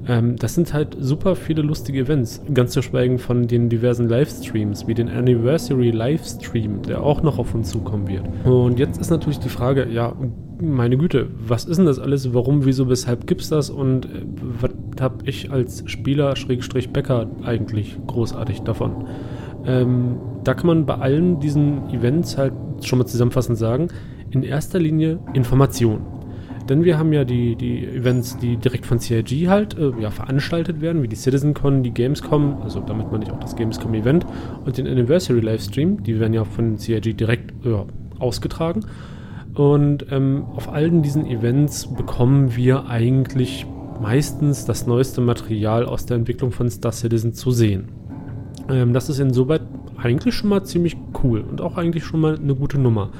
Ähm, 0.07 0.35
das 0.35 0.55
sind 0.55 0.73
halt 0.73 0.95
super 0.99 1.35
viele 1.35 1.61
lustige 1.61 1.99
Events, 1.99 2.41
ganz 2.53 2.71
zu 2.71 2.81
schweigen 2.81 3.19
von 3.19 3.47
den 3.47 3.69
diversen 3.69 4.07
Livestreams, 4.09 4.87
wie 4.87 4.93
den 4.93 5.09
Anniversary 5.09 5.91
Livestream, 5.91 6.81
der 6.83 7.03
auch 7.03 7.21
noch 7.21 7.39
auf 7.39 7.53
uns 7.53 7.69
zukommen 7.69 8.07
wird. 8.07 8.23
Und 8.45 8.79
jetzt 8.79 8.99
ist 8.99 9.09
natürlich 9.09 9.39
die 9.39 9.49
Frage, 9.49 9.87
ja, 9.89 10.13
meine 10.61 10.97
Güte, 10.97 11.27
was 11.47 11.65
ist 11.65 11.77
denn 11.77 11.85
das 11.85 11.99
alles? 11.99 12.33
Warum, 12.33 12.65
wieso, 12.65 12.89
weshalb 12.89 13.27
gibt 13.27 13.41
es 13.41 13.49
das? 13.49 13.69
Und 13.69 14.05
äh, 14.05 14.25
was 14.59 14.71
habe 14.99 15.25
ich 15.25 15.51
als 15.51 15.83
Spieler, 15.87 16.35
Schrägstrich 16.35 16.91
Bäcker, 16.91 17.29
eigentlich 17.43 17.97
großartig 18.07 18.61
davon? 18.61 19.07
Ähm, 19.65 20.17
da 20.43 20.53
kann 20.53 20.67
man 20.67 20.85
bei 20.85 20.95
allen 20.95 21.39
diesen 21.39 21.89
Events 21.89 22.37
halt 22.37 22.53
schon 22.81 22.99
mal 22.99 23.05
zusammenfassend 23.05 23.57
sagen, 23.57 23.89
in 24.29 24.43
erster 24.43 24.79
Linie 24.79 25.19
Information. 25.33 26.01
Denn 26.69 26.83
wir 26.83 26.97
haben 26.97 27.11
ja 27.11 27.25
die, 27.25 27.55
die 27.55 27.85
Events, 27.85 28.37
die 28.37 28.57
direkt 28.57 28.85
von 28.85 28.99
CIG 28.99 29.47
halt 29.47 29.77
äh, 29.77 29.91
ja, 29.99 30.09
veranstaltet 30.09 30.81
werden, 30.81 31.03
wie 31.03 31.07
die 31.07 31.15
CitizenCon, 31.15 31.83
die 31.83 31.91
Gamescom, 31.91 32.61
also 32.61 32.79
damit 32.79 33.11
meine 33.11 33.25
ich 33.25 33.31
auch 33.31 33.39
das 33.39 33.55
Gamescom-Event 33.55 34.25
und 34.63 34.77
den 34.77 34.87
Anniversary 34.87 35.39
Livestream, 35.39 36.03
die 36.03 36.19
werden 36.19 36.33
ja 36.33 36.45
von 36.45 36.77
CIG 36.77 37.17
direkt 37.17 37.53
ja, 37.65 37.85
ausgetragen. 38.19 38.85
Und 39.53 40.05
ähm, 40.11 40.45
auf 40.55 40.71
allen 40.71 41.01
diesen 41.01 41.25
Events 41.25 41.93
bekommen 41.93 42.55
wir 42.55 42.87
eigentlich 42.87 43.65
meistens 44.01 44.65
das 44.65 44.87
neueste 44.87 45.21
Material 45.21 45.85
aus 45.85 46.05
der 46.05 46.17
Entwicklung 46.17 46.51
von 46.51 46.69
Star 46.69 46.91
Citizen 46.91 47.33
zu 47.33 47.51
sehen. 47.51 47.89
Ähm, 48.69 48.93
das 48.93 49.09
ist 49.09 49.19
insoweit 49.19 49.61
eigentlich 49.97 50.33
schon 50.33 50.49
mal 50.49 50.63
ziemlich 50.63 50.97
cool 51.23 51.41
und 51.41 51.61
auch 51.61 51.77
eigentlich 51.77 52.03
schon 52.03 52.21
mal 52.21 52.37
eine 52.37 52.55
gute 52.55 52.79
Nummer. 52.79 53.11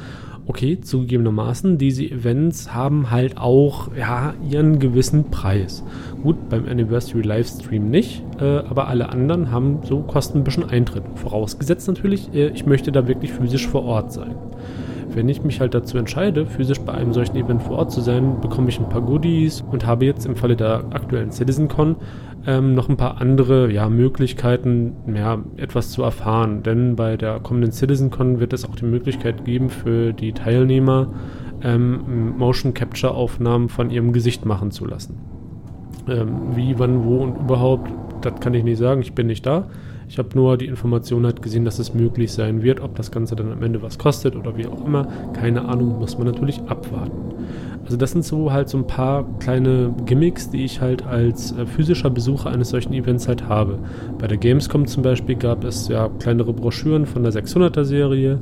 Okay, 0.47 0.81
zugegebenermaßen, 0.81 1.77
diese 1.77 2.03
Events 2.03 2.73
haben 2.73 3.11
halt 3.11 3.37
auch 3.37 3.95
ja, 3.95 4.33
ihren 4.49 4.79
gewissen 4.79 5.29
Preis. 5.29 5.83
Gut, 6.23 6.49
beim 6.49 6.67
Anniversary 6.67 7.21
Livestream 7.21 7.89
nicht, 7.89 8.23
äh, 8.39 8.43
aber 8.43 8.87
alle 8.87 9.09
anderen 9.09 9.51
haben 9.51 9.79
so 9.83 9.99
kosten 9.99 10.39
ein 10.39 10.43
bisschen 10.43 10.67
Eintritt. 10.67 11.03
Vorausgesetzt 11.15 11.87
natürlich, 11.87 12.33
äh, 12.33 12.49
ich 12.49 12.65
möchte 12.65 12.91
da 12.91 13.07
wirklich 13.07 13.31
physisch 13.31 13.67
vor 13.67 13.83
Ort 13.83 14.11
sein. 14.13 14.35
Wenn 15.13 15.27
ich 15.27 15.43
mich 15.43 15.59
halt 15.59 15.73
dazu 15.73 15.97
entscheide, 15.97 16.45
physisch 16.45 16.79
bei 16.79 16.93
einem 16.93 17.13
solchen 17.13 17.35
Event 17.35 17.61
vor 17.63 17.77
Ort 17.77 17.91
zu 17.91 17.99
sein, 17.99 18.39
bekomme 18.39 18.69
ich 18.69 18.79
ein 18.79 18.87
paar 18.87 19.01
Goodies 19.01 19.61
und 19.69 19.85
habe 19.85 20.05
jetzt 20.05 20.25
im 20.25 20.35
Falle 20.35 20.55
der 20.55 20.85
aktuellen 20.91 21.31
CitizenCon 21.31 21.97
ähm, 22.47 22.73
noch 22.75 22.87
ein 22.87 22.97
paar 22.97 23.19
andere 23.19 23.71
ja, 23.71 23.89
Möglichkeiten, 23.89 24.93
ja, 25.13 25.39
etwas 25.57 25.91
zu 25.91 26.03
erfahren. 26.03 26.63
Denn 26.63 26.95
bei 26.95 27.17
der 27.17 27.39
kommenden 27.39 27.71
CitizenCon 27.71 28.39
wird 28.39 28.53
es 28.53 28.63
auch 28.63 28.75
die 28.75 28.85
Möglichkeit 28.85 29.43
geben 29.43 29.69
für 29.69 30.13
die 30.13 30.31
Teilnehmer, 30.31 31.07
ähm, 31.61 32.37
Motion 32.37 32.73
Capture 32.73 33.13
Aufnahmen 33.13 33.69
von 33.69 33.89
ihrem 33.89 34.13
Gesicht 34.13 34.45
machen 34.45 34.71
zu 34.71 34.85
lassen. 34.85 35.17
Ähm, 36.07 36.55
wie, 36.55 36.79
wann, 36.79 37.03
wo 37.03 37.17
und 37.17 37.37
überhaupt, 37.37 37.91
das 38.21 38.39
kann 38.39 38.53
ich 38.53 38.63
nicht 38.63 38.77
sagen, 38.77 39.01
ich 39.01 39.13
bin 39.13 39.27
nicht 39.27 39.45
da. 39.45 39.65
Ich 40.11 40.17
habe 40.17 40.27
nur 40.35 40.57
die 40.57 40.65
Information 40.65 41.25
halt 41.25 41.41
gesehen, 41.41 41.63
dass 41.63 41.79
es 41.79 41.93
möglich 41.93 42.33
sein 42.33 42.63
wird. 42.63 42.81
Ob 42.81 42.95
das 42.95 43.11
Ganze 43.11 43.37
dann 43.37 43.49
am 43.49 43.63
Ende 43.63 43.81
was 43.81 43.97
kostet 43.97 44.35
oder 44.35 44.57
wie 44.57 44.67
auch 44.67 44.85
immer, 44.85 45.07
keine 45.31 45.63
Ahnung, 45.63 45.99
muss 45.99 46.17
man 46.17 46.27
natürlich 46.27 46.59
abwarten. 46.67 47.33
Also 47.85 47.95
das 47.95 48.11
sind 48.11 48.25
so 48.25 48.51
halt 48.51 48.67
so 48.67 48.77
ein 48.77 48.85
paar 48.85 49.23
kleine 49.39 49.95
Gimmicks, 50.05 50.49
die 50.49 50.65
ich 50.65 50.81
halt 50.81 51.07
als 51.07 51.53
äh, 51.53 51.65
physischer 51.65 52.09
Besucher 52.09 52.49
eines 52.49 52.71
solchen 52.71 52.91
Events 52.91 53.29
halt 53.29 53.47
habe. 53.47 53.79
Bei 54.19 54.27
der 54.27 54.35
Gamescom 54.35 54.85
zum 54.85 55.01
Beispiel 55.01 55.35
gab 55.35 55.63
es 55.63 55.87
ja 55.87 56.09
kleinere 56.19 56.51
Broschüren 56.51 57.05
von 57.05 57.23
der 57.23 57.31
600er 57.31 57.85
Serie. 57.85 58.41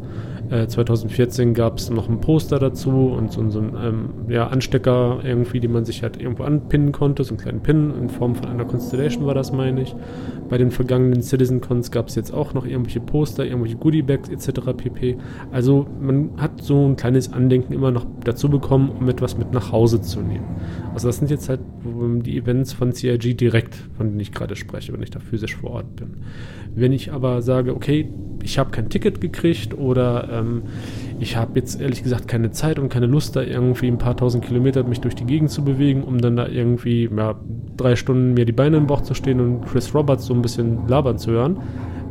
Äh, 0.50 0.68
2014 0.68 1.54
gab 1.54 1.78
es 1.78 1.90
noch 1.90 2.10
ein 2.10 2.22
Poster 2.22 2.58
dazu 2.58 2.90
und 2.90 3.32
so, 3.32 3.48
so 3.50 3.60
ein 3.60 3.76
ähm, 3.82 4.10
ja, 4.30 4.48
Anstecker 4.48 5.20
irgendwie, 5.24 5.60
den 5.60 5.72
man 5.72 5.86
sich 5.86 6.02
halt 6.02 6.20
irgendwo 6.20 6.44
anpinnen 6.44 6.92
konnte, 6.92 7.24
so 7.24 7.32
einen 7.32 7.40
kleinen 7.40 7.62
Pin 7.62 7.94
in 8.00 8.10
Form 8.10 8.36
von 8.36 8.48
einer 8.48 8.66
Constellation 8.66 9.26
war 9.26 9.36
das, 9.36 9.52
meine 9.52 9.82
ich. 9.82 9.96
Bei 10.50 10.58
den 10.58 10.72
vergangenen 10.72 11.22
Citizen 11.22 11.62
Cons 11.62 11.92
gab 11.92 12.08
es 12.08 12.16
jetzt 12.16 12.34
auch 12.34 12.56
noch 12.56 12.66
irgendwelche 12.66 13.00
Poster, 13.00 13.46
irgendwelche 13.46 13.78
Goodiebags 13.78 14.30
etc. 14.30 14.74
pp. 14.76 15.18
Also 15.52 15.86
man 16.02 16.32
hat 16.38 16.64
so 16.64 16.88
ein 16.88 16.96
kleines 16.96 17.32
Andenken 17.32 17.72
immer 17.72 17.92
noch 17.92 18.08
dazu 18.24 18.50
bekommen, 18.50 18.90
um 18.90 19.08
etwas 19.08 19.38
mit 19.38 19.54
nach 19.54 19.72
Hause 19.72 20.02
zu 20.02 20.22
nehmen. 20.22 20.46
Also 20.96 21.08
das 21.08 21.18
sind 21.18 21.30
jetzt 21.30 21.48
halt 21.50 21.60
die 21.86 22.38
Events 22.38 22.74
von 22.74 22.92
CIG 22.94 23.38
direkt, 23.38 23.76
von 23.98 24.08
denen 24.08 24.20
ich 24.20 24.32
gerade 24.32 24.56
spreche, 24.56 24.92
wenn 24.94 25.04
ich 25.04 25.12
da 25.12 25.20
physisch 25.20 25.56
vor 25.56 25.72
Ort 25.72 25.96
bin. 25.96 26.18
Wenn 26.74 26.92
ich 26.92 27.12
aber 27.12 27.44
sage, 27.44 27.76
okay, 27.76 28.10
ich 28.44 28.58
habe 28.58 28.72
kein 28.72 28.90
Ticket 28.90 29.22
gekriegt 29.22 29.78
oder 29.78 30.38
ähm, 30.39 30.63
ich 31.19 31.38
habe 31.38 31.60
jetzt 31.60 31.80
ehrlich 31.80 32.04
gesagt 32.04 32.28
keine 32.28 32.52
Zeit 32.52 32.80
und 32.80 32.89
keine 32.89 33.06
Lust, 33.06 33.36
da 33.36 33.41
irgendwie 33.41 33.88
ein 33.88 33.97
paar 33.97 34.15
tausend 34.17 34.45
Kilometer 34.45 34.84
mich 34.84 35.02
durch 35.02 35.15
die 35.15 35.25
Gegend 35.25 35.52
zu 35.52 35.63
bewegen, 35.63 36.04
um 36.04 36.19
dann 36.19 36.36
da 36.36 36.47
irgendwie 36.47 37.10
ja, 37.15 37.36
drei 37.78 37.95
Stunden 37.95 38.34
mir 38.34 38.45
die 38.45 38.52
Beine 38.52 38.78
im 38.78 38.88
Bauch 38.88 39.02
zu 39.02 39.13
stehen 39.13 39.39
und 39.39 39.65
Chris 39.65 39.93
Roberts 39.93 40.25
so 40.25 40.34
ein 40.34 40.41
bisschen 40.41 40.88
labern 40.88 41.17
zu 41.17 41.32
hören. 41.32 41.58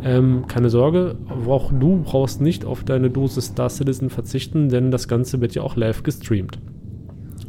Ähm, 0.05 0.45
keine 0.47 0.71
Sorge, 0.71 1.17
auch 1.47 1.73
du 1.73 2.03
brauchst 2.05 2.41
nicht 2.41 2.65
auf 2.65 2.85
deine 2.85 3.11
Dosis 3.11 3.47
Star 3.47 3.69
Citizen 3.69 4.11
verzichten, 4.11 4.69
denn 4.69 4.91
das 4.91 5.09
Ganze 5.09 5.41
wird 5.41 5.55
ja 5.55 5.63
auch 5.63 5.77
live 5.77 6.03
gestreamt. 6.03 6.59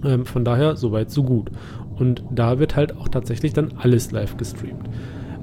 Ähm, 0.04 0.26
von 0.26 0.44
daher, 0.44 0.76
soweit, 0.76 1.12
so 1.12 1.24
gut. 1.24 1.52
Und 1.98 2.24
da 2.32 2.60
wird 2.60 2.76
halt 2.76 2.96
auch 2.96 3.08
tatsächlich 3.08 3.54
dann 3.54 3.74
alles 3.78 4.12
live 4.12 4.38
gestreamt. 4.38 4.90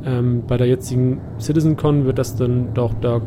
Ähm, 0.05 0.45
bei 0.47 0.57
der 0.57 0.67
jetzigen 0.67 1.21
CitizenCon 1.39 2.07
wird 2.07 2.19
das 2.19 2.37
dann 2.37 2.75
doch 2.75 2.95
da 2.95 3.21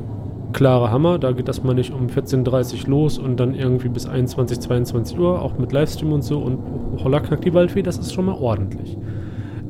klare 0.53 0.91
Hammer. 0.91 1.19
Da 1.19 1.31
geht 1.31 1.47
das 1.47 1.63
mal 1.63 1.73
nicht 1.73 1.93
um 1.93 2.07
14.30 2.07 2.83
Uhr 2.83 2.89
los 2.89 3.17
und 3.17 3.39
dann 3.39 3.53
irgendwie 3.53 3.89
bis 3.89 4.05
21, 4.05 4.59
22 4.59 5.17
Uhr, 5.19 5.41
auch 5.41 5.57
mit 5.57 5.71
Livestream 5.71 6.11
und 6.11 6.23
so. 6.23 6.39
Und 6.39 6.59
Holla 7.03 7.19
knackt 7.19 7.45
die 7.45 7.53
Waldfee, 7.53 7.81
das 7.81 7.97
ist 7.97 8.13
schon 8.13 8.25
mal 8.25 8.35
ordentlich. 8.35 8.97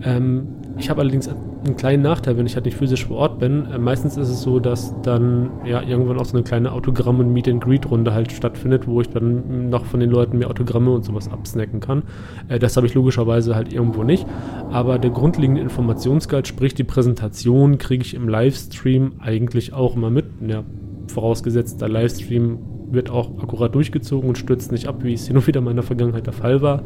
Ähm, 0.04 0.48
ich 0.78 0.90
habe 0.90 1.02
allerdings 1.02 1.30
einen 1.66 1.76
kleinen 1.76 2.04
Nachteil, 2.04 2.38
wenn 2.38 2.46
ich 2.46 2.56
halt 2.56 2.66
nicht 2.66 2.78
physisch 2.78 3.06
vor 3.06 3.18
Ort 3.18 3.40
bin. 3.40 3.66
Äh, 3.72 3.78
meistens 3.78 4.18
ist 4.18 4.30
es 4.30 4.42
so, 4.42 4.60
dass 4.60 4.94
dann 5.02 5.52
ja 5.66 5.82
irgendwann 5.82 6.20
auch 6.20 6.26
so 6.26 6.36
eine 6.36 6.44
kleine 6.44 6.72
Autogramm- 6.72 7.20
und 7.20 7.34
Meet-and-Greet-Runde 7.34 8.14
halt 8.14 8.32
stattfindet, 8.32 8.88
wo 8.88 9.02
ich 9.02 9.10
dann 9.10 9.70
noch 9.70 9.86
von 9.86 10.00
den 10.00 10.10
Leuten 10.10 10.38
mehr 10.38 10.50
Autogramme 10.50 10.92
und 10.92 11.04
sowas 11.04 11.30
absnacken 11.32 11.80
kann. 11.80 12.04
Äh, 12.48 12.60
das 12.60 12.78
habe 12.78 12.88
ich 12.88 12.94
logischerweise 12.94 13.56
halt 13.56 13.74
irgendwo 13.74 14.04
nicht. 14.04 14.26
Aber 14.72 15.00
der 15.00 15.12
grundlegende 15.12 15.62
Informationsgehalt, 15.62 16.48
sprich 16.48 16.74
die 16.74 16.84
Präsentation, 16.84 17.78
kriege 17.78 18.04
ich 18.04 18.14
im 18.14 18.30
Livestream 18.30 19.14
eigentlich 19.20 19.74
auch 19.74 19.96
immer 19.96 20.10
mit. 20.10 20.26
Ja, 20.46 20.64
vorausgesetzt, 21.08 21.82
der 21.82 21.90
Livestream 21.90 22.60
wird 22.92 23.10
auch 23.10 23.38
akkurat 23.42 23.76
durchgezogen 23.76 24.30
und 24.30 24.38
stürzt 24.38 24.72
nicht 24.72 24.88
ab, 24.88 25.04
wie 25.04 25.14
es 25.14 25.28
hin 25.28 25.38
und 25.38 25.46
wieder 25.46 25.60
in 25.60 25.66
meiner 25.66 25.84
Vergangenheit 25.84 26.26
der 26.26 26.34
Fall 26.34 26.62
war. 26.62 26.84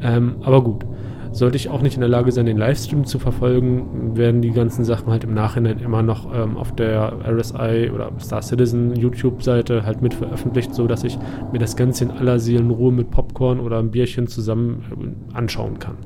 Ähm, 0.00 0.36
aber 0.42 0.62
gut 0.62 0.84
sollte 1.32 1.56
ich 1.56 1.68
auch 1.68 1.82
nicht 1.82 1.94
in 1.94 2.00
der 2.00 2.08
Lage 2.08 2.32
sein, 2.32 2.46
den 2.46 2.56
Livestream 2.56 3.04
zu 3.04 3.18
verfolgen, 3.18 4.16
werden 4.16 4.42
die 4.42 4.50
ganzen 4.50 4.84
Sachen 4.84 5.10
halt 5.10 5.24
im 5.24 5.34
Nachhinein 5.34 5.78
immer 5.78 6.02
noch 6.02 6.32
ähm, 6.34 6.56
auf 6.56 6.74
der 6.74 7.12
RSI 7.26 7.90
oder 7.94 8.10
Star 8.20 8.42
Citizen 8.42 8.96
YouTube-Seite 8.96 9.84
halt 9.84 10.02
mit 10.02 10.14
veröffentlicht, 10.14 10.74
sodass 10.74 11.04
ich 11.04 11.18
mir 11.52 11.58
das 11.58 11.76
Ganze 11.76 12.04
in 12.04 12.10
aller 12.10 12.38
Seelenruhe 12.38 12.92
mit 12.92 13.10
Popcorn 13.10 13.60
oder 13.60 13.78
einem 13.78 13.90
Bierchen 13.90 14.26
zusammen 14.26 14.84
äh, 15.32 15.36
anschauen 15.36 15.78
kann. 15.78 15.96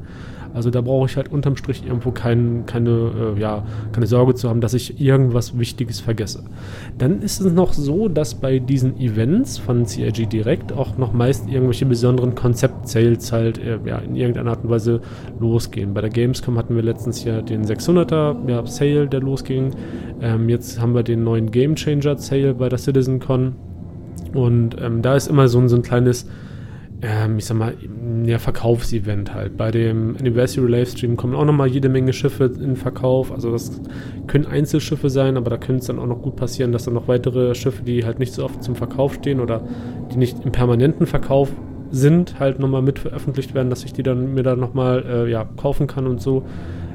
Also 0.54 0.70
da 0.70 0.80
brauche 0.80 1.06
ich 1.06 1.16
halt 1.16 1.32
unterm 1.32 1.56
Strich 1.56 1.84
irgendwo 1.86 2.10
kein, 2.10 2.64
keine, 2.66 3.34
äh, 3.36 3.40
ja, 3.40 3.64
keine 3.92 4.06
Sorge 4.06 4.34
zu 4.34 4.48
haben, 4.48 4.60
dass 4.60 4.74
ich 4.74 5.00
irgendwas 5.00 5.58
Wichtiges 5.58 6.00
vergesse. 6.00 6.44
Dann 6.98 7.22
ist 7.22 7.40
es 7.40 7.52
noch 7.52 7.72
so, 7.72 8.08
dass 8.08 8.34
bei 8.34 8.58
diesen 8.58 8.98
Events 8.98 9.58
von 9.58 9.86
CIG 9.86 10.28
Direct 10.28 10.72
auch 10.72 10.98
noch 10.98 11.12
meist 11.12 11.48
irgendwelche 11.48 11.86
besonderen 11.86 12.34
Konzept-Sales 12.34 13.32
halt 13.32 13.58
äh, 13.58 13.78
ja, 13.84 13.98
in 13.98 14.16
irgendeiner 14.16 14.50
Art 14.50 14.64
und 14.64 14.70
Weise 14.70 15.00
losgehen. 15.40 15.94
Bei 15.94 16.00
der 16.00 16.10
Gamescom 16.10 16.58
hatten 16.58 16.74
wir 16.74 16.82
letztens 16.82 17.24
ja 17.24 17.40
den 17.40 17.64
600er 17.64 18.48
ja, 18.48 18.66
Sale, 18.66 19.08
der 19.08 19.20
losging. 19.20 19.70
Ähm, 20.20 20.48
jetzt 20.48 20.80
haben 20.80 20.94
wir 20.94 21.02
den 21.02 21.24
neuen 21.24 21.50
Game 21.50 21.74
Changer 21.74 22.18
Sale 22.18 22.54
bei 22.54 22.68
der 22.68 22.78
CitizenCon. 22.78 23.54
Und 24.34 24.76
ähm, 24.80 25.02
da 25.02 25.16
ist 25.16 25.28
immer 25.28 25.48
so, 25.48 25.66
so 25.68 25.76
ein 25.76 25.82
kleines 25.82 26.26
ähm, 27.02 27.38
ich 27.38 27.46
sag 27.46 27.56
mal, 27.56 27.74
ja, 28.24 28.38
Verkaufsevent 28.38 29.34
halt. 29.34 29.56
Bei 29.56 29.72
dem 29.72 30.16
Anniversary 30.16 30.70
Livestream 30.70 31.16
kommen 31.16 31.34
auch 31.34 31.44
nochmal 31.44 31.66
jede 31.66 31.88
Menge 31.88 32.12
Schiffe 32.12 32.44
in 32.44 32.76
Verkauf. 32.76 33.32
Also 33.32 33.50
das 33.50 33.80
können 34.28 34.46
Einzelschiffe 34.46 35.10
sein, 35.10 35.36
aber 35.36 35.50
da 35.50 35.56
könnte 35.56 35.80
es 35.80 35.86
dann 35.86 35.98
auch 35.98 36.06
noch 36.06 36.22
gut 36.22 36.36
passieren, 36.36 36.70
dass 36.70 36.84
dann 36.84 36.94
noch 36.94 37.08
weitere 37.08 37.54
Schiffe, 37.56 37.82
die 37.82 38.04
halt 38.04 38.20
nicht 38.20 38.32
so 38.32 38.44
oft 38.44 38.62
zum 38.62 38.76
Verkauf 38.76 39.14
stehen 39.14 39.40
oder 39.40 39.62
die 40.12 40.16
nicht 40.16 40.44
im 40.44 40.52
permanenten 40.52 41.06
Verkauf 41.06 41.50
sind, 41.90 42.38
halt 42.38 42.60
nochmal 42.60 42.82
mit 42.82 43.00
veröffentlicht 43.00 43.52
werden, 43.52 43.68
dass 43.68 43.84
ich 43.84 43.92
die 43.92 44.02
dann 44.02 44.34
mir 44.34 44.44
dann 44.44 44.60
nochmal 44.60 45.04
äh, 45.06 45.30
ja, 45.30 45.44
kaufen 45.44 45.88
kann 45.88 46.06
und 46.06 46.22
so. 46.22 46.44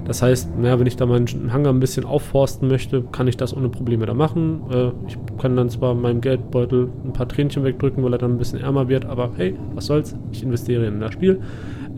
Das 0.07 0.21
heißt, 0.21 0.57
naja, 0.57 0.79
wenn 0.79 0.87
ich 0.87 0.95
da 0.95 1.05
meinen 1.05 1.51
Hangar 1.51 1.73
ein 1.73 1.81
bisschen 1.81 2.05
aufforsten 2.05 2.69
möchte, 2.69 3.03
kann 3.11 3.27
ich 3.27 3.35
das 3.35 3.55
ohne 3.55 3.67
Probleme 3.67 4.05
da 4.05 4.13
machen. 4.13 4.61
Äh, 4.71 4.91
ich 5.05 5.17
kann 5.37 5.57
dann 5.57 5.69
zwar 5.69 5.95
meinem 5.95 6.21
Geldbeutel 6.21 6.87
ein 7.03 7.11
paar 7.11 7.27
Tränchen 7.27 7.65
wegdrücken, 7.65 8.01
weil 8.05 8.13
er 8.13 8.17
dann 8.17 8.31
ein 8.31 8.37
bisschen 8.37 8.61
ärmer 8.61 8.87
wird, 8.87 9.05
aber 9.05 9.31
hey, 9.35 9.55
was 9.75 9.87
soll's, 9.87 10.15
ich 10.31 10.43
investiere 10.43 10.85
in 10.85 11.01
das 11.01 11.11
Spiel. 11.11 11.41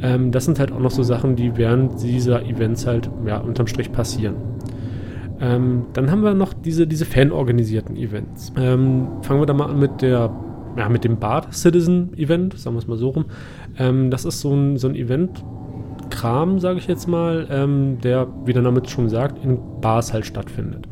Ähm, 0.02 0.32
das 0.32 0.46
sind 0.46 0.60
halt 0.60 0.72
auch 0.72 0.80
noch 0.80 0.90
so 0.90 1.04
Sachen, 1.04 1.36
die 1.36 1.56
während 1.56 2.02
dieser 2.02 2.44
Events 2.44 2.88
halt 2.88 3.12
ja, 3.28 3.38
unterm 3.38 3.68
Strich 3.68 3.92
passieren. 3.92 4.36
Ähm, 5.40 5.86
dann 5.94 6.10
haben 6.10 6.24
wir 6.24 6.34
noch 6.34 6.54
diese, 6.54 6.88
diese 6.88 7.06
fanorganisierten 7.06 7.96
Events. 7.96 8.52
Ähm, 8.58 9.08
fangen 9.22 9.40
wir 9.40 9.46
da 9.46 9.54
mal 9.54 9.70
an 9.70 9.80
mit 9.80 10.02
der 10.02 10.32
ja, 10.78 10.88
mit 10.90 11.04
dem 11.04 11.18
Bart 11.18 11.54
Citizen 11.54 12.18
Event, 12.18 12.58
sagen 12.58 12.76
wir 12.76 12.80
es 12.80 12.88
mal 12.88 12.98
so 12.98 13.10
rum. 13.10 13.26
Ähm, 13.78 14.10
das 14.12 14.26
ist 14.26 14.42
so 14.42 14.54
ein, 14.54 14.78
so 14.78 14.88
ein 14.88 14.96
Event, 14.96 15.44
Kram, 16.10 16.60
sage 16.60 16.80
ich 16.80 16.88
jetzt 16.88 17.08
mal, 17.08 17.48
ähm, 17.50 18.00
der, 18.02 18.28
wie 18.46 18.54
der 18.54 18.62
Name 18.62 18.82
schon 18.88 19.10
sagt, 19.10 19.44
in 19.44 19.60
Bars 19.82 20.14
halt 20.14 20.26
stattfindet. 20.26 20.88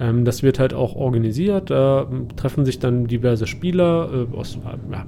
Ähm, 0.00 0.24
das 0.24 0.42
wird 0.42 0.58
halt 0.58 0.74
auch 0.74 0.96
organisiert, 0.96 1.70
da 1.70 2.02
äh, 2.02 2.34
treffen 2.36 2.64
sich 2.64 2.78
dann 2.78 3.06
diverse 3.06 3.46
Spieler 3.46 4.26
äh, 4.32 4.36
aus, 4.36 4.58
ja, 4.90 5.04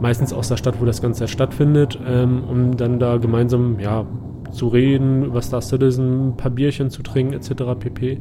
meistens 0.00 0.32
aus 0.32 0.48
der 0.48 0.56
Stadt, 0.56 0.80
wo 0.80 0.84
das 0.84 1.00
Ganze 1.00 1.28
stattfindet, 1.28 1.98
ähm, 2.06 2.42
um 2.44 2.76
dann 2.76 2.98
da 2.98 3.16
gemeinsam 3.18 3.78
ja, 3.78 4.06
zu 4.50 4.68
reden, 4.68 5.24
über 5.24 5.42
Star 5.42 5.62
Citizen, 5.62 6.28
ein 6.28 6.36
paar 6.36 6.50
Bierchen 6.50 6.90
zu 6.90 7.02
trinken, 7.02 7.34
etc. 7.34 7.78
pp. 7.78 8.18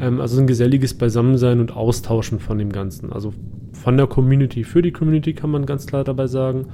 Ähm, 0.00 0.20
also 0.20 0.40
ein 0.40 0.46
geselliges 0.46 0.94
Beisammensein 0.94 1.60
und 1.60 1.76
Austauschen 1.76 2.38
von 2.38 2.58
dem 2.58 2.72
Ganzen. 2.72 3.12
Also 3.12 3.32
von 3.72 3.96
der 3.96 4.06
Community 4.06 4.64
für 4.64 4.82
die 4.82 4.92
Community 4.92 5.34
kann 5.34 5.50
man 5.50 5.66
ganz 5.66 5.86
klar 5.86 6.04
dabei 6.04 6.26
sagen. 6.26 6.66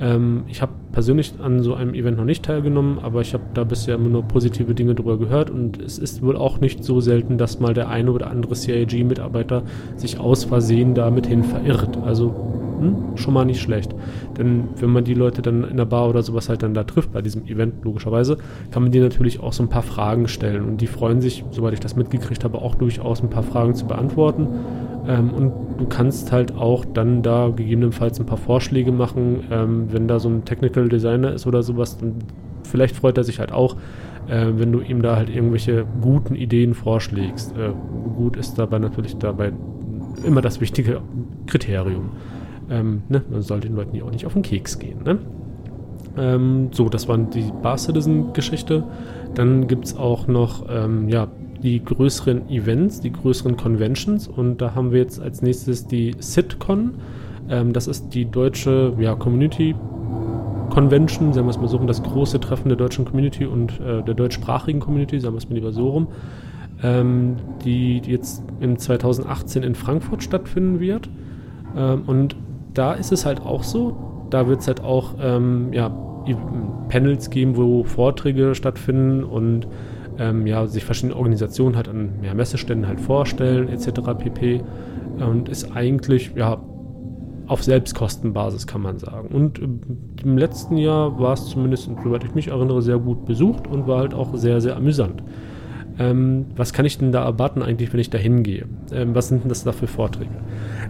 Ähm, 0.00 0.44
ich 0.48 0.62
habe 0.62 0.72
persönlich 0.92 1.34
an 1.42 1.62
so 1.62 1.74
einem 1.74 1.94
Event 1.94 2.16
noch 2.16 2.24
nicht 2.24 2.44
teilgenommen, 2.44 2.98
aber 3.00 3.20
ich 3.20 3.34
habe 3.34 3.44
da 3.54 3.64
bisher 3.64 3.94
immer 3.96 4.08
nur 4.08 4.22
positive 4.22 4.74
Dinge 4.74 4.94
drüber 4.94 5.18
gehört 5.18 5.50
und 5.50 5.80
es 5.80 5.98
ist 5.98 6.22
wohl 6.22 6.36
auch 6.36 6.60
nicht 6.60 6.84
so 6.84 7.00
selten, 7.00 7.38
dass 7.38 7.60
mal 7.60 7.74
der 7.74 7.88
eine 7.88 8.12
oder 8.12 8.30
andere 8.30 8.54
CIG-Mitarbeiter 8.54 9.62
sich 9.96 10.18
aus 10.18 10.44
Versehen 10.44 10.94
damit 10.94 11.26
hin 11.26 11.44
verirrt. 11.44 11.96
Also 12.04 12.34
hm, 12.82 13.16
schon 13.16 13.34
mal 13.34 13.44
nicht 13.44 13.60
schlecht. 13.60 13.94
Denn 14.36 14.64
wenn 14.76 14.90
man 14.90 15.04
die 15.04 15.14
Leute 15.14 15.42
dann 15.42 15.64
in 15.64 15.76
der 15.76 15.84
Bar 15.84 16.08
oder 16.08 16.22
sowas 16.22 16.48
halt 16.48 16.62
dann 16.62 16.74
da 16.74 16.84
trifft, 16.84 17.12
bei 17.12 17.22
diesem 17.22 17.46
Event 17.46 17.84
logischerweise, 17.84 18.38
kann 18.70 18.82
man 18.82 18.92
dir 18.92 19.02
natürlich 19.02 19.40
auch 19.40 19.52
so 19.52 19.62
ein 19.62 19.68
paar 19.68 19.82
Fragen 19.82 20.28
stellen 20.28 20.64
und 20.64 20.80
die 20.80 20.86
freuen 20.86 21.20
sich, 21.20 21.44
soweit 21.50 21.72
ich 21.72 21.80
das 21.80 21.96
mitgekriegt 21.96 22.44
habe, 22.44 22.58
auch 22.58 22.74
durchaus 22.74 23.22
ein 23.22 23.30
paar 23.30 23.42
Fragen 23.42 23.74
zu 23.74 23.86
beantworten. 23.86 24.48
Ähm, 25.06 25.30
und 25.30 25.52
du 25.78 25.86
kannst 25.86 26.32
halt 26.32 26.54
auch 26.54 26.84
dann 26.84 27.22
da 27.22 27.48
gegebenenfalls 27.48 28.20
ein 28.20 28.26
paar 28.26 28.38
Vorschläge 28.38 28.92
machen, 28.92 29.44
ähm, 29.50 29.86
wenn 29.90 30.08
da 30.08 30.18
so 30.18 30.28
ein 30.28 30.44
Technical 30.44 30.88
Designer 30.88 31.32
ist 31.32 31.46
oder 31.46 31.62
sowas, 31.62 31.98
dann 31.98 32.16
vielleicht 32.62 32.96
freut 32.96 33.18
er 33.18 33.24
sich 33.24 33.38
halt 33.38 33.52
auch, 33.52 33.76
äh, 34.28 34.46
wenn 34.54 34.72
du 34.72 34.80
ihm 34.80 35.02
da 35.02 35.16
halt 35.16 35.28
irgendwelche 35.28 35.84
guten 36.00 36.34
Ideen 36.34 36.74
vorschlägst. 36.74 37.56
Äh, 37.56 37.72
gut 38.16 38.36
ist 38.36 38.58
dabei 38.58 38.78
natürlich 38.78 39.16
dabei 39.16 39.52
immer 40.24 40.40
das 40.40 40.60
wichtige 40.60 41.00
Kriterium. 41.46 42.10
Ähm, 42.72 43.02
ne? 43.08 43.22
Man 43.30 43.42
soll 43.42 43.60
den 43.60 43.76
Leuten 43.76 43.94
ja 43.94 44.04
auch 44.04 44.10
nicht 44.10 44.24
auf 44.24 44.32
den 44.32 44.42
Keks 44.42 44.78
gehen. 44.78 45.02
Ne? 45.04 45.18
Ähm, 46.16 46.68
so, 46.72 46.88
das 46.88 47.06
war 47.06 47.18
die 47.18 47.52
Bar 47.62 47.76
Citizen-Geschichte. 47.76 48.84
Dann 49.34 49.66
gibt 49.66 49.84
es 49.84 49.96
auch 49.96 50.26
noch 50.26 50.64
ähm, 50.68 51.08
ja, 51.08 51.28
die 51.62 51.84
größeren 51.84 52.48
Events, 52.48 53.00
die 53.00 53.12
größeren 53.12 53.56
Conventions. 53.56 54.26
Und 54.26 54.58
da 54.62 54.74
haben 54.74 54.90
wir 54.92 55.00
jetzt 55.00 55.20
als 55.20 55.42
nächstes 55.42 55.86
die 55.86 56.14
SitCon. 56.18 56.94
Ähm, 57.50 57.72
das 57.74 57.86
ist 57.86 58.14
die 58.14 58.24
deutsche 58.24 58.94
ja, 58.98 59.14
Community 59.14 59.74
Convention, 60.70 61.34
sagen 61.34 61.46
wir 61.46 61.50
es 61.50 61.58
mal 61.58 61.68
so 61.68 61.76
rum, 61.76 61.86
das 61.86 62.02
große 62.02 62.40
Treffen 62.40 62.70
der 62.70 62.78
deutschen 62.78 63.04
Community 63.04 63.44
und 63.44 63.78
äh, 63.80 64.02
der 64.02 64.14
deutschsprachigen 64.14 64.80
Community, 64.80 65.20
sagen 65.20 65.34
wir 65.34 65.38
es 65.38 65.48
mal 65.50 65.56
lieber 65.56 65.72
so 65.72 65.90
rum, 65.90 66.08
ähm, 66.82 67.36
die, 67.62 68.00
die 68.00 68.10
jetzt 68.10 68.42
im 68.60 68.78
2018 68.78 69.62
in 69.62 69.74
Frankfurt 69.74 70.22
stattfinden 70.22 70.80
wird. 70.80 71.10
Ähm, 71.76 72.04
und 72.06 72.36
da 72.74 72.92
ist 72.94 73.12
es 73.12 73.26
halt 73.26 73.40
auch 73.40 73.62
so, 73.62 74.26
da 74.30 74.48
wird 74.48 74.60
es 74.60 74.66
halt 74.66 74.82
auch 74.82 75.14
ähm, 75.20 75.72
ja, 75.72 75.90
Panels 76.88 77.30
geben, 77.30 77.56
wo 77.56 77.84
Vorträge 77.84 78.54
stattfinden 78.54 79.24
und 79.24 79.66
ähm, 80.18 80.46
ja, 80.46 80.66
sich 80.66 80.84
verschiedene 80.84 81.16
Organisationen 81.16 81.76
halt 81.76 81.88
an 81.88 82.10
ja, 82.22 82.34
Messeständen 82.34 82.86
halt 82.86 83.00
vorstellen, 83.00 83.68
etc. 83.68 84.00
pp. 84.18 84.62
Und 85.18 85.48
ist 85.48 85.74
eigentlich 85.74 86.32
ja 86.34 86.60
auf 87.46 87.62
Selbstkostenbasis, 87.62 88.66
kann 88.66 88.82
man 88.82 88.98
sagen. 88.98 89.28
Und 89.28 89.58
äh, 89.58 89.68
im 90.22 90.38
letzten 90.38 90.76
Jahr 90.76 91.18
war 91.18 91.34
es 91.34 91.46
zumindest, 91.46 91.90
soweit 92.02 92.24
ich 92.24 92.34
mich 92.34 92.48
erinnere, 92.48 92.82
sehr 92.82 92.98
gut 92.98 93.24
besucht 93.26 93.66
und 93.66 93.86
war 93.86 94.00
halt 94.00 94.14
auch 94.14 94.34
sehr, 94.34 94.60
sehr 94.60 94.76
amüsant. 94.76 95.22
Ähm, 95.98 96.46
was 96.56 96.72
kann 96.72 96.84
ich 96.84 96.98
denn 96.98 97.12
da 97.12 97.24
erwarten 97.24 97.62
eigentlich, 97.62 97.92
wenn 97.92 98.00
ich 98.00 98.10
da 98.10 98.18
hingehe? 98.18 98.66
Ähm, 98.92 99.14
was 99.14 99.28
sind 99.28 99.44
denn 99.44 99.48
das 99.48 99.64
da 99.64 99.72
für 99.72 99.86
Vorträge? 99.86 100.30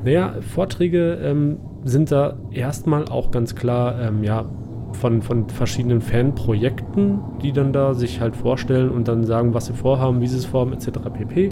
Naja, 0.04 0.34
Vorträge 0.40 1.18
ähm, 1.22 1.58
sind 1.84 2.10
da 2.12 2.36
erstmal 2.52 3.06
auch 3.06 3.30
ganz 3.30 3.54
klar, 3.54 4.00
ähm, 4.00 4.22
ja, 4.24 4.46
von, 4.92 5.22
von 5.22 5.48
verschiedenen 5.48 6.00
Fanprojekten, 6.00 7.18
die 7.42 7.52
dann 7.52 7.72
da 7.72 7.94
sich 7.94 8.20
halt 8.20 8.36
vorstellen 8.36 8.90
und 8.90 9.08
dann 9.08 9.24
sagen, 9.24 9.54
was 9.54 9.66
sie 9.66 9.72
vorhaben, 9.72 10.20
wie 10.20 10.26
sie 10.26 10.36
es 10.36 10.44
vorhaben, 10.44 10.72
etc. 10.72 10.90
pp. 11.12 11.50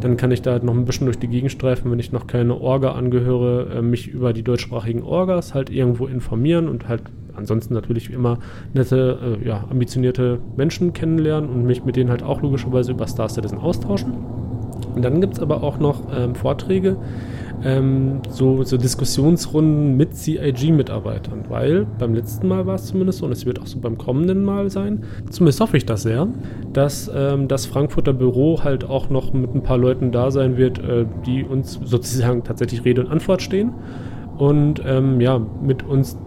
Dann 0.00 0.16
kann 0.16 0.30
ich 0.30 0.42
da 0.42 0.52
halt 0.52 0.64
noch 0.64 0.74
ein 0.74 0.84
bisschen 0.84 1.06
durch 1.06 1.18
die 1.18 1.28
Gegend 1.28 1.50
streifen, 1.50 1.90
wenn 1.90 1.98
ich 1.98 2.12
noch 2.12 2.26
keine 2.26 2.60
Orga 2.60 2.92
angehöre, 2.92 3.76
äh, 3.76 3.82
mich 3.82 4.08
über 4.08 4.32
die 4.32 4.42
deutschsprachigen 4.42 5.02
Orgas 5.02 5.54
halt 5.54 5.70
irgendwo 5.70 6.06
informieren 6.06 6.68
und 6.68 6.88
halt 6.88 7.02
ansonsten 7.36 7.74
natürlich 7.74 8.10
immer 8.10 8.38
nette, 8.72 9.38
äh, 9.42 9.46
ja, 9.46 9.64
ambitionierte 9.70 10.38
Menschen 10.56 10.92
kennenlernen 10.92 11.50
und 11.50 11.64
mich 11.64 11.84
mit 11.84 11.96
denen 11.96 12.10
halt 12.10 12.22
auch 12.22 12.42
logischerweise 12.42 12.92
über 12.92 13.06
Star 13.06 13.28
Citizen 13.28 13.58
austauschen. 13.58 14.12
Und 14.94 15.04
dann 15.04 15.20
gibt 15.20 15.34
es 15.34 15.40
aber 15.40 15.62
auch 15.62 15.78
noch 15.78 16.02
ähm, 16.14 16.34
Vorträge, 16.34 16.96
ähm, 17.62 18.20
so, 18.28 18.62
so, 18.62 18.76
Diskussionsrunden 18.76 19.96
mit 19.96 20.16
CIG-Mitarbeitern, 20.16 21.44
weil 21.48 21.86
beim 21.98 22.14
letzten 22.14 22.48
Mal 22.48 22.66
war 22.66 22.74
es 22.74 22.86
zumindest 22.86 23.20
so 23.20 23.26
und 23.26 23.32
es 23.32 23.46
wird 23.46 23.60
auch 23.60 23.66
so 23.66 23.78
beim 23.78 23.96
kommenden 23.96 24.44
Mal 24.44 24.70
sein, 24.70 25.04
zumindest 25.30 25.60
hoffe 25.60 25.76
ich 25.76 25.86
das 25.86 26.02
sehr, 26.02 26.28
dass 26.72 27.10
ähm, 27.14 27.48
das 27.48 27.66
Frankfurter 27.66 28.12
Büro 28.12 28.62
halt 28.62 28.84
auch 28.84 29.08
noch 29.08 29.32
mit 29.32 29.54
ein 29.54 29.62
paar 29.62 29.78
Leuten 29.78 30.12
da 30.12 30.30
sein 30.30 30.56
wird, 30.56 30.78
äh, 30.78 31.06
die 31.26 31.44
uns 31.44 31.80
sozusagen 31.84 32.44
tatsächlich 32.44 32.84
Rede 32.84 33.02
und 33.02 33.10
Antwort 33.10 33.40
stehen 33.40 33.72
und 34.36 34.82
ähm, 34.84 35.20
ja, 35.20 35.38
mit 35.38 35.84
uns 35.84 36.18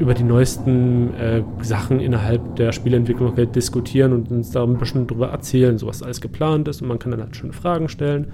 über 0.00 0.14
die 0.14 0.24
neuesten 0.24 1.14
äh, 1.14 1.42
Sachen 1.62 2.00
innerhalb 2.00 2.56
der 2.56 2.72
Spieleentwicklung 2.72 3.36
halt 3.36 3.54
diskutieren 3.54 4.12
und 4.12 4.30
uns 4.30 4.50
da 4.50 4.64
ein 4.64 4.78
bisschen 4.78 5.06
drüber 5.06 5.28
erzählen, 5.28 5.78
so 5.78 5.86
was 5.86 6.02
alles 6.02 6.20
geplant 6.20 6.66
ist 6.68 6.82
und 6.82 6.88
man 6.88 6.98
kann 6.98 7.12
dann 7.12 7.20
halt 7.20 7.36
schöne 7.36 7.52
Fragen 7.52 7.88
stellen 7.88 8.28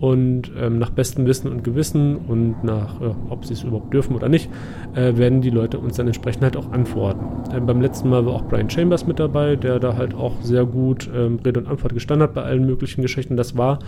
und 0.00 0.50
ähm, 0.58 0.78
nach 0.78 0.90
bestem 0.90 1.24
Wissen 1.26 1.50
und 1.50 1.62
Gewissen 1.62 2.16
und 2.16 2.64
nach, 2.64 3.00
äh, 3.00 3.14
ob 3.30 3.46
sie 3.46 3.54
es 3.54 3.62
überhaupt 3.62 3.94
dürfen 3.94 4.16
oder 4.16 4.28
nicht, 4.28 4.50
äh, 4.94 5.16
werden 5.16 5.40
die 5.40 5.50
Leute 5.50 5.78
uns 5.78 5.96
dann 5.96 6.06
entsprechend 6.06 6.42
halt 6.42 6.56
auch 6.56 6.72
antworten. 6.72 7.24
Ähm, 7.54 7.66
beim 7.66 7.80
letzten 7.80 8.10
Mal 8.10 8.26
war 8.26 8.34
auch 8.34 8.44
Brian 8.48 8.68
Chambers 8.68 9.06
mit 9.06 9.20
dabei, 9.20 9.56
der 9.56 9.78
da 9.78 9.96
halt 9.96 10.14
auch 10.14 10.42
sehr 10.42 10.66
gut 10.66 11.08
ähm, 11.14 11.38
Rede 11.44 11.60
und 11.60 11.68
Antwort 11.68 11.94
gestanden 11.94 12.24
hat 12.28 12.34
bei 12.34 12.42
allen 12.42 12.66
möglichen 12.66 13.02
Geschichten. 13.02 13.36
Das 13.36 13.56
war 13.56 13.78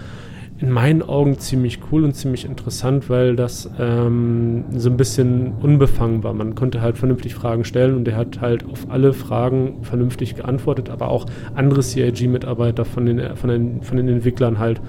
in 0.59 0.71
meinen 0.71 1.03
Augen 1.03 1.39
ziemlich 1.39 1.81
cool 1.91 2.05
und 2.05 2.15
ziemlich 2.15 2.45
interessant, 2.47 3.11
weil 3.11 3.37
das 3.37 3.71
ähm, 3.79 4.65
so 4.75 4.89
ein 4.89 4.97
bisschen 4.97 5.53
unbefangen 5.61 6.25
war. 6.25 6.33
Man 6.33 6.55
konnte 6.55 6.81
halt 6.81 6.97
vernünftig 6.97 7.35
Fragen 7.35 7.65
stellen 7.65 7.95
und 7.95 8.09
er 8.09 8.17
hat 8.17 8.41
halt 8.41 8.65
auf 8.65 8.91
alle 8.91 9.13
Fragen 9.13 9.83
vernünftig 9.83 10.35
geantwortet, 10.35 10.89
aber 10.89 11.09
auch 11.09 11.27
andere 11.55 11.83
CIG-Mitarbeiter 11.83 12.87
von 12.87 13.05
den, 13.05 13.37
von, 13.37 13.51
den, 13.51 13.83
von 13.83 13.99
den 13.99 14.09
Entwicklern 14.09 14.59
halt 14.59 14.81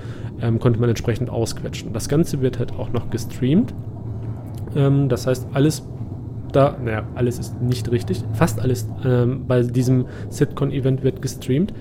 ähm, 0.42 0.60
konnte 0.60 0.80
man 0.80 0.90
entsprechend 0.90 1.30
ausquetschen. 1.30 1.92
Das 1.92 2.08
Ganze 2.08 2.42
wird 2.42 2.60
halt 2.60 2.74
auch 2.74 2.94
noch 2.94 3.10
gestreamt. 3.10 3.74
Ähm, 4.76 5.10
das 5.10 5.28
heißt, 5.28 5.48
alles 5.54 5.84
da, 6.52 6.78
naja, 6.82 7.04
alles 7.16 7.40
ist 7.40 7.62
nicht 7.62 7.92
richtig, 7.92 8.24
fast 8.34 8.60
alles 8.60 8.88
ähm, 9.04 9.46
bei 9.48 9.62
diesem 9.64 10.06
Sitcon-Event 10.30 11.04
wird 11.04 11.22
gestreamt. 11.22 11.74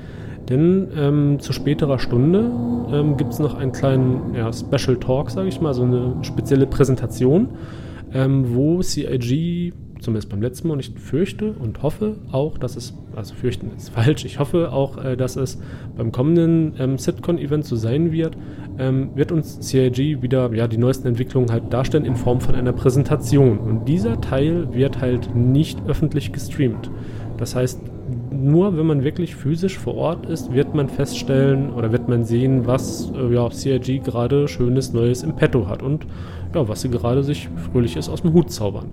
Denn 0.48 0.88
ähm, 0.96 1.40
zu 1.40 1.52
späterer 1.52 1.98
Stunde 1.98 2.50
ähm, 2.92 3.16
gibt 3.16 3.32
es 3.32 3.38
noch 3.38 3.54
einen 3.54 3.72
kleinen 3.72 4.34
ja, 4.34 4.52
Special 4.52 4.96
Talk, 4.96 5.30
sage 5.30 5.48
ich 5.48 5.60
mal, 5.60 5.74
so 5.74 5.82
eine 5.82 6.14
spezielle 6.22 6.66
Präsentation, 6.66 7.48
ähm, 8.14 8.54
wo 8.54 8.80
CIG, 8.80 9.72
zumindest 10.00 10.28
beim 10.28 10.40
letzten 10.40 10.68
Mal, 10.68 10.74
und 10.74 10.80
ich 10.80 10.90
fürchte 10.90 11.52
und 11.52 11.82
hoffe 11.82 12.16
auch, 12.30 12.58
dass 12.58 12.76
es, 12.76 12.94
also 13.16 13.34
fürchten 13.34 13.72
ist 13.76 13.88
falsch, 13.90 14.24
ich 14.24 14.38
hoffe 14.38 14.70
auch, 14.70 15.02
äh, 15.02 15.16
dass 15.16 15.34
es 15.34 15.58
beim 15.96 16.12
kommenden 16.12 16.74
ähm, 16.78 16.96
Sitcon-Event 16.96 17.64
so 17.64 17.74
sein 17.74 18.12
wird, 18.12 18.36
ähm, 18.78 19.10
wird 19.16 19.32
uns 19.32 19.58
CIG 19.60 20.22
wieder 20.22 20.54
ja, 20.54 20.68
die 20.68 20.78
neuesten 20.78 21.08
Entwicklungen 21.08 21.50
halt 21.50 21.72
darstellen 21.72 22.04
in 22.04 22.14
Form 22.14 22.40
von 22.40 22.54
einer 22.54 22.72
Präsentation. 22.72 23.58
Und 23.58 23.86
dieser 23.88 24.20
Teil 24.20 24.72
wird 24.72 25.00
halt 25.00 25.34
nicht 25.34 25.80
öffentlich 25.88 26.32
gestreamt. 26.32 26.88
Das 27.36 27.56
heißt, 27.56 27.80
nur 28.30 28.76
wenn 28.76 28.86
man 28.86 29.04
wirklich 29.04 29.34
physisch 29.34 29.78
vor 29.78 29.94
Ort 29.94 30.26
ist, 30.26 30.52
wird 30.52 30.74
man 30.74 30.88
feststellen 30.88 31.70
oder 31.72 31.92
wird 31.92 32.08
man 32.08 32.24
sehen, 32.24 32.66
was 32.66 33.12
äh, 33.14 33.34
ja, 33.34 33.50
CIG 33.50 34.04
gerade 34.04 34.48
Schönes 34.48 34.92
Neues 34.92 35.22
im 35.22 35.34
Petto 35.34 35.68
hat 35.68 35.82
und 35.82 36.06
ja, 36.54 36.68
was 36.68 36.82
sie 36.82 36.90
gerade 36.90 37.22
sich 37.22 37.48
Fröhliches 37.70 38.08
aus 38.08 38.22
dem 38.22 38.32
Hut 38.32 38.50
zaubern. 38.50 38.90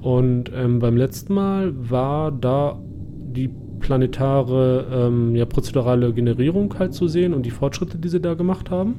Und 0.00 0.50
ähm, 0.54 0.78
beim 0.78 0.96
letzten 0.96 1.34
Mal 1.34 1.72
war 1.76 2.30
da 2.30 2.78
die 3.34 3.50
planetare, 3.80 4.86
ähm, 4.92 5.36
ja, 5.36 5.44
prozedurale 5.44 6.12
Generierung 6.12 6.74
halt 6.78 6.94
zu 6.94 7.08
sehen 7.08 7.34
und 7.34 7.44
die 7.44 7.50
Fortschritte, 7.50 7.98
die 7.98 8.08
sie 8.08 8.20
da 8.20 8.34
gemacht 8.34 8.70
haben. 8.70 8.96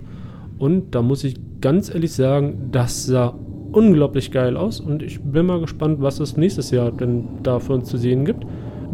Und 0.57 0.95
da 0.95 1.01
muss 1.01 1.23
ich 1.23 1.35
ganz 1.61 1.93
ehrlich 1.93 2.13
sagen, 2.13 2.69
das 2.71 3.05
sah 3.05 3.35
unglaublich 3.71 4.31
geil 4.31 4.55
aus 4.55 4.79
und 4.79 5.03
ich 5.03 5.21
bin 5.21 5.47
mal 5.47 5.59
gespannt, 5.59 6.01
was 6.01 6.19
es 6.19 6.37
nächstes 6.37 6.71
Jahr 6.71 6.91
denn 6.91 7.27
da 7.43 7.59
für 7.59 7.73
uns 7.73 7.89
zu 7.89 7.97
sehen 7.97 8.23
gibt. 8.23 8.45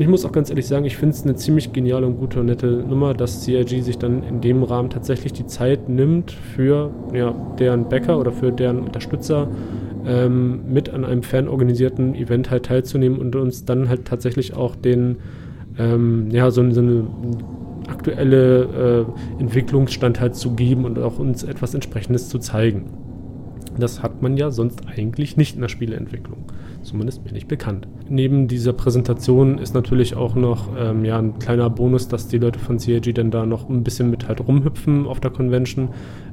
Und 0.02 0.06
ich 0.06 0.10
muss 0.10 0.26
auch 0.26 0.32
ganz 0.32 0.50
ehrlich 0.50 0.66
sagen, 0.66 0.84
ich 0.86 0.98
finde 0.98 1.16
es 1.16 1.22
eine 1.22 1.36
ziemlich 1.36 1.74
geniale 1.74 2.08
und 2.08 2.18
gute 2.18 2.40
und 2.40 2.48
nette 2.48 2.66
Nummer, 2.66 3.14
dass 3.14 3.44
CIG 3.44 3.84
sich 3.84 4.00
dann 4.00 4.24
in 4.24 4.42
dem 4.42 4.64
Rahmen 4.64 4.90
tatsächlich 4.90 5.32
die 5.32 5.46
Zeit 5.46 5.90
nimmt 5.90 6.32
für 6.32 6.90
ja, 7.14 7.36
deren 7.60 7.88
Bäcker 7.88 8.18
oder 8.18 8.32
für 8.32 8.52
deren 8.52 8.80
Unterstützer 8.80 9.48
ähm, 10.04 10.62
mit 10.74 10.90
an 10.90 11.06
einem 11.06 11.22
fanorganisierten 11.22 12.16
Event 12.16 12.50
halt 12.50 12.66
teilzunehmen 12.66 13.20
und 13.20 13.36
uns 13.36 13.64
dann 13.66 13.90
halt 13.90 14.06
tatsächlich 14.06 14.56
auch 14.56 14.76
den, 14.76 15.18
ähm, 15.78 16.32
ja, 16.32 16.50
so, 16.50 16.68
so 16.72 16.82
eine 16.82 17.06
aktuelle 17.88 19.06
äh, 19.38 19.40
Entwicklungsstand 19.40 20.20
halt 20.20 20.34
zu 20.34 20.56
geben 20.56 20.86
und 20.86 20.98
auch 20.98 21.20
uns 21.20 21.44
etwas 21.44 21.76
entsprechendes 21.76 22.28
zu 22.28 22.40
zeigen. 22.40 22.86
Das 23.78 24.02
hat 24.02 24.24
man 24.24 24.36
ja 24.36 24.50
sonst 24.50 24.82
eigentlich 24.88 25.38
nicht 25.38 25.54
in 25.54 25.62
der 25.62 25.70
Spieleentwicklung. 25.70 26.46
Zumindest 26.84 27.24
bin 27.24 27.36
ich 27.36 27.48
bekannt. 27.48 27.88
Neben 28.10 28.48
dieser 28.48 28.74
Präsentation 28.74 29.60
ist 29.60 29.76
natürlich 29.76 30.16
auch 30.16 30.34
noch 30.34 30.70
ähm, 30.78 31.06
ja, 31.06 31.20
ein 31.20 31.38
kleiner 31.38 31.70
Bonus, 31.70 32.08
dass 32.08 32.28
die 32.28 32.40
Leute 32.40 32.58
von 32.58 32.78
CAG 32.78 33.14
dann 33.14 33.30
da 33.30 33.46
noch 33.46 33.70
ein 33.70 33.84
bisschen 33.84 34.10
mit 34.10 34.28
halt 34.28 34.46
rumhüpfen 34.48 35.06
auf 35.06 35.20
der 35.20 35.30
Convention. 35.30 35.90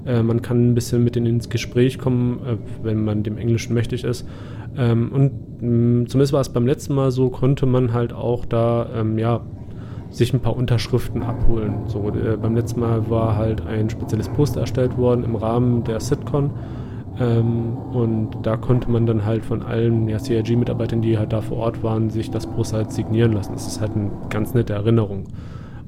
Äh, 0.06 0.22
man 0.22 0.40
kann 0.40 0.70
ein 0.70 0.74
bisschen 0.74 1.04
mit 1.04 1.16
denen 1.16 1.26
ins 1.26 1.50
Gespräch 1.50 1.98
kommen, 1.98 2.40
äh, 2.46 2.56
wenn 2.82 3.04
man 3.04 3.22
dem 3.22 3.36
Englischen 3.36 3.74
mächtig 3.74 4.04
ist. 4.04 4.26
Ähm, 4.76 5.12
und 5.12 5.62
mh, 5.62 6.02
mm, 6.02 6.06
zumindest 6.08 6.32
war 6.32 6.40
es 6.40 6.48
beim 6.48 6.66
letzten 6.66 6.94
Mal 6.94 7.10
so, 7.10 7.28
konnte 7.28 7.66
man 7.66 7.92
halt 7.92 8.14
auch 8.14 8.46
da 8.46 8.88
ähm, 8.94 9.18
ja, 9.18 9.42
sich 10.10 10.32
ein 10.32 10.40
paar 10.40 10.56
Unterschriften 10.56 11.22
abholen. 11.22 11.74
So, 11.86 12.08
äh, 12.08 12.36
beim 12.36 12.54
letzten 12.54 12.80
Mal 12.80 13.10
war 13.10 13.36
halt 13.36 13.66
ein 13.66 13.90
spezielles 13.90 14.30
Poster 14.30 14.60
erstellt 14.60 14.96
worden 14.96 15.24
im 15.24 15.36
Rahmen 15.36 15.84
der 15.84 16.00
Sitcon 16.00 16.50
ähm, 17.20 17.76
und 17.92 18.30
da 18.42 18.56
konnte 18.56 18.90
man 18.90 19.06
dann 19.06 19.24
halt 19.24 19.44
von 19.44 19.62
allen 19.62 20.08
ja, 20.08 20.18
CIG-Mitarbeitern, 20.18 21.02
die 21.02 21.18
halt 21.18 21.32
da 21.32 21.40
vor 21.40 21.58
Ort 21.58 21.82
waren, 21.82 22.10
sich 22.10 22.30
das 22.30 22.46
Poster 22.46 22.78
halt 22.78 22.92
signieren 22.92 23.32
lassen. 23.32 23.52
Das 23.52 23.66
ist 23.66 23.80
halt 23.80 23.92
eine 23.96 24.10
ganz 24.30 24.54
nette 24.54 24.74
Erinnerung. 24.74 25.24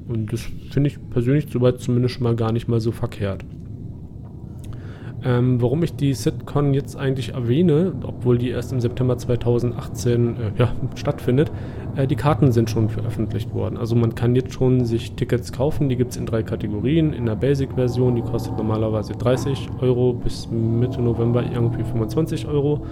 Und 0.07 0.33
das 0.33 0.41
finde 0.71 0.89
ich 0.89 1.09
persönlich 1.09 1.47
soweit 1.49 1.79
zumindest 1.79 2.15
schon 2.15 2.23
mal 2.23 2.35
gar 2.35 2.51
nicht 2.51 2.67
mal 2.67 2.81
so 2.81 2.91
verkehrt. 2.91 3.45
Ähm, 5.23 5.61
warum 5.61 5.83
ich 5.83 5.95
die 5.95 6.13
SitCon 6.13 6.73
jetzt 6.73 6.95
eigentlich 6.95 7.33
erwähne, 7.35 7.93
obwohl 8.03 8.39
die 8.39 8.49
erst 8.49 8.71
im 8.71 8.79
September 8.79 9.17
2018 9.17 10.27
äh, 10.27 10.33
ja, 10.57 10.71
stattfindet, 10.95 11.51
äh, 11.95 12.07
die 12.07 12.15
Karten 12.15 12.51
sind 12.51 12.71
schon 12.71 12.89
veröffentlicht 12.89 13.53
worden. 13.53 13.77
Also 13.77 13.95
man 13.95 14.15
kann 14.15 14.35
jetzt 14.35 14.53
schon 14.53 14.83
sich 14.85 15.13
Tickets 15.13 15.51
kaufen, 15.51 15.89
die 15.89 15.95
gibt 15.95 16.11
es 16.11 16.17
in 16.17 16.25
drei 16.25 16.41
Kategorien. 16.41 17.13
In 17.13 17.27
der 17.27 17.35
Basic-Version, 17.35 18.15
die 18.15 18.23
kostet 18.23 18.57
normalerweise 18.57 19.13
30 19.13 19.69
Euro 19.81 20.13
bis 20.13 20.49
Mitte 20.49 21.01
November 21.01 21.43
irgendwie 21.43 21.83
25 21.83 22.47
Euro. 22.47 22.83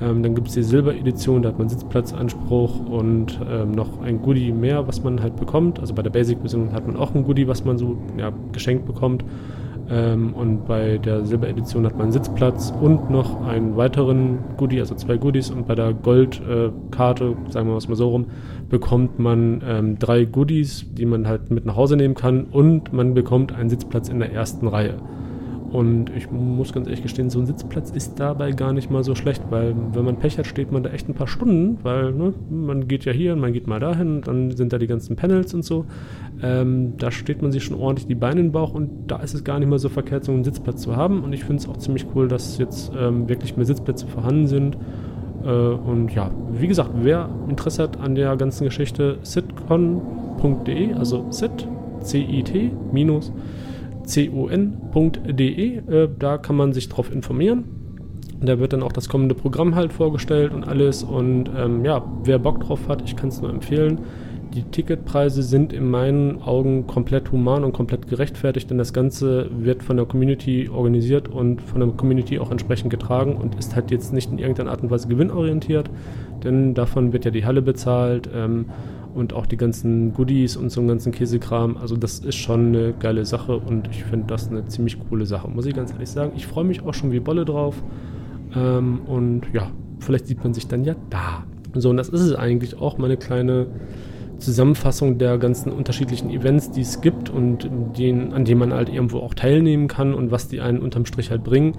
Ähm, 0.00 0.22
dann 0.22 0.34
gibt 0.34 0.48
es 0.48 0.54
die 0.54 0.62
Silber-Edition, 0.62 1.42
da 1.42 1.50
hat 1.50 1.58
man 1.58 1.68
Sitzplatzanspruch 1.68 2.86
und 2.86 3.38
ähm, 3.50 3.72
noch 3.72 4.00
ein 4.00 4.22
Goodie 4.22 4.52
mehr, 4.52 4.86
was 4.88 5.02
man 5.02 5.20
halt 5.22 5.36
bekommt. 5.36 5.78
Also 5.78 5.94
bei 5.94 6.02
der 6.02 6.10
Basic-Version 6.10 6.72
hat 6.72 6.86
man 6.86 6.96
auch 6.96 7.14
ein 7.14 7.24
Goodie, 7.24 7.48
was 7.48 7.64
man 7.64 7.76
so 7.76 7.98
ja, 8.16 8.32
geschenkt 8.52 8.86
bekommt. 8.86 9.24
Ähm, 9.88 10.32
und 10.34 10.66
bei 10.66 10.98
der 10.98 11.24
Silberedition 11.24 11.86
hat 11.86 11.92
man 11.94 12.04
einen 12.04 12.12
Sitzplatz 12.12 12.72
und 12.80 13.10
noch 13.10 13.46
einen 13.46 13.76
weiteren 13.76 14.38
Goodie, 14.56 14.80
also 14.80 14.94
zwei 14.94 15.16
Goodies. 15.16 15.50
Und 15.50 15.66
bei 15.66 15.74
der 15.74 15.92
Goldkarte, 15.94 17.24
äh, 17.24 17.52
sagen 17.52 17.68
wir 17.68 17.76
es 17.76 17.88
mal 17.88 17.94
so 17.94 18.08
rum, 18.08 18.26
bekommt 18.68 19.18
man 19.18 19.62
ähm, 19.66 19.98
drei 19.98 20.24
Goodies, 20.24 20.86
die 20.92 21.06
man 21.06 21.28
halt 21.28 21.50
mit 21.50 21.66
nach 21.66 21.76
Hause 21.76 21.96
nehmen 21.96 22.14
kann. 22.14 22.44
Und 22.44 22.92
man 22.92 23.14
bekommt 23.14 23.52
einen 23.52 23.70
Sitzplatz 23.70 24.08
in 24.08 24.18
der 24.18 24.32
ersten 24.32 24.66
Reihe. 24.66 24.94
Und 25.72 26.10
ich 26.16 26.30
muss 26.30 26.72
ganz 26.72 26.86
ehrlich 26.86 27.02
gestehen, 27.02 27.28
so 27.28 27.40
ein 27.40 27.46
Sitzplatz 27.46 27.90
ist 27.90 28.20
dabei 28.20 28.52
gar 28.52 28.72
nicht 28.72 28.90
mal 28.90 29.02
so 29.02 29.14
schlecht, 29.14 29.42
weil 29.50 29.74
wenn 29.92 30.04
man 30.04 30.16
Pech 30.16 30.38
hat, 30.38 30.46
steht 30.46 30.70
man 30.70 30.82
da 30.82 30.90
echt 30.90 31.08
ein 31.08 31.14
paar 31.14 31.26
Stunden, 31.26 31.78
weil 31.82 32.12
ne, 32.12 32.34
man 32.50 32.86
geht 32.86 33.04
ja 33.04 33.12
hier 33.12 33.32
und 33.32 33.40
man 33.40 33.52
geht 33.52 33.66
mal 33.66 33.80
dahin, 33.80 34.20
dann 34.22 34.52
sind 34.52 34.72
da 34.72 34.78
die 34.78 34.86
ganzen 34.86 35.16
Panels 35.16 35.54
und 35.54 35.64
so. 35.64 35.84
Ähm, 36.42 36.94
da 36.98 37.10
steht 37.10 37.42
man 37.42 37.50
sich 37.50 37.64
schon 37.64 37.76
ordentlich 37.76 38.06
die 38.06 38.14
Beine 38.14 38.40
in 38.40 38.46
den 38.46 38.52
Bauch 38.52 38.74
und 38.74 39.08
da 39.08 39.16
ist 39.16 39.34
es 39.34 39.42
gar 39.42 39.58
nicht 39.58 39.68
mal 39.68 39.78
so 39.78 39.88
verkehrt, 39.88 40.24
so 40.24 40.32
einen 40.32 40.44
Sitzplatz 40.44 40.82
zu 40.82 40.96
haben. 40.96 41.24
Und 41.24 41.32
ich 41.32 41.44
finde 41.44 41.62
es 41.62 41.68
auch 41.68 41.76
ziemlich 41.78 42.06
cool, 42.14 42.28
dass 42.28 42.58
jetzt 42.58 42.92
ähm, 42.98 43.28
wirklich 43.28 43.56
mehr 43.56 43.66
Sitzplätze 43.66 44.06
vorhanden 44.06 44.46
sind. 44.46 44.78
Äh, 45.44 45.48
und 45.48 46.14
ja, 46.14 46.30
wie 46.52 46.68
gesagt, 46.68 46.90
wer 47.02 47.28
Interesse 47.48 47.82
hat 47.82 48.00
an 48.00 48.14
der 48.14 48.36
ganzen 48.36 48.64
Geschichte, 48.64 49.18
sitcon.de, 49.22 50.94
also 50.94 51.26
sit, 51.30 51.66
C-I-T, 52.00 52.70
con.de. 54.06 55.76
Äh, 55.76 56.08
da 56.18 56.38
kann 56.38 56.56
man 56.56 56.72
sich 56.72 56.88
drauf 56.88 57.12
informieren. 57.12 57.64
Da 58.40 58.58
wird 58.58 58.72
dann 58.72 58.82
auch 58.82 58.92
das 58.92 59.08
kommende 59.08 59.34
Programm 59.34 59.74
halt 59.74 59.92
vorgestellt 59.92 60.52
und 60.52 60.64
alles. 60.64 61.02
Und 61.02 61.50
ähm, 61.56 61.84
ja, 61.84 62.04
wer 62.24 62.38
Bock 62.38 62.60
drauf 62.60 62.88
hat, 62.88 63.02
ich 63.04 63.16
kann 63.16 63.28
es 63.28 63.40
nur 63.40 63.50
empfehlen. 63.50 64.00
Die 64.54 64.62
Ticketpreise 64.62 65.42
sind 65.42 65.72
in 65.72 65.90
meinen 65.90 66.40
Augen 66.40 66.86
komplett 66.86 67.30
human 67.30 67.64
und 67.64 67.72
komplett 67.72 68.08
gerechtfertigt, 68.08 68.70
denn 68.70 68.78
das 68.78 68.92
Ganze 68.94 69.50
wird 69.50 69.82
von 69.82 69.96
der 69.96 70.06
Community 70.06 70.70
organisiert 70.70 71.28
und 71.28 71.60
von 71.60 71.80
der 71.80 71.90
Community 71.90 72.38
auch 72.38 72.50
entsprechend 72.50 72.90
getragen 72.90 73.36
und 73.36 73.54
ist 73.56 73.76
halt 73.76 73.90
jetzt 73.90 74.14
nicht 74.14 74.30
in 74.30 74.38
irgendeiner 74.38 74.70
Art 74.70 74.82
und 74.82 74.90
Weise 74.90 75.08
gewinnorientiert, 75.08 75.90
denn 76.42 76.72
davon 76.72 77.12
wird 77.12 77.26
ja 77.26 77.30
die 77.30 77.44
Halle 77.44 77.60
bezahlt 77.60 78.30
ähm, 78.34 78.66
und 79.16 79.32
auch 79.32 79.46
die 79.46 79.56
ganzen 79.56 80.12
Goodies 80.12 80.56
und 80.56 80.70
so 80.70 80.80
einen 80.80 80.88
ganzen 80.88 81.10
Käsekram. 81.10 81.78
Also 81.78 81.96
das 81.96 82.18
ist 82.18 82.36
schon 82.36 82.66
eine 82.66 82.92
geile 82.92 83.24
Sache 83.24 83.56
und 83.56 83.88
ich 83.90 84.04
finde 84.04 84.26
das 84.26 84.48
eine 84.48 84.66
ziemlich 84.66 84.98
coole 85.08 85.24
Sache, 85.24 85.48
muss 85.48 85.64
ich 85.66 85.74
ganz 85.74 85.92
ehrlich 85.92 86.10
sagen. 86.10 86.32
Ich 86.36 86.46
freue 86.46 86.64
mich 86.64 86.84
auch 86.84 86.94
schon 86.94 87.10
wie 87.12 87.20
Bolle 87.20 87.44
drauf 87.44 87.82
ähm, 88.54 89.00
und 89.06 89.42
ja, 89.52 89.70
vielleicht 90.00 90.26
sieht 90.26 90.44
man 90.44 90.52
sich 90.52 90.68
dann 90.68 90.84
ja 90.84 90.94
da. 91.08 91.44
So, 91.74 91.90
und 91.90 91.96
das 91.96 92.10
ist 92.10 92.20
es 92.20 92.34
eigentlich 92.34 92.78
auch, 92.78 92.98
meine 92.98 93.16
kleine 93.16 93.66
Zusammenfassung 94.38 95.16
der 95.16 95.38
ganzen 95.38 95.72
unterschiedlichen 95.72 96.30
Events, 96.30 96.70
die 96.70 96.82
es 96.82 97.00
gibt 97.00 97.30
und 97.30 97.70
den, 97.98 98.34
an 98.34 98.44
denen 98.44 98.60
man 98.60 98.74
halt 98.74 98.90
irgendwo 98.90 99.20
auch 99.20 99.32
teilnehmen 99.32 99.88
kann 99.88 100.12
und 100.12 100.30
was 100.30 100.48
die 100.48 100.60
einen 100.60 100.80
unterm 100.80 101.06
Strich 101.06 101.30
halt 101.30 101.42
bringen. 101.42 101.72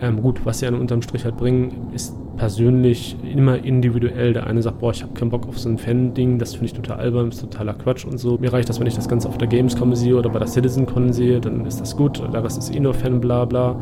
Ähm, 0.00 0.22
gut, 0.22 0.44
was 0.44 0.60
sie 0.60 0.66
einen 0.66 0.80
unterm 0.80 1.02
Strich 1.02 1.24
halt 1.24 1.36
bringen, 1.36 1.88
ist 1.92 2.14
persönlich 2.36 3.16
immer 3.34 3.64
individuell. 3.64 4.32
Der 4.32 4.46
eine 4.46 4.62
sagt, 4.62 4.78
boah, 4.78 4.92
ich 4.92 5.02
habe 5.02 5.12
keinen 5.14 5.30
Bock 5.30 5.48
auf 5.48 5.58
so 5.58 5.68
ein 5.68 5.78
Fan-Ding, 5.78 6.38
das 6.38 6.52
finde 6.52 6.66
ich 6.66 6.72
total 6.74 6.98
albern, 6.98 7.28
ist 7.28 7.40
totaler 7.40 7.74
Quatsch 7.74 8.04
und 8.04 8.18
so. 8.18 8.38
Mir 8.38 8.52
reicht 8.52 8.68
das, 8.68 8.78
wenn 8.78 8.86
ich 8.86 8.94
das 8.94 9.08
Ganze 9.08 9.28
auf 9.28 9.38
der 9.38 9.48
Gamescom 9.48 9.94
sehe 9.94 10.16
oder 10.16 10.30
bei 10.30 10.38
der 10.38 10.48
CitizenCon 10.48 11.12
sehe, 11.12 11.40
dann 11.40 11.66
ist 11.66 11.80
das 11.80 11.96
gut. 11.96 12.22
Rest 12.32 12.58
ist 12.58 12.74
eh 12.74 12.80
nur 12.80 12.94
Fan, 12.94 13.20
bla 13.20 13.44
bla. 13.44 13.80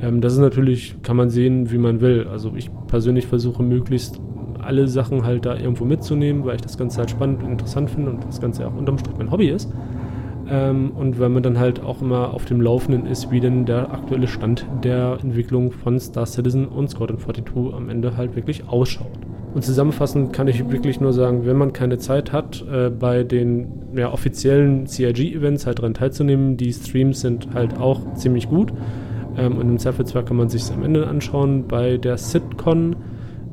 Ähm, 0.00 0.20
das 0.20 0.34
ist 0.34 0.38
natürlich, 0.38 0.96
kann 1.02 1.16
man 1.16 1.30
sehen, 1.30 1.70
wie 1.72 1.78
man 1.78 2.00
will. 2.00 2.28
Also 2.30 2.52
ich 2.54 2.70
persönlich 2.86 3.26
versuche 3.26 3.62
möglichst 3.62 4.20
alle 4.60 4.86
Sachen 4.86 5.24
halt 5.24 5.46
da 5.46 5.56
irgendwo 5.56 5.84
mitzunehmen, 5.84 6.44
weil 6.44 6.56
ich 6.56 6.62
das 6.62 6.76
Ganze 6.78 6.98
halt 6.98 7.10
spannend 7.10 7.42
und 7.42 7.50
interessant 7.50 7.90
finde 7.90 8.10
und 8.10 8.24
das 8.24 8.40
Ganze 8.40 8.66
auch 8.66 8.74
unterm 8.74 8.98
Strich 8.98 9.16
mein 9.16 9.30
Hobby 9.30 9.48
ist. 9.48 9.72
Ähm, 10.50 10.92
und 10.92 11.18
weil 11.18 11.28
man 11.28 11.42
dann 11.42 11.58
halt 11.58 11.82
auch 11.82 12.00
immer 12.00 12.32
auf 12.32 12.44
dem 12.44 12.60
Laufenden 12.60 13.06
ist, 13.06 13.30
wie 13.30 13.40
denn 13.40 13.66
der 13.66 13.92
aktuelle 13.92 14.28
Stand 14.28 14.66
der 14.82 15.18
Entwicklung 15.22 15.72
von 15.72 16.00
Star 16.00 16.26
Citizen 16.26 16.66
und 16.66 16.88
Squadron 16.90 17.18
42 17.18 17.74
am 17.74 17.90
Ende 17.90 18.16
halt 18.16 18.34
wirklich 18.34 18.68
ausschaut. 18.68 19.18
Und 19.54 19.64
zusammenfassend 19.64 20.32
kann 20.32 20.48
ich 20.48 20.70
wirklich 20.70 21.00
nur 21.00 21.12
sagen, 21.12 21.46
wenn 21.46 21.56
man 21.56 21.72
keine 21.72 21.98
Zeit 21.98 22.32
hat, 22.32 22.64
äh, 22.70 22.90
bei 22.90 23.24
den 23.24 23.68
ja, 23.94 24.12
offiziellen 24.12 24.86
CIG-Events 24.86 25.66
halt 25.66 25.80
dran 25.80 25.94
teilzunehmen, 25.94 26.56
die 26.56 26.72
Streams 26.72 27.20
sind 27.20 27.54
halt 27.54 27.78
auch 27.78 28.14
ziemlich 28.14 28.48
gut. 28.48 28.72
Ähm, 29.36 29.56
und 29.56 29.68
im 29.68 29.78
Zweifelsfall 29.78 30.24
kann 30.24 30.36
man 30.36 30.48
sich 30.48 30.70
am 30.72 30.82
Ende 30.82 31.06
anschauen. 31.06 31.66
Bei 31.66 31.96
der 31.96 32.18
SitCon 32.18 32.96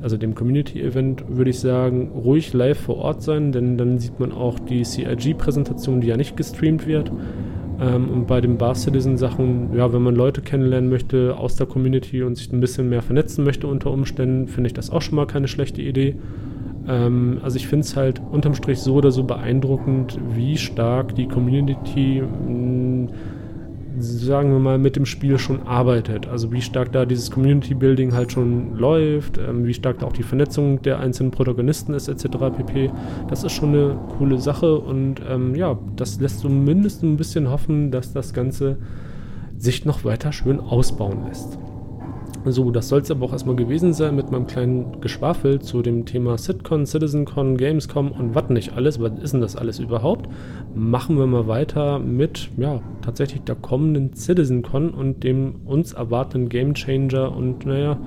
also 0.06 0.18
dem 0.18 0.36
Community-Event, 0.36 1.24
würde 1.30 1.50
ich 1.50 1.60
sagen, 1.60 2.12
ruhig 2.14 2.54
live 2.54 2.80
vor 2.80 2.98
Ort 2.98 3.24
sein, 3.24 3.52
denn 3.52 3.76
dann 3.76 3.98
sieht 3.98 4.20
man 4.20 4.32
auch 4.32 4.60
die 4.60 4.84
CIG-Präsentation, 4.84 6.00
die 6.00 6.06
ja 6.06 6.16
nicht 6.16 6.38
gestreamt 6.38 6.86
wird. 6.86 7.12
Ähm, 7.82 8.12
und 8.12 8.28
bei 8.28 8.40
den 8.40 8.60
Bar 8.60 8.76
Citizen-Sachen, 8.76 9.76
ja, 9.76 9.92
wenn 9.92 10.04
man 10.04 10.14
Leute 10.16 10.44
kennenlernen 10.44 10.92
möchte 10.92 11.36
aus 11.36 11.56
der 11.56 11.66
Community 11.66 12.22
und 12.22 12.36
sich 12.36 12.54
ein 12.54 12.60
bisschen 12.60 12.88
mehr 12.88 13.02
vernetzen 13.02 13.44
möchte 13.44 13.66
unter 13.66 13.90
Umständen, 13.90 14.48
finde 14.48 14.68
ich 14.68 14.76
das 14.76 14.92
auch 14.92 15.02
schon 15.02 15.16
mal 15.16 15.26
keine 15.26 15.48
schlechte 15.48 15.82
Idee. 15.82 16.18
Ähm, 16.88 17.40
also 17.42 17.58
ich 17.58 17.68
finde 17.68 17.86
es 17.86 17.96
halt 17.96 18.22
unterm 18.32 18.54
Strich 18.54 18.82
so 18.82 18.94
oder 18.94 19.10
so 19.10 19.24
beeindruckend, 19.24 20.20
wie 20.36 20.56
stark 20.56 21.16
die 21.16 21.28
Community 21.28 22.22
mh, 22.22 23.08
sagen 24.00 24.52
wir 24.52 24.60
mal, 24.60 24.78
mit 24.78 24.96
dem 24.96 25.06
Spiel 25.06 25.38
schon 25.38 25.64
arbeitet. 25.64 26.28
Also 26.28 26.52
wie 26.52 26.62
stark 26.62 26.92
da 26.92 27.06
dieses 27.06 27.32
Community 27.32 27.74
Building 27.74 28.14
halt 28.14 28.32
schon 28.32 28.76
läuft, 28.76 29.38
ähm, 29.38 29.66
wie 29.66 29.74
stark 29.74 30.00
da 30.00 30.08
auch 30.08 30.14
die 30.14 30.24
Vernetzung 30.24 30.82
der 30.82 31.00
einzelnen 31.00 31.32
Protagonisten 31.32 31.94
ist, 31.94 32.08
etc. 32.08 32.26
pp. 32.56 32.92
Das 33.30 33.44
ist 33.44 33.54
schon 33.54 33.70
eine 33.70 33.98
coole 34.18 34.40
Sache 34.40 34.78
und 34.78 35.22
ähm, 35.30 35.56
ja, 35.56 35.78
das 35.96 36.20
lässt 36.20 36.40
zumindest 36.40 37.04
ein 37.04 37.18
bisschen 37.18 37.50
hoffen, 37.50 37.92
dass 37.92 38.14
das 38.14 38.34
Ganze 38.34 38.78
sich 39.58 39.86
noch 39.86 40.04
weiter 40.04 40.32
schön 40.32 40.60
ausbauen 40.60 41.26
lässt. 41.28 41.58
So, 42.48 42.70
das 42.70 42.90
soll 42.90 43.02
es 43.02 43.10
aber 43.10 43.26
auch 43.26 43.32
erstmal 43.32 43.56
gewesen 43.56 43.92
sein 43.94 44.16
mit 44.16 44.30
meinem 44.30 44.46
kleinen 44.46 45.02
Geschwafel 45.02 45.60
zu 45.62 45.82
dem 45.82 46.06
Thema 46.06 46.38
Sitcon, 46.38 46.86
CitizenCon, 46.86 47.58
Gamescom 47.58 48.12
und 48.12 48.36
was 48.36 48.50
nicht 48.50 48.74
alles. 48.74 49.00
Was 49.00 49.14
ist 49.20 49.34
denn 49.34 49.42
das 49.42 49.56
alles 49.56 49.80
überhaupt? 49.80 50.30
Machen 50.76 51.18
wir 51.18 51.26
mal 51.26 51.48
weiter 51.48 51.98
mit, 51.98 52.50
ja, 52.58 52.82
tatsächlich 53.02 53.42
der 53.42 53.56
kommenden 53.56 54.14
CitizenCon 54.14 54.92
und 54.92 55.24
dem 55.24 55.56
uns 55.66 55.94
erwartenden 55.94 56.48
Gamechanger 56.50 57.36
und, 57.36 57.66
naja, 57.66 57.98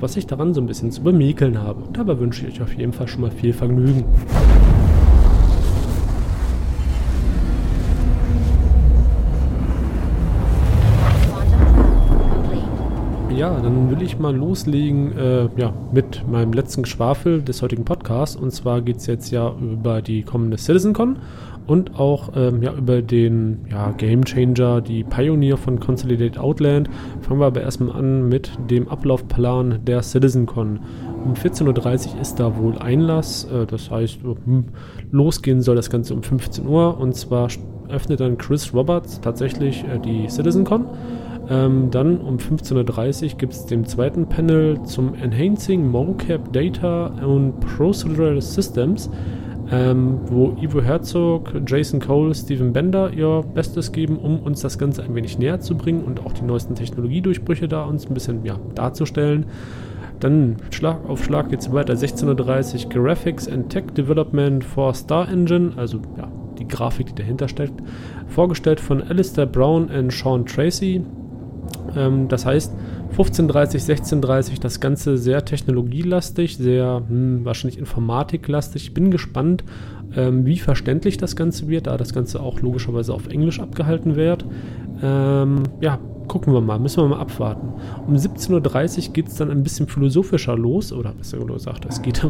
was 0.00 0.16
ich 0.16 0.26
daran 0.26 0.54
so 0.54 0.62
ein 0.62 0.66
bisschen 0.66 0.90
zu 0.90 1.02
bemäkeln 1.02 1.62
habe. 1.62 1.82
dabei 1.92 2.18
wünsche 2.18 2.46
ich 2.46 2.54
euch 2.54 2.62
auf 2.62 2.74
jeden 2.74 2.94
Fall 2.94 3.08
schon 3.08 3.20
mal 3.20 3.30
viel 3.30 3.52
Vergnügen. 3.52 4.04
Ja, 13.42 13.58
dann 13.58 13.90
will 13.90 14.00
ich 14.02 14.20
mal 14.20 14.36
loslegen 14.36 15.18
äh, 15.18 15.48
ja, 15.56 15.72
mit 15.92 16.22
meinem 16.30 16.52
letzten 16.52 16.84
Geschwafel 16.84 17.42
des 17.42 17.60
heutigen 17.60 17.84
Podcasts. 17.84 18.36
Und 18.36 18.52
zwar 18.52 18.82
geht 18.82 18.98
es 18.98 19.06
jetzt 19.06 19.32
ja 19.32 19.52
über 19.60 20.00
die 20.00 20.22
kommende 20.22 20.56
CitizenCon 20.58 21.16
und 21.66 21.98
auch 21.98 22.34
ähm, 22.36 22.62
ja, 22.62 22.72
über 22.72 23.02
den 23.02 23.66
ja, 23.68 23.90
Game 23.96 24.24
Changer, 24.24 24.80
die 24.80 25.02
Pioneer 25.02 25.56
von 25.56 25.80
Consolidated 25.80 26.38
Outland. 26.38 26.88
Fangen 27.22 27.40
wir 27.40 27.46
aber 27.46 27.62
erstmal 27.62 27.96
an 27.96 28.28
mit 28.28 28.52
dem 28.70 28.86
Ablaufplan 28.86 29.80
der 29.84 30.02
CitizenCon. 30.02 30.78
Um 31.24 31.34
14.30 31.34 32.14
Uhr 32.14 32.20
ist 32.20 32.36
da 32.36 32.56
wohl 32.56 32.78
Einlass, 32.78 33.48
äh, 33.52 33.66
das 33.66 33.90
heißt, 33.90 34.20
hm, 34.22 34.66
losgehen 35.10 35.62
soll 35.62 35.74
das 35.74 35.90
Ganze 35.90 36.14
um 36.14 36.22
15 36.22 36.64
Uhr 36.64 36.96
und 36.96 37.16
zwar 37.16 37.48
öffnet 37.88 38.20
dann 38.20 38.38
Chris 38.38 38.72
Roberts 38.72 39.20
tatsächlich 39.20 39.82
äh, 39.82 39.98
die 39.98 40.28
CitizenCon. 40.28 40.86
Ähm, 41.52 41.90
dann 41.90 42.18
um 42.18 42.38
15.30 42.38 43.22
Uhr 43.24 43.28
gibt 43.36 43.52
es 43.52 43.66
den 43.66 43.84
zweiten 43.84 44.26
Panel 44.26 44.82
zum 44.84 45.14
Enhancing 45.14 45.86
MoCap 45.86 46.50
Data 46.50 47.08
und 47.22 47.60
Procedural 47.60 48.40
Systems, 48.40 49.10
ähm, 49.70 50.20
wo 50.24 50.56
Ivo 50.58 50.80
Herzog, 50.80 51.52
Jason 51.66 52.00
Cole, 52.00 52.34
Steven 52.34 52.72
Bender 52.72 53.12
ihr 53.12 53.42
Bestes 53.52 53.92
geben, 53.92 54.16
um 54.16 54.40
uns 54.40 54.62
das 54.62 54.78
Ganze 54.78 55.02
ein 55.02 55.14
wenig 55.14 55.38
näher 55.38 55.60
zu 55.60 55.76
bringen 55.76 56.04
und 56.04 56.24
auch 56.24 56.32
die 56.32 56.42
neuesten 56.42 56.74
Technologiedurchbrüche 56.74 57.68
da 57.68 57.84
uns 57.84 58.06
ein 58.06 58.14
bisschen 58.14 58.46
ja, 58.46 58.58
darzustellen. 58.74 59.44
Dann 60.20 60.56
Schlag 60.70 61.06
auf 61.06 61.22
Schlag 61.22 61.50
geht 61.50 61.60
es 61.60 61.70
weiter. 61.70 61.92
16.30 61.92 62.84
Uhr 62.84 62.90
Graphics 62.90 63.46
and 63.46 63.68
Tech 63.68 63.84
Development 63.94 64.64
for 64.64 64.94
Star 64.94 65.28
Engine, 65.30 65.72
also 65.76 65.98
ja, 66.16 66.28
die 66.58 66.66
Grafik, 66.66 67.08
die 67.08 67.14
dahinter 67.14 67.48
steckt. 67.48 67.74
Vorgestellt 68.28 68.80
von 68.80 69.02
Alistair 69.02 69.44
Brown 69.44 69.90
und 69.90 70.12
Sean 70.14 70.46
Tracy. 70.46 71.04
Ähm, 71.96 72.28
das 72.28 72.46
heißt, 72.46 72.72
1530, 73.10 73.82
1630, 73.82 74.60
das 74.60 74.80
Ganze 74.80 75.18
sehr 75.18 75.44
technologielastig, 75.44 76.56
sehr 76.56 77.02
hm, 77.06 77.44
wahrscheinlich 77.44 77.78
informatiklastig. 77.78 78.84
Ich 78.84 78.94
bin 78.94 79.10
gespannt, 79.10 79.64
ähm, 80.16 80.46
wie 80.46 80.58
verständlich 80.58 81.16
das 81.16 81.36
Ganze 81.36 81.68
wird, 81.68 81.86
da 81.86 81.96
das 81.96 82.12
Ganze 82.12 82.40
auch 82.40 82.60
logischerweise 82.60 83.12
auf 83.14 83.28
Englisch 83.28 83.60
abgehalten 83.60 84.16
wird. 84.16 84.44
Ähm, 85.02 85.62
ja, 85.80 85.98
gucken 86.32 86.54
wir 86.54 86.62
mal, 86.62 86.78
müssen 86.78 87.02
wir 87.02 87.08
mal 87.08 87.20
abwarten. 87.20 87.74
Um 88.06 88.14
17.30 88.14 89.08
Uhr 89.08 89.12
geht 89.12 89.28
es 89.28 89.34
dann 89.34 89.50
ein 89.50 89.62
bisschen 89.62 89.86
philosophischer 89.86 90.56
los, 90.56 90.90
oder 90.90 91.12
besser 91.12 91.36
gesagt, 91.44 91.84
es 91.84 92.00
geht 92.00 92.26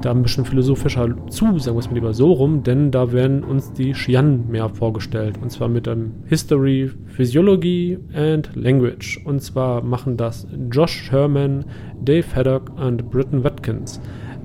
da 0.00 0.10
ein 0.10 0.22
bisschen 0.22 0.46
philosophischer 0.46 1.14
zu, 1.28 1.58
sagen 1.58 1.76
wir 1.76 1.80
es 1.80 1.88
mal 1.88 1.96
lieber 1.96 2.14
so 2.14 2.32
rum, 2.32 2.62
denn 2.62 2.90
da 2.90 3.12
werden 3.12 3.44
uns 3.44 3.74
die 3.74 3.92
Xian 3.92 4.48
mehr 4.48 4.70
vorgestellt, 4.70 5.36
und 5.42 5.52
zwar 5.52 5.68
mit 5.68 5.86
dem 5.86 6.12
History, 6.28 6.90
Physiology 7.08 7.98
and 8.14 8.48
Language. 8.54 9.20
Und 9.26 9.42
zwar 9.42 9.82
machen 9.82 10.16
das 10.16 10.46
Josh 10.72 11.02
Sherman, 11.02 11.66
Dave 12.02 12.24
Haddock 12.34 12.72
und 12.80 13.10
Britton 13.10 13.44
Watkins. 13.44 14.00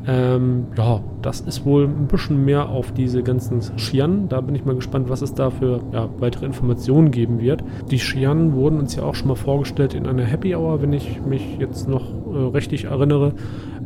Ähm, 0.08 0.68
ja, 0.78 1.02
das 1.22 1.42
ist 1.42 1.66
wohl 1.66 1.86
ein 1.86 2.08
bisschen 2.08 2.46
mehr 2.46 2.70
auf 2.70 2.92
diese 2.92 3.24
ganzen 3.24 3.60
Xian. 3.60 4.30
Da 4.30 4.42
bin 4.42 4.54
ich 4.54 4.64
mal 4.64 4.76
gespannt, 4.76 5.10
was 5.10 5.22
es 5.22 5.34
da 5.34 5.50
für 5.50 5.82
ja, 5.94 6.10
weitere 6.20 6.46
Informationen 6.46 7.10
geben 7.10 7.40
wird. 7.40 7.64
Die 7.90 7.98
Xian 7.98 8.54
wurden 8.54 8.80
uns 8.80 8.96
ja 8.96 9.04
auch 9.04 9.16
schon 9.16 9.30
mal 9.30 9.36
vorgestellt 9.36 9.96
in 9.96 10.06
einer 10.06 10.24
Happy 10.24 10.56
Hour, 10.56 10.82
wenn 10.82 10.94
ich 10.94 11.22
mich 11.26 11.58
jetzt 11.60 11.88
noch 11.88 12.04
äh, 12.34 12.38
richtig 12.38 12.86
erinnere. 12.86 13.34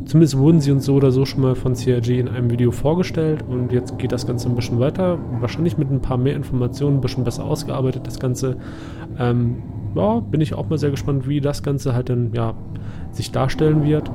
Zumindest 0.04 0.38
wurden 0.38 0.60
sie 0.60 0.72
uns 0.72 0.84
so 0.84 0.94
oder 0.94 1.10
so 1.10 1.24
schon 1.24 1.42
mal 1.42 1.54
von 1.54 1.74
CRG 1.74 2.18
in 2.18 2.28
einem 2.28 2.50
Video 2.50 2.70
vorgestellt 2.70 3.44
und 3.48 3.72
jetzt 3.72 3.98
geht 3.98 4.12
das 4.12 4.26
Ganze 4.26 4.48
ein 4.48 4.56
bisschen 4.56 4.78
weiter. 4.78 5.18
Wahrscheinlich 5.40 5.78
mit 5.78 5.90
ein 5.90 6.00
paar 6.00 6.18
mehr 6.18 6.34
Informationen, 6.34 6.98
ein 6.98 7.00
bisschen 7.00 7.24
besser 7.24 7.44
ausgearbeitet, 7.44 8.06
das 8.06 8.18
Ganze. 8.18 8.56
Ähm, 9.18 9.62
ja, 9.94 10.20
bin 10.20 10.40
ich 10.40 10.54
auch 10.54 10.68
mal 10.68 10.78
sehr 10.78 10.90
gespannt, 10.90 11.28
wie 11.28 11.40
das 11.40 11.62
Ganze 11.62 11.94
halt 11.94 12.08
dann 12.08 12.32
ja, 12.32 12.54
sich 13.12 13.32
darstellen 13.32 13.84
wird. 13.84 14.10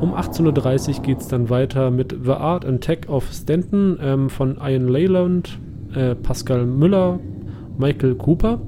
Um 0.00 0.14
18.30 0.14 0.98
Uhr 0.98 1.02
geht 1.02 1.20
es 1.20 1.28
dann 1.28 1.48
weiter 1.48 1.90
mit 1.90 2.14
The 2.22 2.32
Art 2.32 2.66
and 2.66 2.82
Tech 2.82 3.08
of 3.08 3.32
Stanton 3.32 3.98
ähm, 4.02 4.28
von 4.28 4.58
Ian 4.62 4.88
Leyland, 4.88 5.58
äh, 5.94 6.14
Pascal 6.14 6.66
Müller, 6.66 7.18
Michael 7.78 8.14
Cooper. 8.14 8.60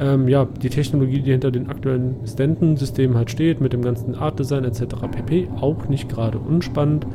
Ähm, 0.00 0.28
ja, 0.28 0.46
die 0.46 0.70
Technologie, 0.70 1.20
die 1.20 1.30
hinter 1.30 1.50
den 1.50 1.68
aktuellen 1.68 2.16
Stanton-Systemen 2.26 3.16
halt 3.16 3.30
steht, 3.30 3.60
mit 3.60 3.74
dem 3.74 3.82
ganzen 3.82 4.14
Art-Design 4.14 4.64
etc. 4.64 4.84
pp. 5.10 5.48
auch 5.60 5.88
nicht 5.88 6.08
gerade 6.08 6.38
unspannend. 6.38 7.06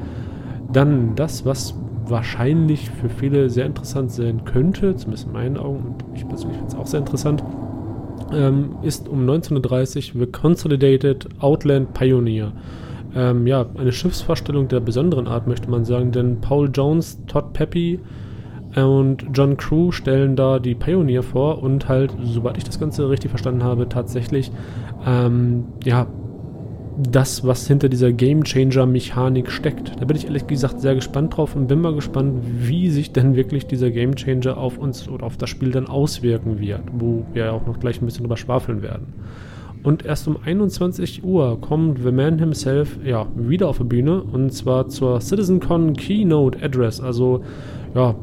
Dann 0.72 1.16
das, 1.16 1.44
was 1.44 1.74
wahrscheinlich 2.06 2.92
für 2.92 3.10
viele 3.10 3.50
sehr 3.50 3.66
interessant 3.66 4.12
sein 4.12 4.46
könnte, 4.46 4.96
zumindest 4.96 5.28
in 5.28 5.34
meinen 5.34 5.58
Augen, 5.58 5.80
und 5.80 6.06
ich 6.16 6.28
persönlich 6.28 6.58
finde 6.58 6.74
es 6.74 6.80
auch 6.80 6.88
sehr 6.88 7.00
interessant, 7.00 7.44
ähm, 8.32 8.76
ist 8.84 9.08
um 9.08 9.22
1930 9.22 10.14
The 10.18 10.28
Consolidated 10.28 11.28
Outland 11.40 11.94
Pioneer. 11.94 12.52
Ähm, 13.18 13.48
ja, 13.48 13.66
eine 13.76 13.92
Schiffsvorstellung 13.92 14.68
der 14.68 14.80
besonderen 14.80 15.28
Art, 15.28 15.48
möchte 15.48 15.72
man 15.72 15.86
sagen, 15.86 16.12
denn 16.12 16.40
Paul 16.40 16.70
Jones, 16.72 17.20
Todd 17.26 17.52
Peppy 17.54 18.00
und 18.76 19.26
John 19.34 19.58
Crew 19.58 19.92
stellen 19.92 20.36
da 20.36 20.60
die 20.60 20.76
Pioneer 20.76 21.24
vor 21.24 21.64
und 21.64 21.90
halt, 21.90 22.14
soweit 22.22 22.58
ich 22.58 22.64
das 22.64 22.80
Ganze 22.80 23.10
richtig 23.10 23.32
verstanden 23.32 23.64
habe, 23.64 23.90
tatsächlich, 23.90 24.52
ähm, 25.04 25.64
ja, 25.84 26.06
das, 27.00 27.46
was 27.46 27.68
hinter 27.68 27.90
dieser 27.90 28.12
Game 28.12 28.44
Changer 28.44 28.86
Mechanik 28.86 29.52
steckt. 29.52 30.00
Da 30.00 30.06
bin 30.06 30.18
ich 30.18 30.26
ehrlich 30.26 30.46
gesagt 30.46 30.80
sehr 30.80 30.96
gespannt 30.96 31.38
drauf 31.38 31.56
und 31.56 31.68
bin 31.68 31.82
mal 31.82 31.94
gespannt, 31.94 32.44
wie 32.44 32.90
sich 32.90 33.14
denn 33.14 33.36
wirklich 33.36 33.66
dieser 33.66 33.90
Game 33.90 34.16
Changer 34.16 34.58
auf 34.58 34.78
uns 34.78 35.08
oder 35.10 35.26
auf 35.26 35.38
das 35.38 35.50
Spiel 35.50 35.72
dann 35.72 35.88
auswirken 35.88 36.60
wird, 36.60 36.82
wo 36.92 37.26
wir 37.34 37.54
auch 37.54 37.66
noch 37.66 37.80
gleich 37.80 38.02
ein 38.02 38.06
bisschen 38.06 38.24
drüber 38.24 38.38
schwafeln 38.38 38.82
werden. 38.82 39.14
Und 39.84 40.06
erst 40.06 40.28
um 40.28 40.38
21 40.44 41.24
Uhr 41.24 41.60
kommt 41.62 42.00
The 42.04 42.12
Man 42.12 42.40
himself 42.40 43.00
ja, 43.04 43.28
wieder 43.36 43.70
auf 43.70 43.78
die 43.78 43.86
Bühne 43.86 44.22
und 44.22 44.52
zwar 44.52 44.90
zur 44.90 45.22
CitizenCon 45.22 45.94
Keynote 45.94 46.62
Address, 46.62 47.00
also 47.00 47.44
ja, 47.96 48.16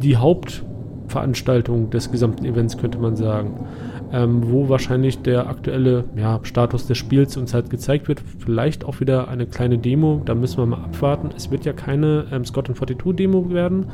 die 0.00 0.16
Hauptveranstaltung 0.16 1.90
des 1.90 2.10
gesamten 2.10 2.44
Events, 2.44 2.78
könnte 2.78 2.98
man 2.98 3.16
sagen 3.16 3.66
ähm, 4.12 4.50
wo 4.50 4.68
wahrscheinlich 4.68 5.22
der 5.22 5.48
aktuelle 5.48 6.04
ja, 6.16 6.40
Status 6.42 6.86
des 6.86 6.98
Spiels 6.98 7.36
uns 7.36 7.54
halt 7.54 7.70
gezeigt 7.70 8.08
wird. 8.08 8.22
Vielleicht 8.38 8.84
auch 8.84 9.00
wieder 9.00 9.28
eine 9.28 9.46
kleine 9.46 9.78
Demo, 9.78 10.22
da 10.24 10.34
müssen 10.34 10.58
wir 10.58 10.66
mal 10.66 10.84
abwarten. 10.84 11.30
Es 11.36 11.50
wird 11.50 11.64
ja 11.64 11.72
keine 11.72 12.26
ähm, 12.32 12.44
Scott 12.44 12.66
42 12.66 13.16
Demo 13.16 13.50
werden. 13.50 13.86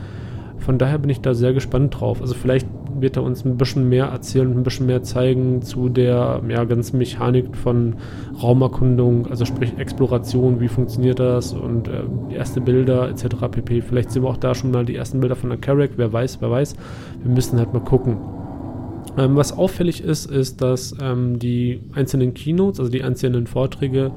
Von 0.59 0.78
daher 0.78 0.98
bin 0.98 1.11
ich 1.11 1.20
da 1.20 1.34
sehr 1.34 1.52
gespannt 1.52 2.00
drauf. 2.00 2.20
Also 2.20 2.34
vielleicht 2.34 2.66
wird 3.01 3.16
er 3.16 3.22
uns 3.22 3.44
ein 3.44 3.57
bisschen 3.57 3.88
mehr 3.88 4.07
erzählen 4.07 4.51
ein 4.57 4.62
bisschen 4.62 4.86
mehr 4.86 5.03
zeigen 5.03 5.62
zu 5.62 5.88
der 5.88 6.42
ja, 6.49 6.64
ganzen 6.64 6.99
Mechanik 6.99 7.57
von 7.57 7.97
Raumerkundung, 8.42 9.26
also 9.28 9.44
sprich 9.44 9.72
Exploration, 9.78 10.61
wie 10.61 10.68
funktioniert 10.68 11.18
das 11.18 11.53
und 11.53 11.88
äh, 11.88 12.34
erste 12.34 12.61
Bilder 12.61 13.09
etc. 13.09 13.26
pp. 13.51 13.80
Vielleicht 13.82 14.11
sehen 14.11 14.22
wir 14.22 14.30
auch 14.30 14.36
da 14.36 14.55
schon 14.55 14.70
mal 14.70 14.84
die 14.84 14.97
ersten 14.97 15.20
Bilder 15.20 15.36
von 15.36 15.51
der 15.51 15.59
Carrack, 15.59 15.90
wer 15.97 16.12
weiß, 16.12 16.40
wer 16.40 16.51
weiß. 16.51 16.76
Wir 17.22 17.32
müssen 17.32 17.59
halt 17.59 17.72
mal 17.72 17.80
gucken. 17.80 18.18
Ähm, 19.18 19.36
was 19.36 19.57
auffällig 19.57 20.03
ist, 20.03 20.30
ist, 20.30 20.61
dass 20.61 20.94
ähm, 21.01 21.38
die 21.38 21.80
einzelnen 21.94 22.34
Keynotes, 22.34 22.80
also 22.80 22.90
die 22.90 23.03
einzelnen 23.03 23.47
Vorträge, 23.47 24.12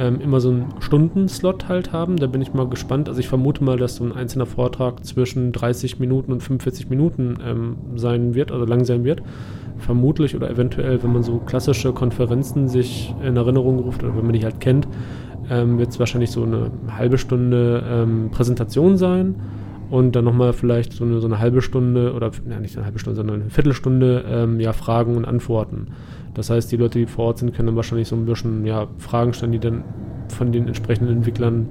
ähm, 0.00 0.18
immer 0.20 0.40
so 0.40 0.48
einen 0.48 0.74
Stundenslot 0.80 1.68
halt 1.68 1.92
haben. 1.92 2.16
Da 2.16 2.26
bin 2.26 2.40
ich 2.40 2.54
mal 2.54 2.66
gespannt. 2.66 3.08
Also 3.08 3.20
ich 3.20 3.28
vermute 3.28 3.62
mal, 3.62 3.76
dass 3.76 3.96
so 3.96 4.04
ein 4.04 4.12
einzelner 4.12 4.46
Vortrag 4.46 5.04
zwischen 5.04 5.52
30 5.52 6.00
Minuten 6.00 6.32
und 6.32 6.42
45 6.42 6.88
Minuten 6.88 7.36
ähm, 7.46 7.76
sein 7.96 8.34
wird, 8.34 8.50
also 8.50 8.64
lang 8.64 8.84
sein 8.84 9.04
wird. 9.04 9.22
Vermutlich 9.76 10.34
oder 10.34 10.50
eventuell, 10.50 11.02
wenn 11.02 11.12
man 11.12 11.22
so 11.22 11.38
klassische 11.38 11.92
Konferenzen 11.92 12.66
sich 12.68 13.14
in 13.22 13.36
Erinnerung 13.36 13.78
ruft 13.78 14.02
oder 14.02 14.16
wenn 14.16 14.24
man 14.24 14.32
die 14.32 14.42
halt 14.44 14.58
kennt, 14.58 14.88
ähm, 15.50 15.78
wird 15.78 15.90
es 15.90 15.98
wahrscheinlich 15.98 16.30
so 16.30 16.44
eine 16.44 16.70
halbe 16.96 17.18
Stunde 17.18 17.84
ähm, 17.86 18.30
Präsentation 18.30 18.96
sein 18.96 19.34
und 19.90 20.16
dann 20.16 20.24
nochmal 20.24 20.54
vielleicht 20.54 20.94
so 20.94 21.04
eine, 21.04 21.20
so 21.20 21.26
eine 21.26 21.40
halbe 21.40 21.60
Stunde 21.60 22.14
oder 22.14 22.30
ja, 22.48 22.58
nicht 22.58 22.76
eine 22.76 22.86
halbe 22.86 22.98
Stunde, 22.98 23.16
sondern 23.16 23.42
eine 23.42 23.50
Viertelstunde 23.50 24.24
ähm, 24.26 24.60
ja, 24.60 24.72
Fragen 24.72 25.16
und 25.16 25.26
Antworten. 25.26 25.88
Das 26.34 26.50
heißt, 26.50 26.70
die 26.70 26.76
Leute, 26.76 26.98
die 26.98 27.06
vor 27.06 27.26
Ort 27.26 27.38
sind, 27.38 27.54
können 27.54 27.66
dann 27.66 27.76
wahrscheinlich 27.76 28.08
so 28.08 28.16
ein 28.16 28.24
bisschen 28.24 28.64
ja, 28.64 28.86
Fragen 28.98 29.32
stellen, 29.32 29.52
die 29.52 29.58
dann 29.58 29.84
von 30.28 30.52
den 30.52 30.68
entsprechenden 30.68 31.16
Entwicklern 31.16 31.68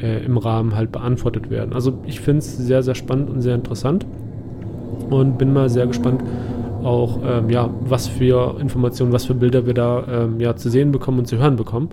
äh, 0.00 0.24
im 0.24 0.36
Rahmen 0.36 0.74
halt 0.74 0.92
beantwortet 0.92 1.50
werden. 1.50 1.72
Also 1.72 1.98
ich 2.06 2.20
finde 2.20 2.38
es 2.40 2.56
sehr, 2.56 2.82
sehr 2.82 2.94
spannend 2.94 3.30
und 3.30 3.40
sehr 3.40 3.54
interessant 3.54 4.06
und 5.10 5.38
bin 5.38 5.52
mal 5.52 5.68
sehr 5.68 5.86
gespannt, 5.86 6.22
auch 6.82 7.20
ähm, 7.24 7.48
ja, 7.48 7.70
was 7.80 8.08
für 8.08 8.58
Informationen, 8.60 9.12
was 9.12 9.24
für 9.24 9.34
Bilder 9.34 9.66
wir 9.66 9.74
da 9.74 10.04
ähm, 10.08 10.40
ja, 10.40 10.56
zu 10.56 10.68
sehen 10.68 10.92
bekommen 10.92 11.20
und 11.20 11.26
zu 11.26 11.38
hören 11.38 11.56
bekommen. 11.56 11.90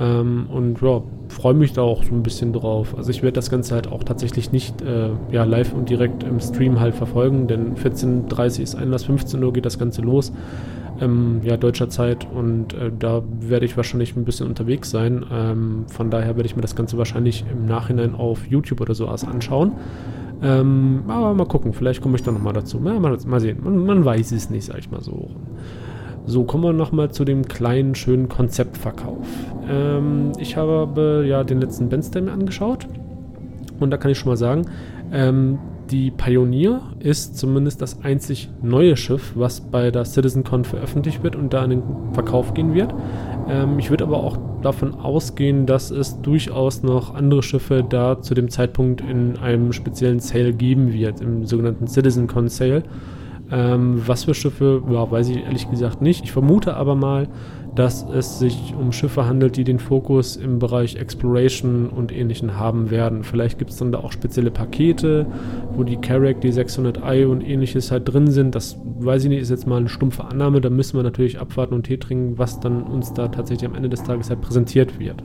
Ähm, 0.00 0.46
und 0.50 0.80
ja, 0.80 1.02
freue 1.28 1.54
mich 1.54 1.72
da 1.72 1.82
auch 1.82 2.04
so 2.04 2.14
ein 2.14 2.22
bisschen 2.22 2.52
drauf. 2.52 2.94
Also 2.96 3.10
ich 3.10 3.22
werde 3.22 3.34
das 3.34 3.50
Ganze 3.50 3.74
halt 3.74 3.90
auch 3.90 4.04
tatsächlich 4.04 4.52
nicht 4.52 4.80
äh, 4.82 5.10
ja, 5.30 5.44
live 5.44 5.72
und 5.72 5.88
direkt 5.88 6.22
im 6.22 6.40
Stream 6.40 6.80
halt 6.80 6.94
verfolgen, 6.94 7.46
denn 7.46 7.74
14.30 7.74 8.58
Uhr 8.58 8.62
ist 8.62 8.74
Einlass, 8.74 9.04
15 9.04 9.42
Uhr 9.42 9.52
geht 9.52 9.66
das 9.66 9.78
Ganze 9.78 10.02
los. 10.02 10.32
Ähm, 11.00 11.40
ja, 11.42 11.56
deutscher 11.56 11.88
Zeit 11.88 12.26
und 12.32 12.74
äh, 12.74 12.90
da 12.96 13.22
werde 13.40 13.64
ich 13.64 13.76
wahrscheinlich 13.76 14.14
ein 14.16 14.24
bisschen 14.24 14.46
unterwegs 14.46 14.90
sein. 14.90 15.24
Ähm, 15.32 15.84
von 15.88 16.10
daher 16.10 16.36
werde 16.36 16.46
ich 16.46 16.54
mir 16.54 16.62
das 16.62 16.76
Ganze 16.76 16.98
wahrscheinlich 16.98 17.44
im 17.50 17.66
Nachhinein 17.66 18.14
auf 18.14 18.46
YouTube 18.46 18.80
oder 18.80 18.94
so 18.94 19.06
anschauen. 19.06 19.72
Ähm, 20.42 21.04
aber 21.06 21.34
mal 21.34 21.46
gucken, 21.46 21.72
vielleicht 21.72 22.02
komme 22.02 22.16
ich 22.16 22.22
da 22.22 22.32
nochmal 22.32 22.52
dazu. 22.52 22.80
Ja, 22.84 22.98
mal, 22.98 23.16
mal, 23.26 23.40
sehen, 23.40 23.58
man, 23.62 23.84
man, 23.86 24.04
weiß 24.04 24.32
es 24.32 24.50
nicht, 24.50 24.64
sag 24.64 24.78
ich 24.78 24.90
mal 24.90 25.00
so. 25.00 25.30
So, 26.26 26.44
kommen 26.44 26.64
wir 26.64 26.72
nochmal 26.72 27.10
zu 27.10 27.24
dem 27.24 27.46
kleinen, 27.46 27.94
schönen 27.94 28.28
Konzeptverkauf. 28.28 29.26
Ähm, 29.68 30.32
ich 30.38 30.56
habe 30.56 31.24
ja 31.26 31.44
den 31.44 31.60
letzten 31.60 31.88
Benstein 31.88 32.26
mir 32.26 32.32
angeschaut 32.32 32.86
und 33.80 33.90
da 33.90 33.96
kann 33.96 34.10
ich 34.10 34.18
schon 34.18 34.30
mal 34.30 34.36
sagen, 34.36 34.66
ähm, 35.12 35.58
die 35.92 36.10
Pioneer 36.10 36.80
ist 37.00 37.36
zumindest 37.36 37.82
das 37.82 38.02
einzig 38.02 38.48
neue 38.62 38.96
Schiff, 38.96 39.32
was 39.34 39.60
bei 39.60 39.90
der 39.90 40.06
CitizenCon 40.06 40.64
veröffentlicht 40.64 41.22
wird 41.22 41.36
und 41.36 41.52
da 41.52 41.62
in 41.64 41.70
den 41.70 41.82
Verkauf 42.14 42.54
gehen 42.54 42.74
wird. 42.74 42.94
Ähm, 43.48 43.78
ich 43.78 43.90
würde 43.90 44.04
aber 44.04 44.16
auch 44.16 44.38
davon 44.62 44.94
ausgehen, 44.94 45.66
dass 45.66 45.90
es 45.90 46.20
durchaus 46.22 46.82
noch 46.82 47.14
andere 47.14 47.42
Schiffe 47.42 47.84
da 47.86 48.20
zu 48.22 48.32
dem 48.32 48.48
Zeitpunkt 48.48 49.02
in 49.02 49.36
einem 49.36 49.72
speziellen 49.72 50.20
Sale 50.20 50.54
geben 50.54 50.92
wird, 50.92 51.20
im 51.20 51.44
sogenannten 51.44 51.86
CitizenCon 51.86 52.48
Sale. 52.48 52.84
Ähm, 53.52 54.00
was 54.06 54.24
für 54.24 54.32
Schiffe, 54.32 54.82
ja, 54.90 55.10
weiß 55.10 55.28
ich 55.28 55.44
ehrlich 55.44 55.70
gesagt 55.70 56.00
nicht. 56.00 56.24
Ich 56.24 56.32
vermute 56.32 56.74
aber 56.74 56.94
mal, 56.94 57.28
dass 57.74 58.02
es 58.02 58.38
sich 58.38 58.74
um 58.78 58.92
Schiffe 58.92 59.26
handelt, 59.26 59.56
die 59.56 59.64
den 59.64 59.78
Fokus 59.78 60.36
im 60.36 60.58
Bereich 60.58 60.96
Exploration 60.96 61.90
und 61.90 62.12
ähnlichen 62.12 62.56
haben 62.56 62.90
werden. 62.90 63.24
Vielleicht 63.24 63.58
gibt 63.58 63.70
es 63.70 63.76
dann 63.76 63.92
da 63.92 63.98
auch 63.98 64.12
spezielle 64.12 64.50
Pakete, 64.50 65.26
wo 65.74 65.82
die 65.82 65.96
Carrack, 65.96 66.40
die 66.40 66.52
600i 66.52 67.26
und 67.26 67.42
ähnliches 67.42 67.90
halt 67.90 68.10
drin 68.12 68.30
sind. 68.30 68.54
Das 68.54 68.78
weiß 68.84 69.24
ich 69.24 69.28
nicht, 69.28 69.40
ist 69.40 69.50
jetzt 69.50 69.66
mal 69.66 69.76
eine 69.76 69.90
stumpfe 69.90 70.24
Annahme. 70.24 70.62
Da 70.62 70.70
müssen 70.70 70.96
wir 70.98 71.02
natürlich 71.02 71.38
abwarten 71.38 71.74
und 71.74 71.84
Tee 71.84 71.98
trinken, 71.98 72.38
was 72.38 72.58
dann 72.58 72.82
uns 72.82 73.12
da 73.12 73.28
tatsächlich 73.28 73.68
am 73.68 73.74
Ende 73.74 73.90
des 73.90 74.02
Tages 74.02 74.30
halt 74.30 74.40
präsentiert 74.40 74.98
wird. 74.98 75.22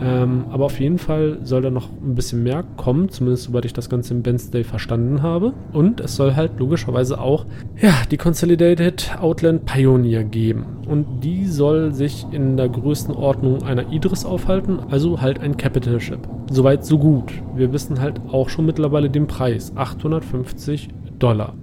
Ähm, 0.00 0.46
aber 0.50 0.66
auf 0.66 0.80
jeden 0.80 0.98
Fall 0.98 1.38
soll 1.42 1.62
da 1.62 1.70
noch 1.70 1.88
ein 1.90 2.14
bisschen 2.14 2.42
mehr 2.42 2.64
kommen, 2.76 3.08
zumindest 3.08 3.44
soweit 3.44 3.64
ich 3.64 3.72
das 3.72 3.88
Ganze 3.88 4.14
im 4.14 4.22
Ben's 4.22 4.50
Day 4.50 4.64
verstanden 4.64 5.22
habe. 5.22 5.52
Und 5.72 6.00
es 6.00 6.16
soll 6.16 6.34
halt 6.34 6.58
logischerweise 6.58 7.20
auch 7.20 7.46
ja, 7.80 7.92
die 8.10 8.16
Consolidated 8.16 9.16
Outland 9.20 9.64
Pioneer 9.66 10.24
geben. 10.24 10.64
Und 10.88 11.20
die 11.22 11.46
soll 11.46 11.92
sich 11.92 12.26
in 12.32 12.56
der 12.56 12.68
Größenordnung 12.68 13.62
einer 13.62 13.92
Idris 13.92 14.24
aufhalten, 14.24 14.78
also 14.90 15.20
halt 15.20 15.40
ein 15.40 15.56
Capital 15.56 16.00
Ship. 16.00 16.20
Soweit 16.50 16.84
so 16.84 16.98
gut. 16.98 17.32
Wir 17.54 17.72
wissen 17.72 18.00
halt 18.00 18.20
auch 18.28 18.48
schon 18.48 18.66
mittlerweile 18.66 19.10
den 19.10 19.26
Preis, 19.26 19.72
850 19.76 20.88
Dollar. 21.18 21.54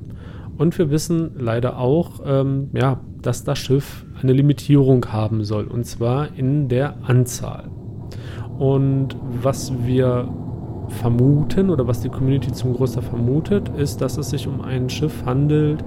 Und 0.58 0.78
wir 0.78 0.92
wissen 0.92 1.32
leider 1.38 1.78
auch, 1.78 2.22
ähm, 2.26 2.70
ja, 2.74 3.00
dass 3.22 3.44
das 3.44 3.60
Schiff 3.60 4.06
eine 4.22 4.34
Limitierung 4.34 5.06
haben 5.12 5.44
soll, 5.44 5.66
und 5.66 5.86
zwar 5.86 6.36
in 6.38 6.68
der 6.68 6.98
Anzahl. 7.04 7.70
Und 8.62 9.16
was 9.42 9.74
wir 9.88 10.28
vermuten 10.88 11.72
oder 11.72 11.88
was 11.88 12.02
die 12.02 12.10
Community 12.10 12.52
zum 12.52 12.76
Großteil 12.76 13.02
vermutet, 13.02 13.70
ist, 13.70 14.02
dass 14.02 14.20
es 14.20 14.30
sich 14.30 14.48
um 14.48 14.62
ein 14.62 14.88
Schiff 14.88 15.26
handelt, 15.26 15.84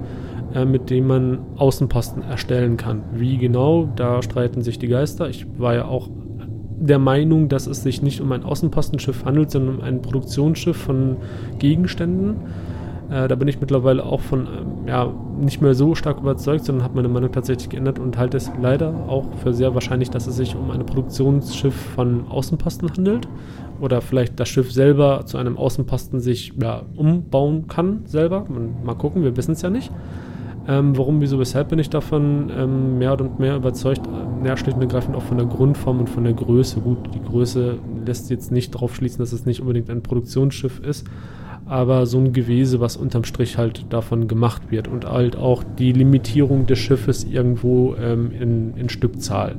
äh, 0.53 0.65
mit 0.65 0.89
dem 0.89 1.07
man 1.07 1.39
Außenposten 1.55 2.21
erstellen 2.23 2.75
kann. 2.75 3.03
Wie 3.13 3.37
genau, 3.37 3.87
da 3.95 4.21
streiten 4.21 4.61
sich 4.61 4.77
die 4.77 4.89
Geister. 4.89 5.29
Ich 5.29 5.47
war 5.57 5.73
ja 5.73 5.85
auch 5.85 6.09
der 6.77 6.99
Meinung, 6.99 7.47
dass 7.47 7.65
es 7.65 7.81
sich 7.81 8.01
nicht 8.01 8.19
um 8.19 8.33
ein 8.33 8.43
Außenpostenschiff 8.43 9.23
handelt, 9.23 9.51
sondern 9.51 9.77
um 9.77 9.81
ein 9.81 10.01
Produktionsschiff 10.01 10.75
von 10.75 11.15
Gegenständen. 11.59 12.35
Äh, 13.09 13.27
da 13.27 13.35
bin 13.35 13.47
ich 13.47 13.61
mittlerweile 13.61 14.03
auch 14.03 14.21
von 14.21 14.41
ähm, 14.47 14.87
ja, 14.87 15.11
nicht 15.39 15.61
mehr 15.61 15.75
so 15.75 15.95
stark 15.95 16.19
überzeugt, 16.19 16.65
sondern 16.65 16.83
habe 16.83 16.95
meine 16.95 17.07
Meinung 17.07 17.31
tatsächlich 17.31 17.69
geändert 17.69 17.99
und 17.99 18.17
halte 18.17 18.37
es 18.37 18.51
leider 18.61 18.93
auch 19.07 19.25
für 19.43 19.53
sehr 19.53 19.73
wahrscheinlich, 19.73 20.09
dass 20.09 20.27
es 20.27 20.35
sich 20.35 20.55
um 20.55 20.71
ein 20.71 20.85
Produktionsschiff 20.85 21.75
von 21.75 22.27
Außenposten 22.27 22.91
handelt. 22.91 23.27
Oder 23.81 24.01
vielleicht 24.01 24.39
das 24.39 24.47
Schiff 24.47 24.71
selber 24.71 25.25
zu 25.25 25.37
einem 25.37 25.57
Außenposten 25.57 26.21
sich 26.21 26.53
ja, 26.61 26.83
umbauen 26.95 27.67
kann 27.67 28.01
selber. 28.05 28.45
Mal 28.83 28.95
gucken, 28.95 29.23
wir 29.23 29.35
wissen 29.35 29.51
es 29.51 29.61
ja 29.61 29.69
nicht. 29.69 29.91
Ähm, 30.67 30.97
warum, 30.97 31.21
wieso, 31.21 31.37
weshalb 31.37 31.69
bin 31.69 31.77
ich 31.77 31.89
davon 31.89 32.51
ähm, 32.55 32.97
mehr 32.97 33.19
und 33.19 33.37
mehr 33.37 33.55
überzeugt? 33.55 34.01
Ja, 34.43 34.57
schlicht 34.57 34.77
und 34.77 34.81
ergreifend 34.81 35.15
auch 35.15 35.21
von 35.21 35.37
der 35.37 35.45
Grundform 35.45 35.99
und 35.99 36.09
von 36.09 36.23
der 36.23 36.33
Größe. 36.33 36.79
Gut, 36.79 36.97
die 37.13 37.21
Größe 37.21 37.77
lässt 38.05 38.29
jetzt 38.31 38.51
nicht 38.51 38.73
darauf 38.73 38.95
schließen, 38.95 39.19
dass 39.19 39.31
es 39.31 39.45
nicht 39.45 39.61
unbedingt 39.61 39.89
ein 39.89 40.01
Produktionsschiff 40.01 40.79
ist. 40.79 41.05
Aber 41.65 42.05
so 42.05 42.19
ein 42.19 42.33
Gewese, 42.33 42.79
was 42.79 42.95
unterm 42.95 43.23
Strich 43.23 43.57
halt 43.57 43.85
davon 43.89 44.27
gemacht 44.27 44.63
wird 44.69 44.87
und 44.87 45.05
halt 45.05 45.35
auch 45.35 45.63
die 45.63 45.91
Limitierung 45.91 46.67
des 46.67 46.79
Schiffes 46.79 47.23
irgendwo 47.23 47.95
ähm, 47.95 48.31
in, 48.39 48.77
in 48.77 48.89
Stückzahl. 48.89 49.55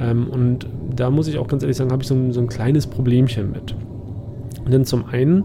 Ähm, 0.00 0.28
und 0.28 0.66
da 0.94 1.10
muss 1.10 1.28
ich 1.28 1.38
auch 1.38 1.48
ganz 1.48 1.62
ehrlich 1.62 1.76
sagen, 1.76 1.90
habe 1.90 2.02
ich 2.02 2.08
so 2.08 2.14
ein, 2.14 2.32
so 2.32 2.40
ein 2.40 2.46
kleines 2.46 2.86
Problemchen 2.86 3.50
mit. 3.50 3.74
Denn 4.70 4.84
zum 4.84 5.06
einen 5.06 5.44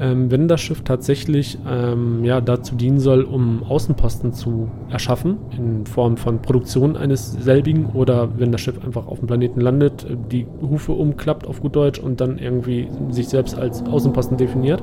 ähm, 0.00 0.30
wenn 0.30 0.48
das 0.48 0.60
Schiff 0.60 0.82
tatsächlich 0.82 1.58
ähm, 1.68 2.24
ja, 2.24 2.40
dazu 2.40 2.76
dienen 2.76 3.00
soll, 3.00 3.22
um 3.22 3.64
Außenposten 3.64 4.32
zu 4.32 4.70
erschaffen, 4.90 5.38
in 5.56 5.86
Form 5.86 6.16
von 6.16 6.40
Produktion 6.40 6.96
eines 6.96 7.32
selbigen, 7.32 7.86
oder 7.86 8.38
wenn 8.38 8.52
das 8.52 8.60
Schiff 8.60 8.84
einfach 8.84 9.06
auf 9.06 9.18
dem 9.18 9.26
Planeten 9.26 9.60
landet, 9.60 10.06
die 10.30 10.46
Hufe 10.62 10.92
umklappt 10.92 11.46
auf 11.46 11.60
gut 11.60 11.74
Deutsch 11.74 11.98
und 11.98 12.20
dann 12.20 12.38
irgendwie 12.38 12.88
sich 13.10 13.28
selbst 13.28 13.58
als 13.58 13.82
Außenposten 13.82 14.36
definiert, 14.36 14.82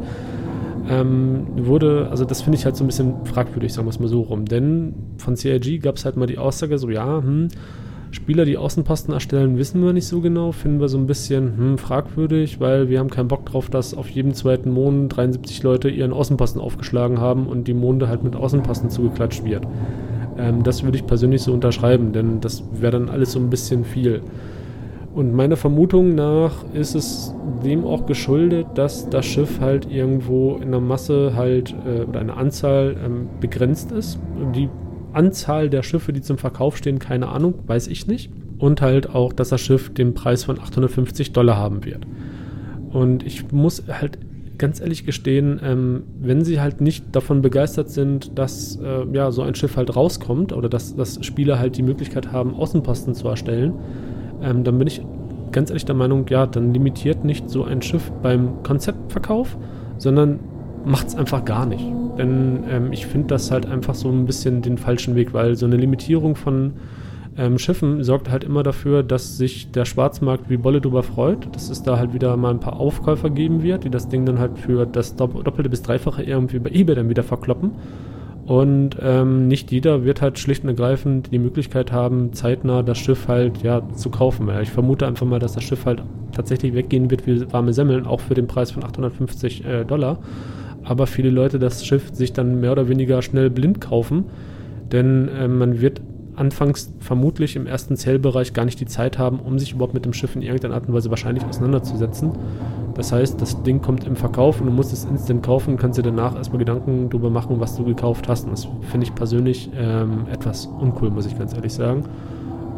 ähm, 0.89 1.47
wurde, 1.55 2.07
also 2.11 2.25
das 2.25 2.41
finde 2.41 2.57
ich 2.57 2.65
halt 2.65 2.75
so 2.75 2.83
ein 2.83 2.87
bisschen 2.87 3.25
fragwürdig, 3.25 3.73
sagen 3.73 3.87
wir 3.87 3.91
es 3.91 3.99
mal 3.99 4.07
so 4.07 4.21
rum. 4.21 4.45
Denn 4.45 4.93
von 5.17 5.35
CIG 5.35 5.81
gab 5.81 5.95
es 5.95 6.05
halt 6.05 6.17
mal 6.17 6.27
die 6.27 6.37
Aussage, 6.37 6.77
so 6.77 6.89
ja, 6.89 7.17
hm, 7.17 7.47
Spieler, 8.15 8.45
die 8.45 8.57
Außenposten 8.57 9.13
erstellen, 9.13 9.57
wissen 9.57 9.83
wir 9.83 9.91
nicht 9.91 10.07
so 10.07 10.21
genau. 10.21 10.53
Finden 10.53 10.79
wir 10.79 10.87
so 10.87 10.97
ein 10.97 11.05
bisschen 11.05 11.57
hm, 11.57 11.77
fragwürdig, 11.77 12.61
weil 12.61 12.87
wir 12.89 12.99
haben 12.99 13.09
keinen 13.09 13.27
Bock 13.27 13.45
drauf, 13.45 13.69
dass 13.69 13.93
auf 13.93 14.09
jedem 14.09 14.33
zweiten 14.33 14.71
Mond 14.71 15.15
73 15.15 15.61
Leute 15.63 15.89
ihren 15.89 16.13
Außenposten 16.13 16.61
aufgeschlagen 16.61 17.19
haben 17.19 17.45
und 17.45 17.67
die 17.67 17.73
Monde 17.73 18.07
halt 18.07 18.23
mit 18.23 18.37
Außenposten 18.37 18.89
zugeklatscht 18.89 19.43
wird. 19.43 19.67
Ähm, 20.37 20.63
das 20.63 20.83
würde 20.83 20.97
ich 20.97 21.05
persönlich 21.05 21.41
so 21.41 21.51
unterschreiben, 21.51 22.13
denn 22.13 22.39
das 22.39 22.63
wäre 22.71 22.93
dann 22.93 23.09
alles 23.09 23.33
so 23.33 23.39
ein 23.39 23.49
bisschen 23.49 23.83
viel. 23.83 24.21
Und 25.13 25.33
meiner 25.33 25.57
Vermutung 25.57 26.15
nach 26.15 26.53
ist 26.73 26.95
es 26.95 27.35
dem 27.65 27.83
auch 27.83 28.05
geschuldet, 28.05 28.67
dass 28.75 29.09
das 29.09 29.25
Schiff 29.25 29.59
halt 29.59 29.91
irgendwo 29.91 30.55
in 30.55 30.71
der 30.71 30.79
Masse 30.79 31.33
halt 31.35 31.75
äh, 31.85 32.03
oder 32.03 32.21
eine 32.21 32.37
Anzahl 32.37 32.95
ähm, 33.05 33.27
begrenzt 33.41 33.91
ist. 33.91 34.19
Die 34.55 34.69
Anzahl 35.15 35.69
der 35.69 35.83
Schiffe, 35.83 36.13
die 36.13 36.21
zum 36.21 36.37
Verkauf 36.37 36.77
stehen, 36.77 36.99
keine 36.99 37.29
Ahnung, 37.29 37.55
weiß 37.67 37.87
ich 37.87 38.07
nicht. 38.07 38.31
Und 38.57 38.81
halt 38.81 39.09
auch, 39.09 39.33
dass 39.33 39.49
das 39.49 39.61
Schiff 39.61 39.93
den 39.93 40.13
Preis 40.13 40.45
von 40.45 40.59
850 40.59 41.33
Dollar 41.33 41.57
haben 41.57 41.83
wird. 41.83 42.05
Und 42.91 43.25
ich 43.25 43.51
muss 43.51 43.83
halt 43.89 44.17
ganz 44.57 44.79
ehrlich 44.79 45.05
gestehen, 45.05 45.59
ähm, 45.61 46.03
wenn 46.21 46.45
sie 46.45 46.61
halt 46.61 46.79
nicht 46.79 47.13
davon 47.13 47.41
begeistert 47.41 47.89
sind, 47.89 48.37
dass 48.37 48.77
äh, 48.77 49.05
ja 49.11 49.31
so 49.31 49.41
ein 49.41 49.55
Schiff 49.55 49.75
halt 49.75 49.95
rauskommt 49.95 50.53
oder 50.53 50.69
dass, 50.69 50.95
dass 50.95 51.23
Spieler 51.25 51.59
halt 51.59 51.77
die 51.77 51.83
Möglichkeit 51.83 52.31
haben, 52.31 52.55
Außenposten 52.55 53.13
zu 53.15 53.27
erstellen, 53.27 53.73
ähm, 54.41 54.63
dann 54.63 54.77
bin 54.77 54.87
ich 54.87 55.01
ganz 55.51 55.69
ehrlich 55.69 55.85
der 55.85 55.95
Meinung, 55.95 56.25
ja, 56.29 56.45
dann 56.45 56.73
limitiert 56.73 57.23
nicht 57.25 57.49
so 57.49 57.63
ein 57.63 57.81
Schiff 57.81 58.11
beim 58.21 58.63
Konzeptverkauf, 58.63 59.57
sondern 59.97 60.39
macht 60.85 61.07
es 61.07 61.15
einfach 61.15 61.43
gar 61.45 61.65
nicht. 61.65 61.85
Denn 62.17 62.63
ähm, 62.69 62.91
ich 62.91 63.05
finde 63.07 63.27
das 63.27 63.51
halt 63.51 63.65
einfach 63.65 63.95
so 63.95 64.09
ein 64.09 64.25
bisschen 64.25 64.61
den 64.61 64.77
falschen 64.77 65.15
Weg, 65.15 65.33
weil 65.33 65.55
so 65.55 65.65
eine 65.65 65.77
Limitierung 65.77 66.35
von 66.35 66.73
ähm, 67.37 67.57
Schiffen 67.57 68.03
sorgt 68.03 68.29
halt 68.29 68.43
immer 68.43 68.63
dafür, 68.63 69.03
dass 69.03 69.37
sich 69.37 69.71
der 69.71 69.85
Schwarzmarkt 69.85 70.49
wie 70.49 70.57
Bolle 70.57 70.79
drüber 70.79 71.03
freut, 71.03 71.53
dass 71.53 71.69
es 71.69 71.83
da 71.83 71.97
halt 71.97 72.13
wieder 72.13 72.37
mal 72.37 72.51
ein 72.51 72.59
paar 72.59 72.79
Aufkäufer 72.79 73.29
geben 73.29 73.61
wird, 73.61 73.83
die 73.83 73.89
das 73.89 74.07
Ding 74.07 74.25
dann 74.25 74.39
halt 74.39 74.57
für 74.57 74.85
das 74.85 75.15
Doppelte 75.15 75.69
bis 75.69 75.81
Dreifache 75.81 76.23
irgendwie 76.23 76.59
bei 76.59 76.69
eBay 76.69 76.95
dann 76.95 77.09
wieder 77.09 77.23
verkloppen. 77.23 77.71
Und 78.45 78.97
ähm, 79.01 79.47
nicht 79.47 79.71
jeder 79.71 80.05
wird 80.05 80.21
halt 80.21 80.37
schlicht 80.37 80.63
und 80.63 80.69
ergreifend 80.69 81.31
die 81.31 81.39
Möglichkeit 81.39 81.91
haben, 81.91 82.31
zeitnah 82.33 82.83
das 82.83 82.99
Schiff 82.99 83.27
halt 83.27 83.63
ja 83.63 83.81
zu 83.95 84.11
kaufen. 84.11 84.47
Ich 84.61 84.69
vermute 84.69 85.07
einfach 85.07 85.25
mal, 85.25 85.39
dass 85.39 85.53
das 85.53 85.63
Schiff 85.63 85.85
halt 85.85 86.03
tatsächlich 86.31 86.75
weggehen 86.75 87.09
wird 87.09 87.25
wie 87.25 87.51
warme 87.51 87.73
Semmeln, 87.73 88.05
auch 88.05 88.19
für 88.19 88.35
den 88.35 88.45
Preis 88.45 88.69
von 88.69 88.83
850 88.83 89.65
äh, 89.65 89.83
Dollar 89.83 90.19
aber 90.85 91.07
viele 91.07 91.29
Leute 91.29 91.59
das 91.59 91.85
Schiff 91.85 92.11
sich 92.13 92.33
dann 92.33 92.59
mehr 92.59 92.71
oder 92.71 92.87
weniger 92.87 93.21
schnell 93.21 93.49
blind 93.49 93.81
kaufen, 93.81 94.25
denn 94.91 95.27
äh, 95.29 95.47
man 95.47 95.81
wird 95.81 96.01
anfangs 96.35 96.93
vermutlich 96.99 97.55
im 97.55 97.65
ersten 97.65 97.95
Zählbereich 97.95 98.53
gar 98.53 98.65
nicht 98.65 98.79
die 98.79 98.85
Zeit 98.85 99.17
haben, 99.17 99.39
um 99.39 99.57
sich 99.57 99.73
überhaupt 99.73 99.93
mit 99.93 100.05
dem 100.05 100.13
Schiff 100.13 100.35
in 100.35 100.41
irgendeiner 100.41 100.75
Art 100.75 100.87
und 100.87 100.93
Weise 100.93 101.09
wahrscheinlich 101.09 101.45
auseinanderzusetzen. 101.45 102.31
Das 102.93 103.11
heißt, 103.11 103.41
das 103.41 103.63
Ding 103.63 103.81
kommt 103.81 104.05
im 104.05 104.15
Verkauf 104.15 104.59
und 104.59 104.67
du 104.67 104.71
musst 104.71 104.93
es 104.93 105.05
instant 105.05 105.43
kaufen 105.43 105.71
und 105.71 105.77
kannst 105.77 105.97
dir 105.97 106.03
danach 106.03 106.35
erstmal 106.35 106.59
Gedanken 106.59 107.09
darüber 107.09 107.29
machen, 107.29 107.59
was 107.59 107.75
du 107.75 107.83
gekauft 107.83 108.27
hast. 108.27 108.45
Und 108.45 108.51
das 108.51 108.67
finde 108.89 109.05
ich 109.05 109.15
persönlich 109.15 109.69
ähm, 109.77 110.25
etwas 110.31 110.65
uncool, 110.65 111.09
muss 111.09 111.25
ich 111.25 111.37
ganz 111.37 111.53
ehrlich 111.53 111.73
sagen. 111.73 112.03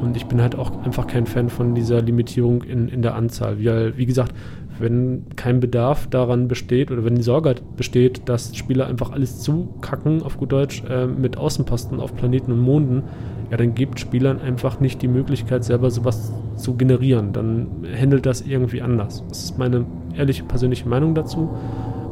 Und 0.02 0.16
ich 0.16 0.28
bin 0.28 0.42
halt 0.42 0.56
auch 0.56 0.84
einfach 0.84 1.08
kein 1.08 1.26
Fan 1.26 1.50
von 1.50 1.74
dieser 1.74 2.02
Limitierung 2.02 2.62
in, 2.64 2.88
in 2.88 3.02
der 3.02 3.16
Anzahl. 3.16 3.58
Wie, 3.60 3.98
wie 3.98 4.06
gesagt, 4.06 4.34
wenn 4.80 5.26
kein 5.36 5.60
Bedarf 5.60 6.08
daran 6.08 6.48
besteht 6.48 6.92
oder 6.92 7.04
wenn 7.06 7.16
die 7.16 7.24
Sorge 7.24 7.56
besteht, 7.76 8.28
dass 8.30 8.56
Spieler 8.56 8.88
einfach 8.88 9.12
alles 9.12 9.40
zukacken, 9.40 10.24
auf 10.24 10.38
gut 10.38 10.52
Deutsch, 10.52 10.84
äh, 10.90 11.08
mit 11.08 11.38
Außenposten 11.38 12.00
auf 12.00 12.16
Planeten 12.16 12.52
und 12.52 12.60
Monden, 12.60 13.04
ja, 13.50 13.58
dann 13.58 13.76
gibt 13.76 14.00
Spielern 14.00 14.42
einfach 14.42 14.80
nicht 14.80 15.02
die 15.02 15.08
Möglichkeit, 15.08 15.64
selber 15.64 15.90
sowas 15.90 16.34
zu 16.58 16.76
generieren. 16.76 17.32
Dann 17.34 17.68
handelt 18.00 18.26
das 18.26 18.42
irgendwie 18.42 18.82
anders. 18.82 19.24
Das 19.30 19.46
ist 19.46 19.58
meine 19.58 19.86
ehrliche 20.18 20.44
persönliche 20.44 20.88
Meinung 20.88 21.16
dazu, 21.16 21.50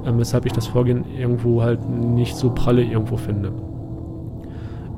äh, 0.06 0.12
weshalb 0.16 0.46
ich 0.46 0.54
das 0.54 0.68
Vorgehen 0.68 1.04
irgendwo 1.18 1.62
halt 1.62 1.90
nicht 1.90 2.36
so 2.36 2.52
pralle 2.52 2.84
irgendwo 2.84 3.18
finde. 3.18 3.52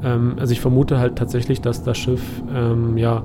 Ähm, 0.03 0.36
also 0.38 0.51
ich 0.51 0.61
vermute 0.61 0.99
halt 0.99 1.18
tatsächlich, 1.18 1.61
dass 1.61 1.84
das 1.84 1.97
Schiff 1.97 2.22
ähm, 2.53 2.97
ja 2.97 3.24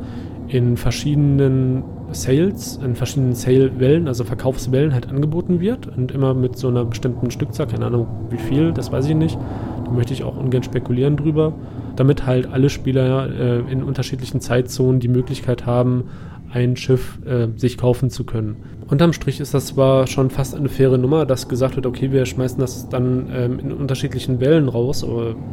in 0.52 0.76
verschiedenen 0.76 1.82
Sales, 2.10 2.78
in 2.84 2.94
verschiedenen 2.94 3.34
Sale-Wellen, 3.34 4.06
also 4.06 4.22
Verkaufswellen 4.22 4.92
halt 4.92 5.08
angeboten 5.08 5.60
wird 5.60 5.86
und 5.86 6.12
immer 6.12 6.34
mit 6.34 6.58
so 6.58 6.68
einer 6.68 6.84
bestimmten 6.84 7.30
Stückzahl, 7.30 7.66
keine 7.66 7.86
Ahnung 7.86 8.06
wie 8.28 8.36
viel, 8.36 8.72
das 8.72 8.92
weiß 8.92 9.08
ich 9.08 9.14
nicht. 9.14 9.38
Da 9.86 9.90
möchte 9.90 10.12
ich 10.12 10.24
auch 10.24 10.36
ungern 10.36 10.62
spekulieren 10.62 11.16
drüber, 11.16 11.54
damit 11.96 12.26
halt 12.26 12.52
alle 12.52 12.68
Spieler 12.68 13.30
äh, 13.30 13.72
in 13.72 13.82
unterschiedlichen 13.82 14.42
Zeitzonen 14.42 15.00
die 15.00 15.08
Möglichkeit 15.08 15.64
haben, 15.64 16.04
ein 16.52 16.76
Schiff 16.76 17.18
äh, 17.24 17.48
sich 17.56 17.78
kaufen 17.78 18.10
zu 18.10 18.24
können. 18.24 18.56
Unterm 18.90 19.14
Strich 19.14 19.40
ist 19.40 19.54
das 19.54 19.68
zwar 19.68 20.06
schon 20.06 20.28
fast 20.28 20.54
eine 20.54 20.68
faire 20.68 20.98
Nummer, 20.98 21.24
dass 21.24 21.48
gesagt 21.48 21.76
wird, 21.76 21.86
okay, 21.86 22.12
wir 22.12 22.26
schmeißen 22.26 22.58
das 22.58 22.90
dann 22.90 23.30
ähm, 23.32 23.58
in 23.58 23.72
unterschiedlichen 23.72 24.38
Wellen 24.38 24.68
raus, 24.68 25.02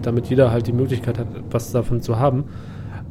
damit 0.01 0.25
jeder 0.25 0.51
halt 0.51 0.67
die 0.67 0.73
Möglichkeit 0.73 1.17
hat, 1.17 1.27
was 1.49 1.71
davon 1.71 2.01
zu 2.01 2.19
haben. 2.19 2.43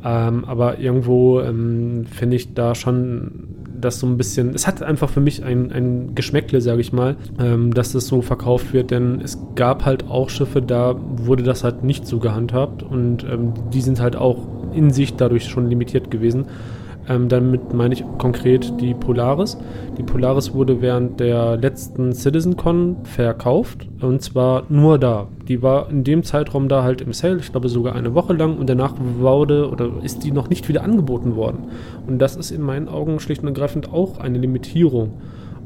Ähm, 0.04 0.44
aber 0.44 0.78
irgendwo 0.78 1.40
ähm, 1.40 2.06
finde 2.06 2.36
ich 2.36 2.54
da 2.54 2.74
schon 2.74 3.48
das 3.80 4.00
so 4.00 4.06
ein 4.06 4.16
bisschen, 4.16 4.54
es 4.54 4.66
hat 4.66 4.82
einfach 4.82 5.08
für 5.08 5.20
mich 5.20 5.44
ein, 5.44 5.72
ein 5.72 6.14
Geschmäckle, 6.14 6.60
sage 6.60 6.80
ich 6.80 6.92
mal, 6.92 7.16
ähm, 7.38 7.72
dass 7.74 7.92
das 7.92 8.06
so 8.06 8.22
verkauft 8.22 8.72
wird, 8.72 8.90
denn 8.90 9.20
es 9.20 9.38
gab 9.54 9.84
halt 9.84 10.08
auch 10.08 10.30
Schiffe, 10.30 10.62
da 10.62 10.96
wurde 10.98 11.42
das 11.42 11.64
halt 11.64 11.84
nicht 11.84 12.06
so 12.06 12.18
gehandhabt 12.18 12.82
und 12.82 13.24
ähm, 13.24 13.54
die 13.72 13.80
sind 13.80 14.00
halt 14.00 14.16
auch 14.16 14.46
in 14.72 14.90
sich 14.90 15.14
dadurch 15.14 15.44
schon 15.48 15.68
limitiert 15.68 16.10
gewesen. 16.10 16.46
Ähm, 17.08 17.28
damit 17.28 17.72
meine 17.72 17.94
ich 17.94 18.04
konkret 18.18 18.80
die 18.80 18.94
Polaris. 18.94 19.56
Die 19.96 20.02
Polaris 20.02 20.52
wurde 20.52 20.82
während 20.82 21.20
der 21.20 21.56
letzten 21.56 22.12
CitizenCon 22.12 22.96
verkauft 23.04 23.88
und 24.00 24.20
zwar 24.22 24.64
nur 24.68 24.98
da. 24.98 25.28
Die 25.48 25.62
war 25.62 25.88
in 25.90 26.04
dem 26.04 26.22
Zeitraum 26.22 26.68
da 26.68 26.82
halt 26.82 27.00
im 27.00 27.14
Sale, 27.14 27.38
ich 27.38 27.50
glaube 27.50 27.68
sogar 27.68 27.94
eine 27.94 28.14
Woche 28.14 28.34
lang 28.34 28.58
und 28.58 28.68
danach 28.68 28.94
wurde 29.18 29.70
oder 29.70 29.90
ist 30.02 30.22
die 30.24 30.32
noch 30.32 30.50
nicht 30.50 30.68
wieder 30.68 30.84
angeboten 30.84 31.34
worden. 31.34 31.68
Und 32.06 32.18
das 32.18 32.36
ist 32.36 32.50
in 32.50 32.60
meinen 32.60 32.88
Augen 32.88 33.20
schlicht 33.20 33.40
und 33.42 33.48
ergreifend 33.48 33.92
auch 33.92 34.18
eine 34.18 34.38
Limitierung. 34.38 35.14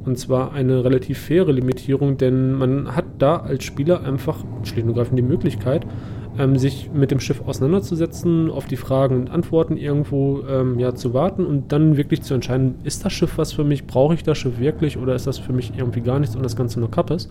Und 0.04 0.18
zwar 0.18 0.52
eine 0.52 0.84
relativ 0.84 1.18
faire 1.18 1.52
Limitierung, 1.52 2.16
denn 2.16 2.54
man 2.54 2.96
hat 2.96 3.04
da 3.18 3.36
als 3.36 3.62
Spieler 3.62 4.02
einfach 4.02 4.38
schlicht 4.64 4.82
und 4.82 4.90
ergreifend 4.90 5.18
die 5.18 5.22
Möglichkeit, 5.22 5.86
ähm, 6.38 6.56
sich 6.56 6.90
mit 6.92 7.10
dem 7.10 7.20
Schiff 7.20 7.42
auseinanderzusetzen, 7.46 8.50
auf 8.50 8.66
die 8.66 8.76
Fragen 8.76 9.16
und 9.16 9.30
Antworten 9.30 9.76
irgendwo 9.76 10.42
ähm, 10.48 10.78
ja, 10.78 10.94
zu 10.94 11.14
warten 11.14 11.44
und 11.44 11.72
dann 11.72 11.96
wirklich 11.96 12.22
zu 12.22 12.34
entscheiden, 12.34 12.76
ist 12.84 13.04
das 13.04 13.12
Schiff 13.12 13.38
was 13.38 13.52
für 13.52 13.64
mich, 13.64 13.86
brauche 13.86 14.14
ich 14.14 14.22
das 14.22 14.38
Schiff 14.38 14.58
wirklich 14.58 14.96
oder 14.96 15.14
ist 15.14 15.26
das 15.26 15.38
für 15.38 15.52
mich 15.52 15.72
irgendwie 15.76 16.00
gar 16.00 16.18
nichts 16.18 16.36
und 16.36 16.42
das 16.42 16.56
Ganze 16.56 16.80
nur 16.80 16.90
Kappes. 16.90 17.28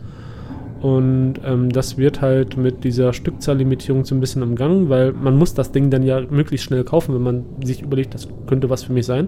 Und 0.82 1.36
ähm, 1.46 1.70
das 1.70 1.98
wird 1.98 2.22
halt 2.22 2.58
mit 2.58 2.84
dieser 2.84 3.14
Stückzahllimitierung 3.14 4.04
so 4.04 4.16
ein 4.16 4.20
bisschen 4.20 4.42
umgangen, 4.42 4.90
weil 4.90 5.14
man 5.14 5.38
muss 5.38 5.54
das 5.54 5.72
Ding 5.72 5.92
dann 5.92 6.02
ja 6.02 6.22
möglichst 6.22 6.66
schnell 6.66 6.84
kaufen, 6.84 7.14
wenn 7.14 7.22
man 7.22 7.46
sich 7.64 7.84
überlegt, 7.84 8.16
das 8.16 8.28
könnte 8.48 8.70
was 8.70 8.84
für 8.84 8.94
mich 8.94 9.06
sein. 9.06 9.28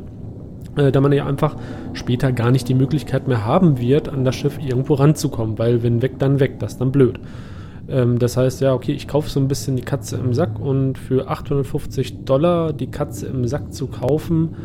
Äh, 0.75 0.91
da 0.91 0.99
man 0.99 1.11
ja 1.11 1.27
einfach 1.27 1.55
später 1.93 2.31
gar 2.31 2.49
nicht 2.49 2.67
die 2.69 2.73
Möglichkeit 2.73 3.27
mehr 3.27 3.45
haben 3.45 3.79
wird, 3.79 4.09
an 4.09 4.25
das 4.25 4.35
Schiff 4.35 4.57
irgendwo 4.59 4.95
ranzukommen, 4.95 5.59
weil 5.59 5.83
wenn 5.83 6.01
weg, 6.01 6.13
dann 6.17 6.39
weg, 6.39 6.59
das 6.59 6.73
ist 6.73 6.81
dann 6.81 6.91
blöd. 6.91 7.19
Ähm, 7.87 8.19
das 8.19 8.37
heißt, 8.37 8.61
ja, 8.61 8.73
okay, 8.73 8.93
ich 8.93 9.07
kaufe 9.07 9.29
so 9.29 9.39
ein 9.39 9.47
bisschen 9.47 9.75
die 9.75 9.83
Katze 9.83 10.17
im 10.17 10.33
Sack 10.33 10.59
und 10.59 10.97
für 10.97 11.27
850 11.29 12.23
Dollar 12.25 12.73
die 12.73 12.87
Katze 12.87 13.27
im 13.27 13.47
Sack 13.47 13.73
zu 13.73 13.87
kaufen, 13.87 14.55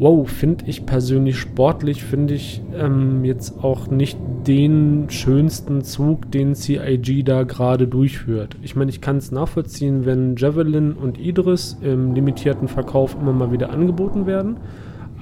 wow, 0.00 0.26
finde 0.26 0.64
ich 0.66 0.86
persönlich 0.86 1.38
sportlich, 1.38 2.02
finde 2.02 2.32
ich 2.32 2.62
ähm, 2.74 3.22
jetzt 3.22 3.62
auch 3.62 3.88
nicht 3.88 4.18
den 4.46 5.10
schönsten 5.10 5.82
Zug, 5.82 6.32
den 6.32 6.54
CIG 6.54 7.22
da 7.22 7.42
gerade 7.42 7.86
durchführt. 7.86 8.56
Ich 8.62 8.74
meine, 8.76 8.90
ich 8.90 9.02
kann 9.02 9.18
es 9.18 9.30
nachvollziehen, 9.30 10.06
wenn 10.06 10.36
Javelin 10.36 10.94
und 10.94 11.20
Idris 11.20 11.76
im 11.82 12.14
limitierten 12.14 12.66
Verkauf 12.66 13.14
immer 13.20 13.34
mal 13.34 13.52
wieder 13.52 13.70
angeboten 13.70 14.24
werden. 14.24 14.56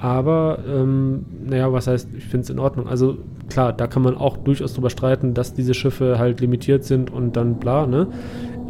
Aber, 0.01 0.59
ähm, 0.67 1.25
naja, 1.45 1.73
was 1.73 1.87
heißt, 1.87 2.09
ich 2.17 2.25
finde 2.25 2.43
es 2.43 2.49
in 2.49 2.59
Ordnung. 2.59 2.87
Also 2.87 3.17
klar, 3.49 3.73
da 3.73 3.87
kann 3.87 4.01
man 4.01 4.15
auch 4.15 4.37
durchaus 4.37 4.73
drüber 4.73 4.89
streiten, 4.89 5.33
dass 5.33 5.53
diese 5.53 5.73
Schiffe 5.73 6.17
halt 6.19 6.39
limitiert 6.39 6.85
sind 6.85 7.11
und 7.11 7.35
dann 7.35 7.55
bla, 7.55 7.85
ne? 7.85 8.07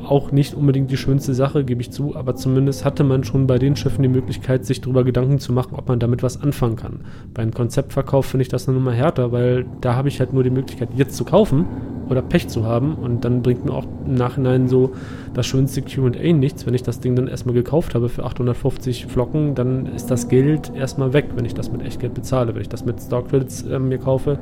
Auch 0.06 0.32
nicht 0.32 0.54
unbedingt 0.54 0.92
die 0.92 0.98
schönste 0.98 1.34
Sache, 1.34 1.64
gebe 1.64 1.82
ich 1.82 1.92
zu, 1.92 2.16
aber 2.16 2.36
zumindest 2.36 2.86
hatte 2.86 3.04
man 3.04 3.24
schon 3.24 3.48
bei 3.48 3.60
den 3.60 3.76
Schiffen 3.76 4.04
die 4.04 4.10
Möglichkeit, 4.10 4.66
sich 4.66 4.82
darüber 4.82 5.04
Gedanken 5.04 5.40
zu 5.40 5.54
machen, 5.54 5.76
ob 5.76 5.88
man 5.88 6.00
damit 6.00 6.24
was 6.24 6.42
anfangen 6.42 6.76
kann. 6.76 7.02
Bei 7.34 7.42
einem 7.42 7.54
Konzeptverkauf 7.54 8.26
finde 8.26 8.44
ich 8.44 8.50
das 8.50 8.68
eine 8.68 8.78
Nummer 8.78 8.92
härter, 8.92 9.32
weil 9.32 9.66
da 9.82 9.96
habe 9.96 10.08
ich 10.08 10.20
halt 10.20 10.34
nur 10.34 10.44
die 10.44 10.50
Möglichkeit, 10.50 10.90
jetzt 10.96 11.16
zu 11.16 11.26
kaufen 11.26 11.66
oder 12.10 12.22
Pech 12.22 12.48
zu 12.48 12.66
haben 12.66 12.96
und 12.96 13.24
dann 13.24 13.42
bringt 13.42 13.66
mir 13.66 13.74
auch 13.74 13.86
im 14.06 14.16
Nachhinein 14.16 14.68
so 14.68 14.92
das 15.34 15.46
schönste 15.46 15.82
QA 15.82 16.34
nichts. 16.34 16.66
Wenn 16.66 16.74
ich 16.74 16.84
das 16.84 17.00
Ding 17.00 17.16
dann 17.16 17.28
erstmal 17.28 17.54
gekauft 17.54 17.96
habe 17.96 18.10
für 18.10 18.26
850 18.26 19.06
Flocken, 19.06 19.56
dann 19.56 19.86
ist 19.88 20.10
das 20.10 20.28
Geld 20.28 20.72
erstmal 20.76 21.14
weg, 21.14 21.26
wenn 21.36 21.46
ich 21.46 21.54
das 21.54 21.72
mit 21.72 21.82
Echtgeld 21.84 22.14
bezahle. 22.14 22.56
Wenn 22.56 22.62
ich 22.62 22.70
das 22.70 22.86
mit 22.86 23.00
Stockfields 23.02 23.64
äh, 23.64 23.80
mir 23.80 24.00
kaufe, 24.00 24.40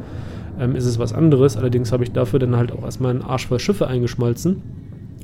ähm, 0.60 0.76
ist 0.76 0.86
es 0.86 0.98
was 0.98 1.14
anderes. 1.14 1.58
Allerdings 1.58 1.92
habe 1.92 2.04
ich 2.04 2.12
dafür 2.12 2.40
dann 2.40 2.56
halt 2.56 2.72
auch 2.72 2.84
erstmal 2.84 3.12
einen 3.12 3.22
Arsch 3.22 3.48
voll 3.48 3.60
Schiffe 3.60 3.88
eingeschmolzen 3.88 4.62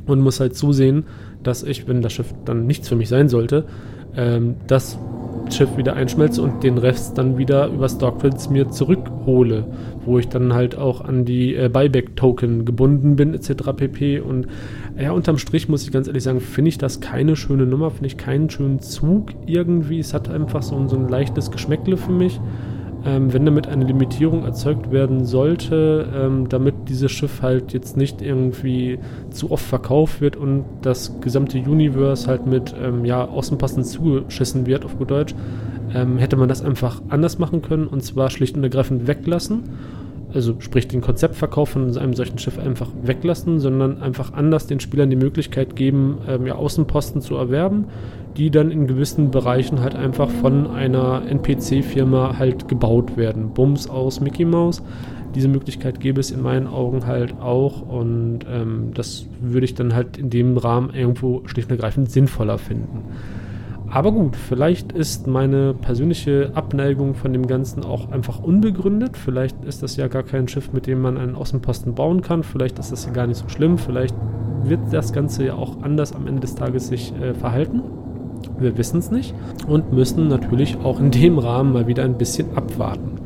und 0.05 0.21
muss 0.21 0.39
halt 0.39 0.55
zusehen, 0.55 1.05
dass 1.43 1.63
ich, 1.63 1.87
wenn 1.87 2.01
das 2.01 2.13
Schiff 2.13 2.33
dann 2.45 2.65
nichts 2.65 2.89
für 2.89 2.95
mich 2.95 3.09
sein 3.09 3.29
sollte, 3.29 3.65
ähm, 4.15 4.55
das 4.67 4.97
Schiff 5.49 5.77
wieder 5.77 5.95
einschmelze 5.95 6.41
und 6.41 6.63
den 6.63 6.77
Rest 6.77 7.17
dann 7.17 7.37
wieder 7.37 7.67
über 7.67 7.89
Stockfields 7.89 8.49
mir 8.49 8.69
zurückhole, 8.69 9.65
wo 10.05 10.17
ich 10.17 10.29
dann 10.29 10.53
halt 10.53 10.77
auch 10.77 11.01
an 11.01 11.25
die 11.25 11.55
äh, 11.55 11.69
Buyback-Token 11.69 12.65
gebunden 12.65 13.15
bin 13.15 13.33
etc. 13.33 13.71
pp. 13.75 14.19
Und 14.19 14.47
ja, 14.97 15.11
unterm 15.11 15.37
Strich 15.37 15.67
muss 15.67 15.83
ich 15.83 15.91
ganz 15.91 16.07
ehrlich 16.07 16.23
sagen, 16.23 16.39
finde 16.39 16.69
ich 16.69 16.77
das 16.77 17.01
keine 17.01 17.35
schöne 17.35 17.65
Nummer, 17.65 17.91
finde 17.91 18.07
ich 18.07 18.17
keinen 18.17 18.49
schönen 18.49 18.79
Zug 18.79 19.31
irgendwie. 19.45 19.99
Es 19.99 20.13
hat 20.13 20.29
einfach 20.29 20.63
so, 20.63 20.87
so 20.87 20.95
ein 20.95 21.09
leichtes 21.09 21.51
Geschmäckle 21.51 21.97
für 21.97 22.11
mich 22.11 22.39
ähm, 23.05 23.33
wenn 23.33 23.45
damit 23.45 23.67
eine 23.67 23.85
Limitierung 23.85 24.45
erzeugt 24.45 24.91
werden 24.91 25.25
sollte, 25.25 26.07
ähm, 26.15 26.49
damit 26.49 26.75
dieses 26.87 27.11
Schiff 27.11 27.41
halt 27.41 27.73
jetzt 27.73 27.97
nicht 27.97 28.21
irgendwie 28.21 28.99
zu 29.29 29.51
oft 29.51 29.65
verkauft 29.65 30.21
wird 30.21 30.35
und 30.35 30.65
das 30.81 31.19
gesamte 31.21 31.57
Universe 31.57 32.27
halt 32.27 32.45
mit 32.45 32.73
ähm, 32.81 33.05
ja, 33.05 33.25
Außenpassen 33.25 33.83
zugeschissen 33.83 34.65
wird, 34.65 34.85
auf 34.85 34.97
gut 34.97 35.11
Deutsch, 35.11 35.35
ähm, 35.93 36.17
hätte 36.17 36.37
man 36.37 36.49
das 36.49 36.61
einfach 36.61 37.01
anders 37.09 37.39
machen 37.39 37.61
können 37.61 37.87
und 37.87 38.03
zwar 38.03 38.29
schlicht 38.29 38.55
und 38.55 38.63
ergreifend 38.63 39.07
weglassen 39.07 39.63
also 40.33 40.55
sprich 40.59 40.87
den 40.87 41.01
Konzeptverkauf 41.01 41.69
von 41.69 41.97
einem 41.97 42.13
solchen 42.13 42.37
Schiff 42.37 42.59
einfach 42.59 42.89
weglassen, 43.01 43.59
sondern 43.59 44.01
einfach 44.01 44.33
anders 44.33 44.67
den 44.67 44.79
Spielern 44.79 45.09
die 45.09 45.15
Möglichkeit 45.15 45.75
geben, 45.75 46.19
ähm, 46.27 46.45
ja, 46.45 46.55
Außenposten 46.55 47.21
zu 47.21 47.35
erwerben, 47.35 47.85
die 48.37 48.49
dann 48.49 48.71
in 48.71 48.87
gewissen 48.87 49.31
Bereichen 49.31 49.81
halt 49.81 49.95
einfach 49.95 50.29
von 50.29 50.67
einer 50.67 51.23
NPC-Firma 51.27 52.37
halt 52.37 52.67
gebaut 52.67 53.17
werden. 53.17 53.53
Bums 53.53 53.89
aus 53.89 54.19
Mickey 54.19 54.45
Mouse. 54.45 54.81
Diese 55.35 55.47
Möglichkeit 55.47 55.99
gäbe 55.99 56.19
es 56.19 56.29
in 56.29 56.41
meinen 56.41 56.67
Augen 56.67 57.07
halt 57.07 57.39
auch 57.39 57.81
und 57.81 58.39
ähm, 58.47 58.91
das 58.93 59.25
würde 59.41 59.65
ich 59.65 59.73
dann 59.73 59.95
halt 59.95 60.17
in 60.17 60.29
dem 60.29 60.57
Rahmen 60.57 60.93
irgendwo 60.93 61.41
schlicht 61.47 61.69
und 61.69 61.75
ergreifend 61.75 62.11
sinnvoller 62.11 62.59
finden. 62.59 63.03
Aber 63.93 64.11
gut, 64.11 64.35
vielleicht 64.35 64.91
ist 64.91 65.27
meine 65.27 65.75
persönliche 65.75 66.49
Abneigung 66.55 67.13
von 67.13 67.31
dem 67.31 67.45
Ganzen 67.45 67.83
auch 67.83 68.09
einfach 68.11 68.41
unbegründet. 68.41 69.15
Vielleicht 69.17 69.63
ist 69.65 69.83
das 69.83 69.97
ja 69.97 70.07
gar 70.07 70.23
kein 70.23 70.47
Schiff, 70.47 70.73
mit 70.73 70.87
dem 70.87 70.99
man 70.99 71.15
einen 71.15 71.35
Außenposten 71.35 71.93
bauen 71.93 72.23
kann. 72.23 72.41
Vielleicht 72.41 72.79
ist 72.79 72.91
das 72.91 73.05
ja 73.05 73.11
gar 73.11 73.27
nicht 73.27 73.37
so 73.37 73.47
schlimm. 73.49 73.77
Vielleicht 73.77 74.15
wird 74.63 74.79
das 74.89 75.13
Ganze 75.13 75.45
ja 75.45 75.53
auch 75.53 75.83
anders 75.83 76.15
am 76.15 76.25
Ende 76.25 76.41
des 76.41 76.55
Tages 76.55 76.87
sich 76.87 77.13
äh, 77.21 77.35
verhalten. 77.35 77.83
Wir 78.57 78.79
wissen 78.79 78.97
es 78.97 79.11
nicht 79.11 79.35
und 79.67 79.93
müssen 79.93 80.27
natürlich 80.27 80.77
auch 80.77 80.99
in 80.99 81.11
dem 81.11 81.37
Rahmen 81.37 81.71
mal 81.71 81.85
wieder 81.85 82.03
ein 82.03 82.17
bisschen 82.17 82.57
abwarten. 82.57 83.19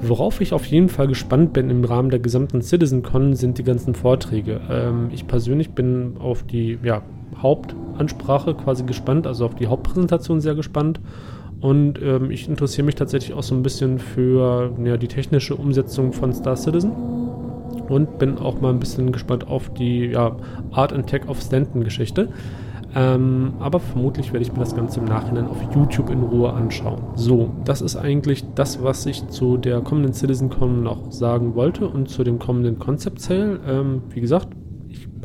Worauf 0.00 0.40
ich 0.40 0.52
auf 0.52 0.66
jeden 0.66 0.88
Fall 0.88 1.06
gespannt 1.06 1.52
bin 1.52 1.70
im 1.70 1.84
Rahmen 1.84 2.10
der 2.10 2.18
gesamten 2.18 2.62
CitizenCon 2.62 3.34
sind 3.34 3.58
die 3.58 3.64
ganzen 3.64 3.94
Vorträge. 3.94 4.60
Ähm, 4.68 5.10
ich 5.12 5.28
persönlich 5.28 5.70
bin 5.70 6.16
auf 6.18 6.42
die 6.42 6.80
ja, 6.82 7.02
Hauptansprache 7.36 8.54
quasi 8.54 8.84
gespannt, 8.84 9.26
also 9.26 9.46
auf 9.46 9.54
die 9.54 9.66
Hauptpräsentation 9.66 10.40
sehr 10.40 10.54
gespannt. 10.54 11.00
Und 11.60 12.00
ähm, 12.02 12.30
ich 12.30 12.48
interessiere 12.48 12.86
mich 12.86 12.94
tatsächlich 12.94 13.34
auch 13.34 13.42
so 13.42 13.54
ein 13.54 13.62
bisschen 13.62 13.98
für 13.98 14.72
ja, 14.82 14.96
die 14.96 15.08
technische 15.08 15.54
Umsetzung 15.54 16.12
von 16.12 16.32
Star 16.32 16.56
Citizen. 16.56 16.92
Und 17.88 18.18
bin 18.18 18.38
auch 18.38 18.60
mal 18.60 18.70
ein 18.70 18.80
bisschen 18.80 19.12
gespannt 19.12 19.48
auf 19.48 19.72
die 19.74 20.06
ja, 20.06 20.36
Art 20.70 20.92
and 20.92 21.06
Tech 21.06 21.28
of 21.28 21.40
Stanton 21.40 21.82
Geschichte. 21.84 22.28
Ähm, 22.94 23.52
aber 23.60 23.78
vermutlich 23.78 24.32
werde 24.32 24.44
ich 24.44 24.52
mir 24.52 24.58
das 24.58 24.74
Ganze 24.74 25.00
im 25.00 25.06
Nachhinein 25.06 25.46
auf 25.46 25.58
YouTube 25.74 26.10
in 26.10 26.22
Ruhe 26.22 26.52
anschauen. 26.52 27.00
So, 27.14 27.50
das 27.64 27.82
ist 27.82 27.96
eigentlich 27.96 28.44
das, 28.54 28.82
was 28.82 29.06
ich 29.06 29.28
zu 29.28 29.56
der 29.56 29.80
kommenden 29.80 30.12
CitizenCon 30.12 30.82
noch 30.82 31.12
sagen 31.12 31.54
wollte 31.54 31.86
und 31.86 32.08
zu 32.08 32.24
dem 32.24 32.38
kommenden 32.38 32.78
Concept 32.78 33.20
Sale. 33.20 33.60
Ähm, 33.68 34.02
wie 34.10 34.20
gesagt, 34.20 34.48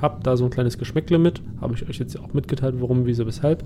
habe 0.02 0.22
da 0.24 0.38
so 0.38 0.46
ein 0.46 0.50
kleines 0.50 0.78
Geschmäckle 0.78 1.18
mit. 1.18 1.42
Habe 1.62 1.74
ich 1.74 1.88
euch 1.88 2.00
jetzt 2.00 2.20
auch 2.20 2.34
mitgeteilt, 2.34 2.76
warum, 2.80 3.06
wieso, 3.06 3.26
weshalb. 3.26 3.64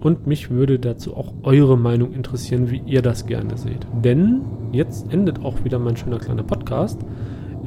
Und 0.00 0.26
mich 0.26 0.50
würde 0.50 0.78
dazu 0.78 1.16
auch 1.16 1.32
eure 1.42 1.78
Meinung 1.78 2.12
interessieren, 2.12 2.70
wie 2.70 2.82
ihr 2.84 3.00
das 3.00 3.26
gerne 3.26 3.56
seht. 3.56 3.86
Denn 4.04 4.42
jetzt 4.72 5.12
endet 5.12 5.42
auch 5.42 5.64
wieder 5.64 5.78
mein 5.78 5.96
schöner 5.96 6.18
kleiner 6.18 6.42
Podcast. 6.42 7.00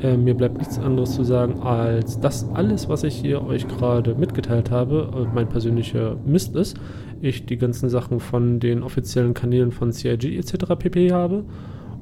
Äh, 0.01 0.17
mir 0.17 0.36
bleibt 0.36 0.59
nichts 0.59 0.78
anderes 0.78 1.15
zu 1.15 1.23
sagen, 1.23 1.61
als 1.61 2.19
dass 2.19 2.47
alles, 2.53 2.89
was 2.89 3.03
ich 3.03 3.15
hier 3.15 3.43
euch 3.43 3.67
gerade 3.67 4.13
mitgeteilt 4.13 4.69
habe, 4.69 5.11
äh, 5.15 5.34
mein 5.34 5.49
persönlicher 5.49 6.15
Mist 6.25 6.55
ist. 6.55 6.78
Ich 7.21 7.47
die 7.47 7.57
ganzen 7.57 7.89
Sachen 7.89 8.19
von 8.19 8.59
den 8.59 8.84
offiziellen 8.84 9.34
Kanälen 9.34 9.71
von 9.71 9.91
CIG 9.91 10.38
etc. 10.38 10.75
pp. 10.78 11.11
habe 11.11 11.43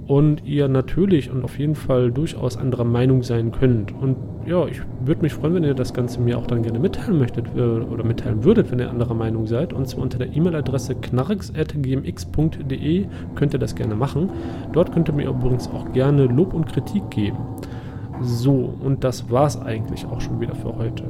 und 0.07 0.43
ihr 0.45 0.67
natürlich 0.67 1.31
und 1.31 1.43
auf 1.43 1.57
jeden 1.57 1.73
Fall 1.75 2.11
durchaus 2.11 2.57
anderer 2.57 2.83
Meinung 2.83 3.23
sein 3.23 3.51
könnt. 3.51 3.91
Und 3.91 4.17
ja, 4.45 4.67
ich 4.67 4.81
würde 5.03 5.23
mich 5.23 5.33
freuen, 5.33 5.55
wenn 5.55 5.63
ihr 5.63 5.73
das 5.73 5.91
Ganze 5.93 6.21
mir 6.21 6.37
auch 6.37 6.45
dann 6.45 6.61
gerne 6.61 6.77
mitteilen 6.79 7.17
möchtet 7.17 7.47
äh, 7.55 7.61
oder 7.61 8.03
mitteilen 8.03 8.43
würdet, 8.43 8.69
wenn 8.71 8.77
ihr 8.79 8.89
anderer 8.89 9.15
Meinung 9.15 9.47
seid. 9.47 9.71
Und 9.73 9.87
zwar 9.87 10.03
unter 10.03 10.19
der 10.19 10.35
E-Mail-Adresse 10.35 10.95
knarks.gmx.de 10.95 13.05
könnt 13.33 13.53
ihr 13.53 13.59
das 13.59 13.75
gerne 13.75 13.95
machen. 13.95 14.29
Dort 14.73 14.91
könnt 14.93 15.09
ihr 15.09 15.13
mir 15.13 15.29
übrigens 15.29 15.67
auch 15.69 15.91
gerne 15.93 16.25
Lob 16.25 16.53
und 16.53 16.67
Kritik 16.67 17.09
geben. 17.09 17.37
So, 18.21 18.73
und 18.81 19.03
das 19.03 19.29
war's 19.29 19.61
eigentlich 19.61 20.05
auch 20.05 20.21
schon 20.21 20.39
wieder 20.39 20.55
für 20.55 20.77
heute. 20.77 21.03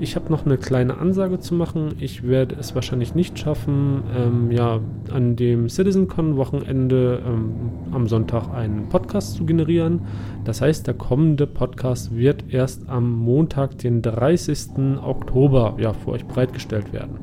Ich 0.00 0.14
habe 0.14 0.30
noch 0.30 0.46
eine 0.46 0.58
kleine 0.58 0.98
Ansage 0.98 1.40
zu 1.40 1.54
machen. 1.54 1.96
Ich 1.98 2.22
werde 2.22 2.54
es 2.54 2.76
wahrscheinlich 2.76 3.16
nicht 3.16 3.36
schaffen, 3.36 4.04
ähm, 4.16 4.52
ja, 4.52 4.78
an 5.12 5.34
dem 5.34 5.68
CitizenCon-Wochenende 5.68 7.20
ähm, 7.26 7.52
am 7.90 8.06
Sonntag 8.06 8.54
einen 8.54 8.88
Podcast 8.88 9.34
zu 9.34 9.44
generieren. 9.44 10.02
Das 10.44 10.60
heißt, 10.60 10.86
der 10.86 10.94
kommende 10.94 11.48
Podcast 11.48 12.14
wird 12.14 12.44
erst 12.48 12.88
am 12.88 13.12
Montag, 13.12 13.78
den 13.78 14.00
30. 14.00 15.02
Oktober, 15.02 15.76
ja, 15.80 15.92
für 15.92 16.12
euch 16.12 16.24
bereitgestellt 16.26 16.92
werden. 16.92 17.18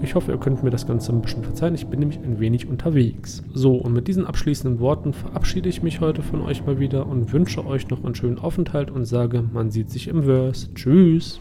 Ich 0.00 0.14
hoffe, 0.14 0.32
ihr 0.32 0.38
könnt 0.38 0.62
mir 0.62 0.70
das 0.70 0.86
Ganze 0.86 1.12
ein 1.12 1.20
bisschen 1.20 1.42
verzeihen. 1.42 1.74
Ich 1.74 1.86
bin 1.86 2.00
nämlich 2.00 2.18
ein 2.20 2.40
wenig 2.40 2.66
unterwegs. 2.66 3.42
So, 3.52 3.74
und 3.74 3.92
mit 3.92 4.08
diesen 4.08 4.26
abschließenden 4.26 4.80
Worten 4.80 5.12
verabschiede 5.12 5.68
ich 5.68 5.82
mich 5.82 6.00
heute 6.00 6.22
von 6.22 6.40
euch 6.42 6.64
mal 6.64 6.78
wieder 6.78 7.06
und 7.06 7.32
wünsche 7.34 7.66
euch 7.66 7.88
noch 7.88 8.04
einen 8.04 8.14
schönen 8.14 8.38
Aufenthalt 8.38 8.90
und 8.90 9.04
sage, 9.04 9.44
man 9.52 9.70
sieht 9.70 9.90
sich 9.90 10.08
im 10.08 10.24
Verse. 10.24 10.72
Tschüss. 10.74 11.40